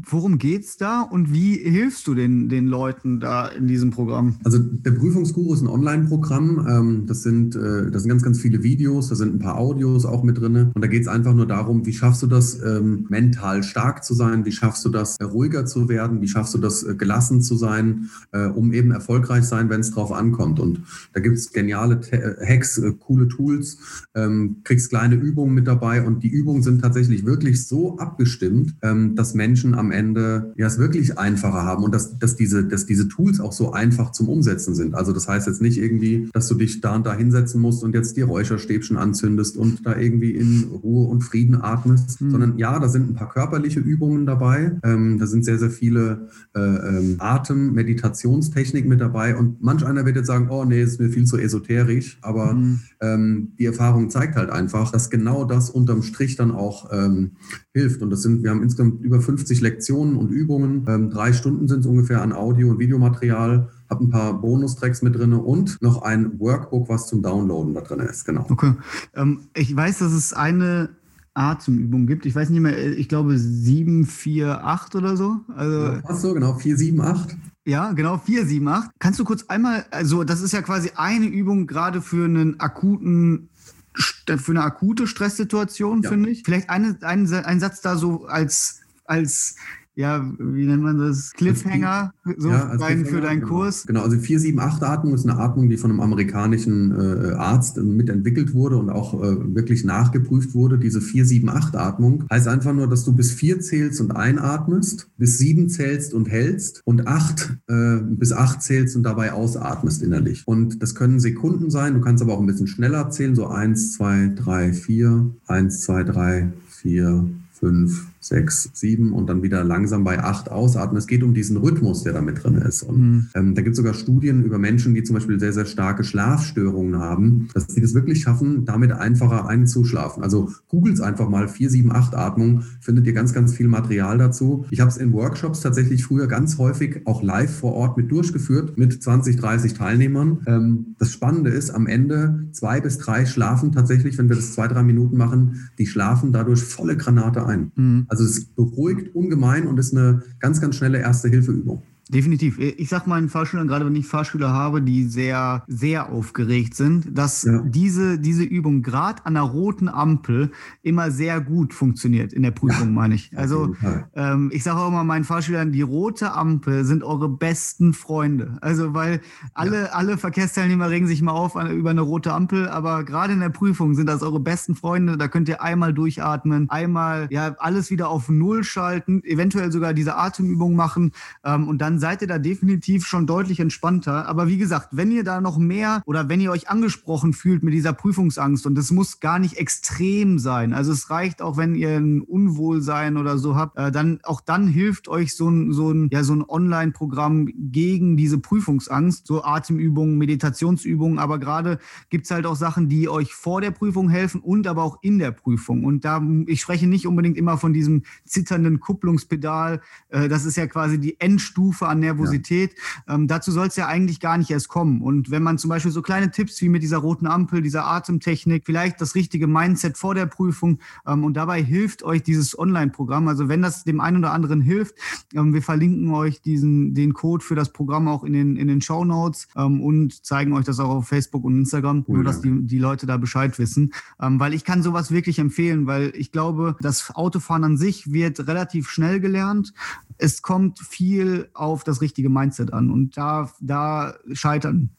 Worum 0.00 0.38
geht 0.38 0.64
es 0.64 0.76
da 0.76 1.02
und 1.02 1.32
wie 1.32 1.54
hilfst 1.54 2.06
du 2.06 2.14
den, 2.14 2.48
den 2.48 2.68
Leuten 2.68 3.18
da 3.18 3.48
in 3.48 3.66
diesem 3.66 3.90
Programm? 3.90 4.36
Also 4.44 4.58
der 4.58 4.92
Prüfungsguru 4.92 5.52
ist 5.54 5.62
ein 5.62 5.66
Online-Programm. 5.66 6.66
Ähm, 6.68 7.06
das, 7.06 7.24
sind, 7.24 7.56
äh, 7.56 7.90
das 7.90 8.02
sind 8.02 8.10
ganz, 8.10 8.22
ganz 8.22 8.40
viele 8.40 8.62
Videos, 8.62 9.08
da 9.08 9.16
sind 9.16 9.34
ein 9.34 9.38
paar 9.40 9.58
Audios 9.58 10.06
auch 10.06 10.22
mit 10.22 10.38
drin. 10.40 10.70
Und 10.72 10.80
da 10.80 10.86
geht 10.86 11.02
es 11.02 11.08
einfach 11.08 11.34
nur 11.34 11.46
darum, 11.46 11.84
wie 11.84 11.92
schaffst 11.92 12.22
du 12.22 12.28
das, 12.28 12.62
ähm, 12.62 13.06
mental 13.08 13.64
stark 13.64 14.04
zu 14.04 14.14
sein, 14.14 14.44
wie 14.44 14.52
schaffst 14.52 14.84
du 14.84 14.88
das, 14.88 15.16
ruhiger 15.20 15.66
zu 15.66 15.88
werden, 15.88 16.20
wie 16.20 16.28
schaffst 16.28 16.54
du 16.54 16.58
das, 16.58 16.84
äh, 16.84 16.94
gelassen 16.94 17.42
zu 17.42 17.56
sein, 17.56 18.08
äh, 18.30 18.46
um 18.46 18.72
eben 18.72 18.92
erfolgreich 18.92 19.44
sein, 19.44 19.68
wenn 19.68 19.80
es 19.80 19.90
drauf 19.90 20.12
ankommt. 20.12 20.60
Und 20.60 20.80
da 21.12 21.18
gibt 21.18 21.36
es 21.36 21.52
geniale 21.52 22.00
Hacks, 22.46 22.80
coole 23.00 23.26
Tools, 23.26 23.78
ähm, 24.14 24.58
kriegst 24.62 24.90
kleine 24.90 25.16
Übungen 25.16 25.54
mit 25.54 25.66
dabei 25.66 26.06
und 26.06 26.22
die 26.22 26.28
Übungen 26.28 26.62
sind 26.62 26.82
tatsächlich 26.82 27.26
wirklich 27.26 27.66
so 27.66 27.98
abgestimmt, 27.98 28.76
dass 29.14 29.34
Menschen 29.34 29.74
am 29.74 29.87
am 29.88 29.92
Ende 29.92 30.52
ja 30.56 30.66
es 30.66 30.78
wirklich 30.78 31.18
einfacher 31.18 31.62
haben 31.62 31.82
und 31.82 31.94
dass, 31.94 32.18
dass, 32.18 32.36
diese, 32.36 32.64
dass 32.64 32.84
diese 32.84 33.08
Tools 33.08 33.40
auch 33.40 33.52
so 33.52 33.72
einfach 33.72 34.12
zum 34.12 34.28
Umsetzen 34.28 34.74
sind. 34.74 34.94
Also 34.94 35.12
das 35.12 35.26
heißt 35.28 35.46
jetzt 35.46 35.62
nicht 35.62 35.78
irgendwie, 35.78 36.28
dass 36.32 36.46
du 36.48 36.54
dich 36.54 36.80
da 36.80 36.94
und 36.96 37.06
da 37.06 37.14
hinsetzen 37.14 37.60
musst 37.60 37.82
und 37.82 37.94
jetzt 37.94 38.16
die 38.16 38.22
Räucherstäbchen 38.22 38.96
anzündest 38.96 39.56
und 39.56 39.86
da 39.86 39.96
irgendwie 39.96 40.32
in 40.32 40.64
Ruhe 40.64 41.08
und 41.08 41.22
Frieden 41.22 41.60
atmest, 41.60 42.20
mhm. 42.20 42.30
sondern 42.30 42.58
ja, 42.58 42.78
da 42.78 42.88
sind 42.88 43.10
ein 43.10 43.14
paar 43.14 43.30
körperliche 43.30 43.80
Übungen 43.80 44.26
dabei. 44.26 44.78
Ähm, 44.84 45.18
da 45.18 45.26
sind 45.26 45.44
sehr, 45.44 45.58
sehr 45.58 45.70
viele 45.70 46.28
äh, 46.54 46.60
ähm, 46.60 47.16
Atem-, 47.18 47.72
Meditationstechniken 47.72 48.88
mit 48.88 49.00
dabei 49.00 49.36
und 49.36 49.62
manch 49.62 49.84
einer 49.86 50.04
wird 50.04 50.16
jetzt 50.16 50.26
sagen, 50.26 50.48
oh 50.50 50.64
nee, 50.64 50.82
ist 50.82 51.00
mir 51.00 51.08
viel 51.08 51.24
zu 51.24 51.38
esoterisch, 51.38 52.18
aber 52.20 52.52
mhm. 52.54 52.80
ähm, 53.00 53.52
die 53.58 53.66
Erfahrung 53.66 54.10
zeigt 54.10 54.36
halt 54.36 54.50
einfach, 54.50 54.90
dass 54.90 55.08
genau 55.08 55.44
das 55.44 55.70
unterm 55.70 56.02
Strich 56.02 56.36
dann 56.36 56.50
auch 56.50 56.90
ähm, 56.92 57.32
hilft. 57.72 58.02
Und 58.02 58.10
das 58.10 58.22
sind, 58.22 58.42
wir 58.42 58.50
haben 58.50 58.62
insgesamt 58.62 59.02
über 59.02 59.20
50 59.20 59.60
Lektionen 59.60 59.77
Lektionen 59.78 60.16
und 60.16 60.30
Übungen. 60.30 60.84
Ähm, 60.88 61.10
drei 61.10 61.32
Stunden 61.32 61.68
sind 61.68 61.80
es 61.80 61.86
ungefähr 61.86 62.20
an 62.20 62.32
Audio- 62.32 62.70
und 62.70 62.78
Videomaterial. 62.80 63.68
Habe 63.88 64.04
ein 64.04 64.10
paar 64.10 64.40
Bonustracks 64.40 65.02
mit 65.02 65.14
drin 65.16 65.32
und 65.32 65.80
noch 65.80 66.02
ein 66.02 66.38
Workbook, 66.40 66.88
was 66.88 67.06
zum 67.06 67.22
Downloaden 67.22 67.74
da 67.74 67.80
drin 67.80 68.00
ist. 68.00 68.24
Genau. 68.24 68.44
Okay. 68.50 68.74
Ähm, 69.14 69.40
ich 69.54 69.74
weiß, 69.74 70.00
dass 70.00 70.12
es 70.12 70.32
eine 70.32 70.90
Atemübung 71.34 72.06
gibt. 72.06 72.26
Ich 72.26 72.34
weiß 72.34 72.50
nicht 72.50 72.60
mehr, 72.60 72.76
ich 72.76 73.08
glaube 73.08 73.38
7, 73.38 74.04
4, 74.04 74.64
8 74.64 74.96
oder 74.96 75.16
so. 75.16 75.36
Also, 75.54 75.78
ja, 75.78 76.00
fast 76.00 76.22
so, 76.22 76.34
genau, 76.34 76.54
4, 76.54 76.76
7, 76.76 77.00
8. 77.00 77.36
Ja, 77.64 77.92
genau, 77.92 78.18
4, 78.18 78.46
7, 78.46 78.66
8. 78.66 78.90
Kannst 78.98 79.20
du 79.20 79.24
kurz 79.24 79.44
einmal, 79.44 79.86
also 79.92 80.24
das 80.24 80.40
ist 80.40 80.52
ja 80.52 80.62
quasi 80.62 80.90
eine 80.96 81.26
Übung 81.26 81.66
gerade 81.66 82.02
für 82.02 82.24
einen 82.24 82.58
akuten 82.58 83.48
für 83.94 84.52
eine 84.52 84.62
akute 84.62 85.08
Stresssituation, 85.08 86.02
ja. 86.02 86.10
finde 86.10 86.30
ich. 86.30 86.42
Vielleicht 86.44 86.70
eine, 86.70 86.96
ein, 87.02 87.32
ein 87.32 87.58
Satz 87.58 87.80
da 87.80 87.96
so 87.96 88.26
als 88.26 88.77
als 89.08 89.56
ja, 89.98 90.24
wie 90.38 90.64
nennt 90.64 90.84
man 90.84 90.96
das? 90.96 91.32
Cliffhanger 91.32 92.12
so 92.36 92.50
ja, 92.50 92.76
dein, 92.76 93.04
für 93.04 93.20
deinen 93.20 93.40
genau. 93.40 93.52
Kurs? 93.52 93.84
Genau, 93.84 94.02
also 94.02 94.16
4-7-8-Atmung 94.16 95.12
ist 95.12 95.28
eine 95.28 95.40
Atmung, 95.40 95.68
die 95.68 95.76
von 95.76 95.90
einem 95.90 95.98
amerikanischen 95.98 96.92
äh, 96.92 97.32
Arzt 97.32 97.78
mitentwickelt 97.78 98.54
wurde 98.54 98.76
und 98.76 98.90
auch 98.90 99.20
äh, 99.20 99.56
wirklich 99.56 99.82
nachgeprüft 99.82 100.54
wurde. 100.54 100.78
Diese 100.78 101.00
4-7-8-Atmung 101.00 102.26
heißt 102.30 102.46
einfach 102.46 102.72
nur, 102.74 102.88
dass 102.88 103.04
du 103.04 103.12
bis 103.12 103.32
4 103.32 103.58
zählst 103.58 104.00
und 104.00 104.12
einatmest, 104.12 105.10
bis 105.16 105.38
7 105.38 105.68
zählst 105.68 106.14
und 106.14 106.28
hältst 106.28 106.80
und 106.84 107.08
8 107.08 107.58
äh, 107.66 107.96
bis 107.96 108.32
8 108.32 108.62
zählst 108.62 108.94
und 108.94 109.02
dabei 109.02 109.32
ausatmest 109.32 110.04
innerlich. 110.04 110.44
Und 110.46 110.80
das 110.80 110.94
können 110.94 111.18
Sekunden 111.18 111.70
sein, 111.70 111.94
du 111.94 112.00
kannst 112.00 112.22
aber 112.22 112.34
auch 112.34 112.40
ein 112.40 112.46
bisschen 112.46 112.68
schneller 112.68 113.10
zählen, 113.10 113.34
so 113.34 113.48
1, 113.48 113.94
2, 113.94 114.34
3, 114.36 114.72
4, 114.74 115.30
1, 115.48 115.80
2, 115.80 116.04
3, 116.04 116.52
4, 116.68 117.28
5, 117.58 118.06
sechs, 118.28 118.70
sieben 118.74 119.12
und 119.12 119.28
dann 119.28 119.42
wieder 119.42 119.64
langsam 119.64 120.04
bei 120.04 120.22
acht 120.22 120.50
ausatmen. 120.50 120.96
Es 120.96 121.06
geht 121.06 121.22
um 121.22 121.34
diesen 121.34 121.56
Rhythmus, 121.56 122.04
der 122.04 122.12
da 122.12 122.20
mit 122.20 122.42
drin 122.42 122.56
ist. 122.56 122.82
Und 122.82 123.00
mhm. 123.00 123.26
ähm, 123.34 123.54
da 123.54 123.62
gibt 123.62 123.72
es 123.72 123.76
sogar 123.78 123.94
Studien 123.94 124.44
über 124.44 124.58
Menschen, 124.58 124.94
die 124.94 125.02
zum 125.02 125.14
Beispiel 125.14 125.40
sehr, 125.40 125.52
sehr 125.52 125.66
starke 125.66 126.04
Schlafstörungen 126.04 126.98
haben, 126.98 127.48
dass 127.54 127.66
sie 127.66 127.80
das 127.80 127.94
wirklich 127.94 128.22
schaffen, 128.22 128.64
damit 128.64 128.92
einfacher 128.92 129.48
einzuschlafen. 129.48 130.22
Also 130.22 130.50
googelt 130.68 131.00
einfach 131.00 131.28
mal 131.28 131.48
4, 131.48 131.70
7, 131.70 131.92
8 131.92 132.14
Atmung, 132.14 132.62
findet 132.80 133.06
ihr 133.06 133.12
ganz, 133.12 133.32
ganz 133.32 133.54
viel 133.54 133.68
Material 133.68 134.18
dazu. 134.18 134.66
Ich 134.70 134.80
habe 134.80 134.90
es 134.90 134.96
in 134.96 135.12
Workshops 135.12 135.60
tatsächlich 135.60 136.04
früher 136.04 136.26
ganz 136.26 136.58
häufig 136.58 137.02
auch 137.06 137.22
live 137.22 137.54
vor 137.54 137.72
Ort 137.74 137.96
mit 137.96 138.10
durchgeführt, 138.10 138.76
mit 138.76 139.02
20, 139.02 139.36
30 139.36 139.74
Teilnehmern. 139.74 140.38
Ähm, 140.46 140.94
das 140.98 141.12
Spannende 141.12 141.50
ist, 141.50 141.70
am 141.70 141.86
Ende 141.86 142.48
zwei 142.52 142.80
bis 142.80 142.98
drei 142.98 143.26
schlafen 143.26 143.72
tatsächlich, 143.72 144.18
wenn 144.18 144.28
wir 144.28 144.36
das 144.36 144.52
zwei, 144.52 144.68
drei 144.68 144.82
Minuten 144.82 145.16
machen, 145.16 145.70
die 145.78 145.86
schlafen 145.86 146.32
dadurch 146.32 146.62
volle 146.62 146.96
Granate 146.96 147.46
ein. 147.46 147.72
Mhm. 147.74 148.06
Also 148.08 148.17
es 148.20 148.44
beruhigt 148.46 149.14
ungemein 149.14 149.66
und 149.66 149.78
ist 149.78 149.96
eine 149.96 150.22
ganz, 150.40 150.60
ganz 150.60 150.76
schnelle 150.76 150.98
Erste-Hilfe-Übung. 150.98 151.82
Definitiv. 152.08 152.58
Ich 152.58 152.88
sag 152.88 153.06
meinen 153.06 153.28
Fahrschülern, 153.28 153.68
gerade 153.68 153.86
wenn 153.86 153.96
ich 153.96 154.06
Fahrschüler 154.06 154.52
habe, 154.52 154.82
die 154.82 155.04
sehr, 155.04 155.64
sehr 155.66 156.10
aufgeregt 156.10 156.74
sind, 156.74 157.16
dass 157.16 157.44
ja. 157.44 157.62
diese, 157.62 158.18
diese 158.18 158.42
Übung 158.42 158.82
gerade 158.82 159.24
an 159.26 159.34
der 159.34 159.42
roten 159.42 159.88
Ampel 159.88 160.50
immer 160.82 161.10
sehr 161.10 161.40
gut 161.40 161.74
funktioniert 161.74 162.32
in 162.32 162.42
der 162.42 162.50
Prüfung, 162.50 162.88
ja. 162.88 162.92
meine 162.92 163.14
ich. 163.14 163.36
Also 163.36 163.74
ähm, 164.14 164.50
ich 164.52 164.62
sage 164.62 164.78
auch 164.78 164.88
immer 164.88 165.04
meinen 165.04 165.24
Fahrschülern, 165.24 165.72
die 165.72 165.82
rote 165.82 166.32
Ampel 166.32 166.84
sind 166.84 167.04
eure 167.04 167.28
besten 167.28 167.92
Freunde. 167.92 168.58
Also 168.60 168.94
weil 168.94 169.20
alle, 169.54 169.82
ja. 169.82 169.92
alle 169.92 170.18
Verkehrsteilnehmer 170.18 170.90
regen 170.90 171.06
sich 171.06 171.22
mal 171.22 171.32
auf 171.32 171.54
über 171.54 171.90
eine 171.90 172.00
rote 172.00 172.32
Ampel, 172.32 172.68
aber 172.68 173.04
gerade 173.04 173.32
in 173.32 173.40
der 173.40 173.50
Prüfung 173.50 173.94
sind 173.94 174.06
das 174.06 174.22
eure 174.22 174.40
besten 174.40 174.74
Freunde. 174.74 175.16
Da 175.16 175.28
könnt 175.28 175.48
ihr 175.48 175.62
einmal 175.62 175.92
durchatmen, 175.92 176.70
einmal 176.70 177.28
ja 177.30 177.54
alles 177.58 177.90
wieder 177.90 178.08
auf 178.08 178.28
Null 178.28 178.64
schalten, 178.64 179.22
eventuell 179.24 179.72
sogar 179.72 179.94
diese 179.94 180.16
Atemübung 180.16 180.74
machen 180.74 181.12
ähm, 181.44 181.68
und 181.68 181.78
dann 181.78 181.97
seid 181.98 182.22
ihr 182.22 182.28
da 182.28 182.38
definitiv 182.38 183.06
schon 183.06 183.26
deutlich 183.26 183.60
entspannter. 183.60 184.26
Aber 184.26 184.48
wie 184.48 184.58
gesagt, 184.58 184.88
wenn 184.92 185.10
ihr 185.10 185.24
da 185.24 185.40
noch 185.40 185.58
mehr 185.58 186.02
oder 186.06 186.28
wenn 186.28 186.40
ihr 186.40 186.50
euch 186.50 186.68
angesprochen 186.68 187.32
fühlt 187.32 187.62
mit 187.62 187.74
dieser 187.74 187.92
Prüfungsangst 187.92 188.66
und 188.66 188.74
das 188.74 188.90
muss 188.90 189.20
gar 189.20 189.38
nicht 189.38 189.56
extrem 189.56 190.38
sein, 190.38 190.72
also 190.72 190.92
es 190.92 191.10
reicht 191.10 191.42
auch, 191.42 191.56
wenn 191.56 191.74
ihr 191.74 191.90
ein 191.90 192.20
Unwohlsein 192.20 193.16
oder 193.16 193.38
so 193.38 193.56
habt, 193.56 193.78
äh, 193.78 193.90
dann 193.90 194.20
auch 194.22 194.40
dann 194.40 194.68
hilft 194.68 195.08
euch 195.08 195.34
so 195.34 195.48
ein, 195.48 195.72
so 195.72 195.90
ein, 195.90 196.08
ja, 196.12 196.22
so 196.22 196.34
ein 196.34 196.44
Online-Programm 196.46 197.48
gegen 197.54 198.16
diese 198.16 198.38
Prüfungsangst, 198.38 199.26
so 199.26 199.42
Atemübungen, 199.42 200.18
Meditationsübungen, 200.18 201.18
aber 201.18 201.38
gerade 201.38 201.78
gibt 202.10 202.24
es 202.24 202.30
halt 202.30 202.46
auch 202.46 202.56
Sachen, 202.56 202.88
die 202.88 203.08
euch 203.08 203.34
vor 203.34 203.60
der 203.60 203.70
Prüfung 203.70 204.08
helfen 204.08 204.40
und 204.40 204.66
aber 204.66 204.82
auch 204.82 204.98
in 205.02 205.18
der 205.18 205.32
Prüfung. 205.32 205.84
Und 205.84 206.04
da, 206.04 206.22
ich 206.46 206.60
spreche 206.60 206.86
nicht 206.86 207.06
unbedingt 207.06 207.36
immer 207.36 207.58
von 207.58 207.72
diesem 207.72 208.02
zitternden 208.24 208.80
Kupplungspedal, 208.80 209.80
äh, 210.08 210.28
das 210.28 210.44
ist 210.44 210.56
ja 210.56 210.66
quasi 210.66 210.98
die 210.98 211.20
Endstufe 211.20 211.87
an 211.88 212.00
Nervosität. 212.00 212.74
Ja. 213.06 213.14
Ähm, 213.14 213.28
dazu 213.28 213.50
soll 213.50 213.66
es 213.68 213.76
ja 213.76 213.86
eigentlich 213.86 214.20
gar 214.20 214.38
nicht 214.38 214.50
erst 214.50 214.68
kommen. 214.68 215.02
Und 215.02 215.30
wenn 215.30 215.42
man 215.42 215.58
zum 215.58 215.70
Beispiel 215.70 215.90
so 215.90 216.02
kleine 216.02 216.30
Tipps 216.30 216.60
wie 216.62 216.68
mit 216.68 216.82
dieser 216.82 216.98
roten 216.98 217.26
Ampel, 217.26 217.62
dieser 217.62 217.86
Atemtechnik, 217.86 218.64
vielleicht 218.66 219.00
das 219.00 219.14
richtige 219.14 219.46
Mindset 219.46 219.96
vor 219.96 220.14
der 220.14 220.26
Prüfung 220.26 220.78
ähm, 221.06 221.24
und 221.24 221.34
dabei 221.34 221.62
hilft 221.62 222.02
euch 222.02 222.22
dieses 222.22 222.58
Online-Programm. 222.58 223.28
Also 223.28 223.48
wenn 223.48 223.62
das 223.62 223.84
dem 223.84 224.00
einen 224.00 224.18
oder 224.18 224.32
anderen 224.32 224.60
hilft, 224.60 224.94
ähm, 225.34 225.54
wir 225.54 225.62
verlinken 225.62 226.10
euch 226.10 226.40
diesen, 226.40 226.94
den 226.94 227.14
Code 227.14 227.44
für 227.44 227.54
das 227.54 227.72
Programm 227.72 228.08
auch 228.08 228.24
in 228.24 228.32
den, 228.32 228.56
in 228.56 228.68
den 228.68 228.80
Show 228.80 229.04
Notes 229.04 229.48
ähm, 229.56 229.80
und 229.80 230.24
zeigen 230.24 230.52
euch 230.52 230.64
das 230.64 230.80
auch 230.80 230.90
auf 230.90 231.08
Facebook 231.08 231.44
und 231.44 231.56
Instagram, 231.56 232.04
cool, 232.08 232.16
nur 232.16 232.24
dass 232.24 232.40
die, 232.40 232.66
die 232.66 232.78
Leute 232.78 233.06
da 233.06 233.16
Bescheid 233.16 233.58
wissen. 233.58 233.92
Ähm, 234.20 234.40
weil 234.40 234.54
ich 234.54 234.64
kann 234.64 234.82
sowas 234.82 235.10
wirklich 235.10 235.38
empfehlen, 235.38 235.86
weil 235.86 236.12
ich 236.14 236.32
glaube, 236.32 236.76
das 236.80 237.14
Autofahren 237.14 237.64
an 237.64 237.76
sich 237.76 238.12
wird 238.12 238.46
relativ 238.46 238.88
schnell 238.88 239.20
gelernt. 239.20 239.72
Es 240.18 240.42
kommt 240.42 240.80
viel 240.80 241.48
auf 241.54 241.84
das 241.84 242.00
richtige 242.00 242.28
Mindset 242.28 242.72
an 242.72 242.90
und 242.90 243.16
da, 243.16 243.50
da 243.60 244.14
scheitern 244.32 244.90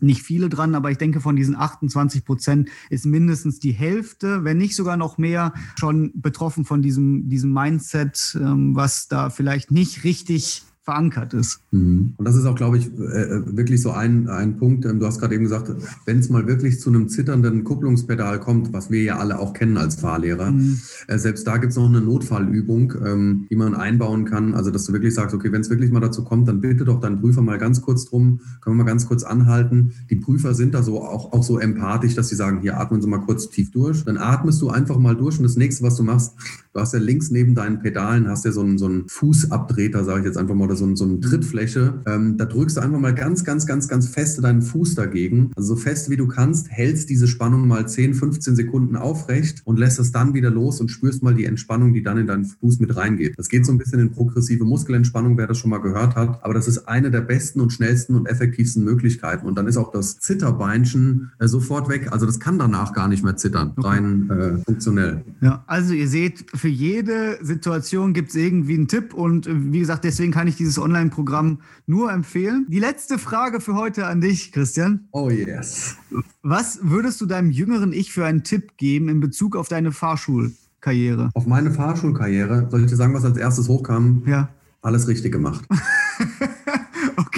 nicht 0.00 0.22
viele 0.22 0.48
dran, 0.48 0.74
aber 0.74 0.90
ich 0.90 0.98
denke, 0.98 1.20
von 1.20 1.36
diesen 1.36 1.56
28 1.56 2.24
Prozent 2.24 2.68
ist 2.88 3.04
mindestens 3.04 3.58
die 3.58 3.72
Hälfte, 3.72 4.44
wenn 4.44 4.58
nicht 4.58 4.76
sogar 4.76 4.96
noch 4.96 5.18
mehr, 5.18 5.52
schon 5.78 6.12
betroffen 6.14 6.64
von 6.64 6.82
diesem, 6.82 7.28
diesem 7.28 7.52
Mindset, 7.52 8.38
ähm, 8.40 8.76
was 8.76 9.08
da 9.08 9.30
vielleicht 9.30 9.70
nicht 9.70 10.04
richtig 10.04 10.62
verankert 10.88 11.34
ist. 11.34 11.60
Mhm. 11.70 12.14
Und 12.16 12.24
das 12.24 12.34
ist 12.34 12.46
auch, 12.46 12.54
glaube 12.54 12.78
ich, 12.78 12.86
äh, 12.86 13.02
äh, 13.02 13.42
wirklich 13.46 13.82
so 13.82 13.90
ein, 13.90 14.26
ein 14.28 14.56
Punkt. 14.56 14.86
Ähm, 14.86 14.98
du 14.98 15.04
hast 15.04 15.20
gerade 15.20 15.34
eben 15.34 15.44
gesagt, 15.44 15.70
wenn 16.06 16.18
es 16.18 16.30
mal 16.30 16.46
wirklich 16.46 16.80
zu 16.80 16.88
einem 16.88 17.10
zitternden 17.10 17.62
Kupplungspedal 17.62 18.40
kommt, 18.40 18.72
was 18.72 18.90
wir 18.90 19.02
ja 19.02 19.18
alle 19.18 19.38
auch 19.38 19.52
kennen 19.52 19.76
als 19.76 19.96
Fahrlehrer, 19.96 20.50
mhm. 20.50 20.78
Äh, 21.06 21.18
selbst 21.18 21.46
da 21.46 21.58
gibt 21.58 21.72
es 21.72 21.76
noch 21.76 21.88
eine 21.88 22.00
Notfallübung, 22.00 22.94
ähm, 23.04 23.46
die 23.50 23.56
man 23.56 23.74
einbauen 23.74 24.24
kann. 24.24 24.54
Also, 24.54 24.70
dass 24.70 24.84
du 24.84 24.94
wirklich 24.94 25.14
sagst, 25.14 25.34
okay, 25.34 25.52
wenn 25.52 25.60
es 25.60 25.68
wirklich 25.68 25.90
mal 25.90 26.00
dazu 26.00 26.24
kommt, 26.24 26.48
dann 26.48 26.62
bitte 26.62 26.84
doch 26.84 27.00
deinen 27.00 27.20
Prüfer 27.20 27.42
mal 27.42 27.58
ganz 27.58 27.82
kurz 27.82 28.06
drum, 28.06 28.40
können 28.62 28.76
wir 28.76 28.84
mal 28.84 28.90
ganz 28.90 29.06
kurz 29.06 29.24
anhalten. 29.24 29.92
Die 30.08 30.16
Prüfer 30.16 30.54
sind 30.54 30.72
da 30.72 30.82
so 30.82 31.02
auch, 31.02 31.32
auch 31.32 31.42
so 31.42 31.58
empathisch, 31.58 32.14
dass 32.14 32.28
sie 32.28 32.34
sagen, 32.34 32.60
hier 32.62 32.78
atmen 32.78 33.02
Sie 33.02 33.08
mal 33.08 33.18
kurz 33.18 33.50
tief 33.50 33.70
durch. 33.70 34.04
Dann 34.04 34.16
atmest 34.16 34.62
du 34.62 34.70
einfach 34.70 34.98
mal 34.98 35.14
durch 35.14 35.36
und 35.36 35.44
das 35.44 35.56
nächste, 35.56 35.84
was 35.84 35.96
du 35.96 36.02
machst, 36.02 36.34
du 36.72 36.80
hast 36.80 36.94
ja 36.94 36.98
links 36.98 37.30
neben 37.30 37.54
deinen 37.54 37.80
Pedalen, 37.80 38.28
hast 38.28 38.44
ja 38.44 38.52
so 38.52 38.60
einen, 38.60 38.78
so 38.78 38.86
einen 38.86 39.08
Fußabtreter, 39.08 40.04
sage 40.04 40.20
ich 40.20 40.26
jetzt 40.26 40.38
einfach 40.38 40.54
mal, 40.54 40.68
so, 40.78 40.94
so 40.96 41.04
eine 41.04 41.20
Trittfläche. 41.20 42.02
Ähm, 42.06 42.36
da 42.36 42.44
drückst 42.44 42.76
du 42.76 42.80
einfach 42.80 42.98
mal 42.98 43.14
ganz, 43.14 43.44
ganz, 43.44 43.66
ganz, 43.66 43.88
ganz 43.88 44.08
fest 44.08 44.42
deinen 44.42 44.62
Fuß 44.62 44.94
dagegen. 44.94 45.50
Also 45.56 45.74
so 45.74 45.76
fest 45.76 46.10
wie 46.10 46.16
du 46.16 46.26
kannst, 46.26 46.70
hältst 46.70 47.10
diese 47.10 47.28
Spannung 47.28 47.66
mal 47.68 47.88
10, 47.88 48.14
15 48.14 48.56
Sekunden 48.56 48.96
aufrecht 48.96 49.62
und 49.64 49.78
lässt 49.78 49.98
es 49.98 50.12
dann 50.12 50.34
wieder 50.34 50.50
los 50.50 50.80
und 50.80 50.90
spürst 50.90 51.22
mal 51.22 51.34
die 51.34 51.44
Entspannung, 51.44 51.92
die 51.92 52.02
dann 52.02 52.18
in 52.18 52.26
deinen 52.26 52.44
Fuß 52.44 52.80
mit 52.80 52.96
reingeht. 52.96 53.34
Das 53.36 53.48
geht 53.48 53.66
so 53.66 53.72
ein 53.72 53.78
bisschen 53.78 54.00
in 54.00 54.10
progressive 54.10 54.64
Muskelentspannung, 54.64 55.36
wer 55.36 55.46
das 55.46 55.58
schon 55.58 55.70
mal 55.70 55.78
gehört 55.78 56.14
hat. 56.16 56.42
Aber 56.44 56.54
das 56.54 56.68
ist 56.68 56.88
eine 56.88 57.10
der 57.10 57.20
besten 57.20 57.60
und 57.60 57.72
schnellsten 57.72 58.14
und 58.14 58.26
effektivsten 58.26 58.84
Möglichkeiten. 58.84 59.46
Und 59.46 59.56
dann 59.56 59.66
ist 59.66 59.76
auch 59.76 59.90
das 59.90 60.18
Zitterbeinchen 60.20 61.32
äh, 61.38 61.48
sofort 61.48 61.88
weg. 61.88 62.08
Also 62.10 62.26
das 62.26 62.40
kann 62.40 62.58
danach 62.58 62.92
gar 62.92 63.08
nicht 63.08 63.24
mehr 63.24 63.36
zittern, 63.36 63.72
okay. 63.76 63.88
rein 63.88 64.30
äh, 64.30 64.58
funktionell. 64.64 65.24
Ja, 65.40 65.64
also 65.66 65.94
ihr 65.94 66.08
seht, 66.08 66.46
für 66.54 66.68
jede 66.68 67.38
Situation 67.42 68.12
gibt 68.12 68.30
es 68.30 68.36
irgendwie 68.36 68.74
einen 68.74 68.88
Tipp 68.88 69.14
und 69.14 69.46
äh, 69.46 69.72
wie 69.72 69.80
gesagt, 69.80 70.04
deswegen 70.04 70.32
kann 70.32 70.46
ich 70.46 70.56
diese 70.56 70.67
dieses 70.68 70.78
Online-Programm 70.78 71.60
nur 71.86 72.12
empfehlen. 72.12 72.66
Die 72.68 72.78
letzte 72.78 73.18
Frage 73.18 73.60
für 73.60 73.74
heute 73.74 74.06
an 74.06 74.20
dich, 74.20 74.52
Christian. 74.52 75.08
Oh 75.12 75.30
yes. 75.30 75.96
Was 76.42 76.80
würdest 76.82 77.20
du 77.22 77.26
deinem 77.26 77.50
jüngeren 77.50 77.94
Ich 77.94 78.12
für 78.12 78.26
einen 78.26 78.44
Tipp 78.44 78.76
geben 78.76 79.08
in 79.08 79.20
Bezug 79.20 79.56
auf 79.56 79.68
deine 79.68 79.92
Fahrschulkarriere? 79.92 81.30
Auf 81.32 81.46
meine 81.46 81.70
Fahrschulkarriere? 81.70 82.68
Soll 82.70 82.82
ich 82.82 82.90
dir 82.90 82.96
sagen, 82.96 83.14
was 83.14 83.24
als 83.24 83.38
erstes 83.38 83.68
hochkam? 83.68 84.22
Ja. 84.26 84.50
Alles 84.82 85.08
richtig 85.08 85.32
gemacht. 85.32 85.64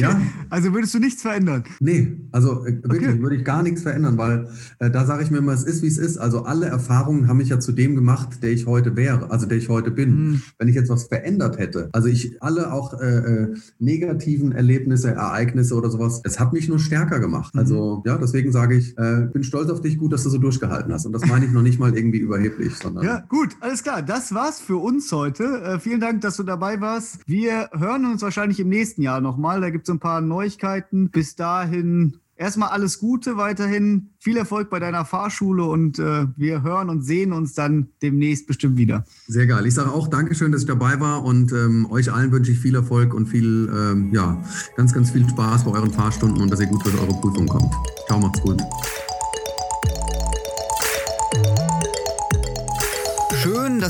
Okay. 0.05 0.13
Ja? 0.13 0.21
Also 0.49 0.75
würdest 0.75 0.95
du 0.95 0.99
nichts 0.99 1.23
verändern? 1.23 1.65
Nee, 1.81 2.17
also 2.33 2.65
äh, 2.65 2.83
wirklich 2.83 3.09
okay. 3.09 3.23
würde 3.23 3.37
ich 3.37 3.45
gar 3.45 3.63
nichts 3.63 3.83
verändern, 3.83 4.19
weil 4.19 4.49
äh, 4.79 4.91
da 4.91 5.05
sage 5.05 5.23
ich 5.23 5.31
mir 5.31 5.39
immer, 5.39 5.53
es 5.53 5.65
ist 5.65 5.83
wie 5.83 5.87
es 5.87 5.99
ist. 5.99 6.19
Also 6.19 6.45
alle 6.45 6.67
Erfahrungen 6.67 7.29
haben 7.29 7.39
mich 7.39 7.49
ja 7.49 7.61
zu 7.61 7.73
dem 7.73 7.95
gemacht, 7.95 8.43
der 8.43 8.51
ich 8.51 8.67
heute 8.67 8.97
wäre, 8.97 9.31
also 9.31 9.47
der 9.47 9.59
ich 9.59 9.69
heute 9.69 9.91
bin. 9.91 10.11
Mhm. 10.11 10.43
Wenn 10.59 10.69
ich 10.69 10.75
jetzt 10.75 10.91
was 10.91 11.05
verändert 11.05 11.59
hätte, 11.59 11.89
also 11.93 12.09
ich 12.09 12.43
alle 12.43 12.73
auch 12.73 13.01
äh, 13.01 13.07
äh, 13.07 13.55
negativen 13.79 14.53
Erlebnisse, 14.53 15.11
Ereignisse 15.11 15.75
oder 15.75 15.91
sowas, 15.91 16.21
es 16.25 16.41
hat 16.41 16.53
mich 16.53 16.69
nur 16.69 16.79
stärker 16.79 17.21
gemacht. 17.21 17.55
Mhm. 17.55 17.61
Also 17.61 18.03
ja, 18.07 18.19
deswegen 18.19 18.53
sage 18.53 18.77
ich, 18.77 18.97
äh, 18.99 19.29
bin 19.33 19.45
stolz 19.45 19.71
auf 19.71 19.81
dich, 19.81 19.99
gut, 19.99 20.13
dass 20.13 20.25
du 20.25 20.31
so 20.31 20.39
durchgehalten 20.39 20.93
hast. 20.93 21.07
Und 21.07 21.13
das 21.13 21.27
meine 21.27 21.47
ich 21.47 21.53
noch 21.53 21.63
nicht 21.63 21.79
mal 21.79 21.97
irgendwie 21.97 22.19
überheblich, 22.19 22.75
sondern. 22.77 23.05
Ja, 23.05 23.25
gut, 23.29 23.57
alles 23.61 23.83
klar. 23.83 24.03
Das 24.03 24.35
war's 24.35 24.61
für 24.61 24.77
uns 24.77 25.11
heute. 25.13 25.45
Äh, 25.63 25.79
vielen 25.79 26.01
Dank, 26.01 26.21
dass 26.21 26.37
du 26.37 26.43
dabei 26.43 26.81
warst. 26.81 27.19
Wir 27.27 27.71
hören 27.73 28.07
uns 28.07 28.23
wahrscheinlich 28.23 28.61
im 28.61 28.69
nächsten 28.69 29.03
Jahr 29.03 29.21
nochmal. 29.21 29.61
Da 29.61 29.71
gibt 29.71 29.89
es 29.89 29.90
ein 29.93 30.01
paar 30.01 30.21
Neuigkeiten. 30.21 31.11
Bis 31.11 31.37
dahin 31.37 32.17
erstmal 32.41 32.71
alles 32.71 32.99
Gute 32.99 33.37
weiterhin. 33.37 34.11
Viel 34.19 34.37
Erfolg 34.37 34.71
bei 34.71 34.81
deiner 34.81 35.05
Fahrschule 35.05 35.65
und 35.65 35.99
äh, 35.99 36.27
wir 36.37 36.63
hören 36.63 36.89
und 36.89 37.03
sehen 37.03 37.33
uns 37.33 37.55
dann 37.55 37.89
demnächst 38.03 38.47
bestimmt 38.47 38.79
wieder. 38.79 39.05
Sehr 39.29 39.47
geil. 39.47 39.67
Ich 39.67 39.75
sage 39.75 39.93
auch 39.93 40.09
Dankeschön, 40.09 40.51
dass 40.51 40.63
ich 40.63 40.67
dabei 40.67 40.99
war 41.01 41.23
und 41.23 41.53
ähm, 41.53 41.87
euch 41.91 42.11
allen 42.11 42.33
wünsche 42.33 42.53
ich 42.53 42.59
viel 42.59 42.75
Erfolg 42.75 43.15
und 43.15 43.27
viel, 43.27 43.71
ähm, 43.73 44.11
ja, 44.13 44.43
ganz, 44.77 44.93
ganz 44.95 45.11
viel 45.11 45.29
Spaß 45.29 45.65
bei 45.65 45.73
euren 45.73 45.91
Fahrstunden 45.91 46.41
und 46.41 46.51
dass 46.51 46.61
ihr 46.61 46.67
gut 46.67 46.85
durch 46.85 46.99
eure 46.99 47.21
Prüfung 47.21 47.47
kommt. 47.47 47.73
Ciao, 48.07 48.19
macht's 48.19 48.41
gut. 48.41 48.61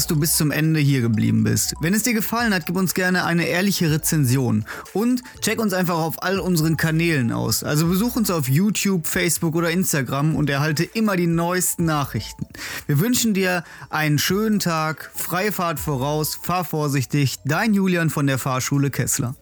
Dass 0.01 0.07
du 0.07 0.17
bis 0.17 0.39
zum 0.39 0.51
Ende 0.51 0.81
hier 0.81 1.03
geblieben 1.03 1.45
bist. 1.45 1.75
Wenn 1.79 1.93
es 1.93 2.05
dir 2.05 2.15
gefallen 2.15 2.55
hat, 2.55 2.65
gib 2.65 2.75
uns 2.77 2.95
gerne 2.95 3.27
eine 3.27 3.45
ehrliche 3.45 3.91
Rezension 3.91 4.65
und 4.95 5.23
check 5.43 5.61
uns 5.61 5.75
einfach 5.75 5.99
auf 5.99 6.23
all 6.23 6.41
unseren 6.41 6.79
Kanälen 6.79 7.33
aus. 7.33 7.63
Also 7.63 7.87
besuch 7.87 8.17
uns 8.17 8.31
auf 8.31 8.49
YouTube, 8.49 9.07
Facebook 9.07 9.55
oder 9.55 9.71
Instagram 9.71 10.37
und 10.37 10.49
erhalte 10.49 10.85
immer 10.85 11.17
die 11.17 11.27
neuesten 11.27 11.85
Nachrichten. 11.85 12.47
Wir 12.87 12.99
wünschen 12.99 13.35
dir 13.35 13.63
einen 13.91 14.19
schönen 14.19 14.59
Tag, 14.59 15.11
freie 15.15 15.53
Fahrt 15.53 15.79
voraus, 15.79 16.35
fahr 16.35 16.65
vorsichtig, 16.65 17.37
dein 17.45 17.75
Julian 17.75 18.09
von 18.09 18.27
der 18.27 18.39
Fahrschule 18.39 18.91
Kessler. 18.91 19.35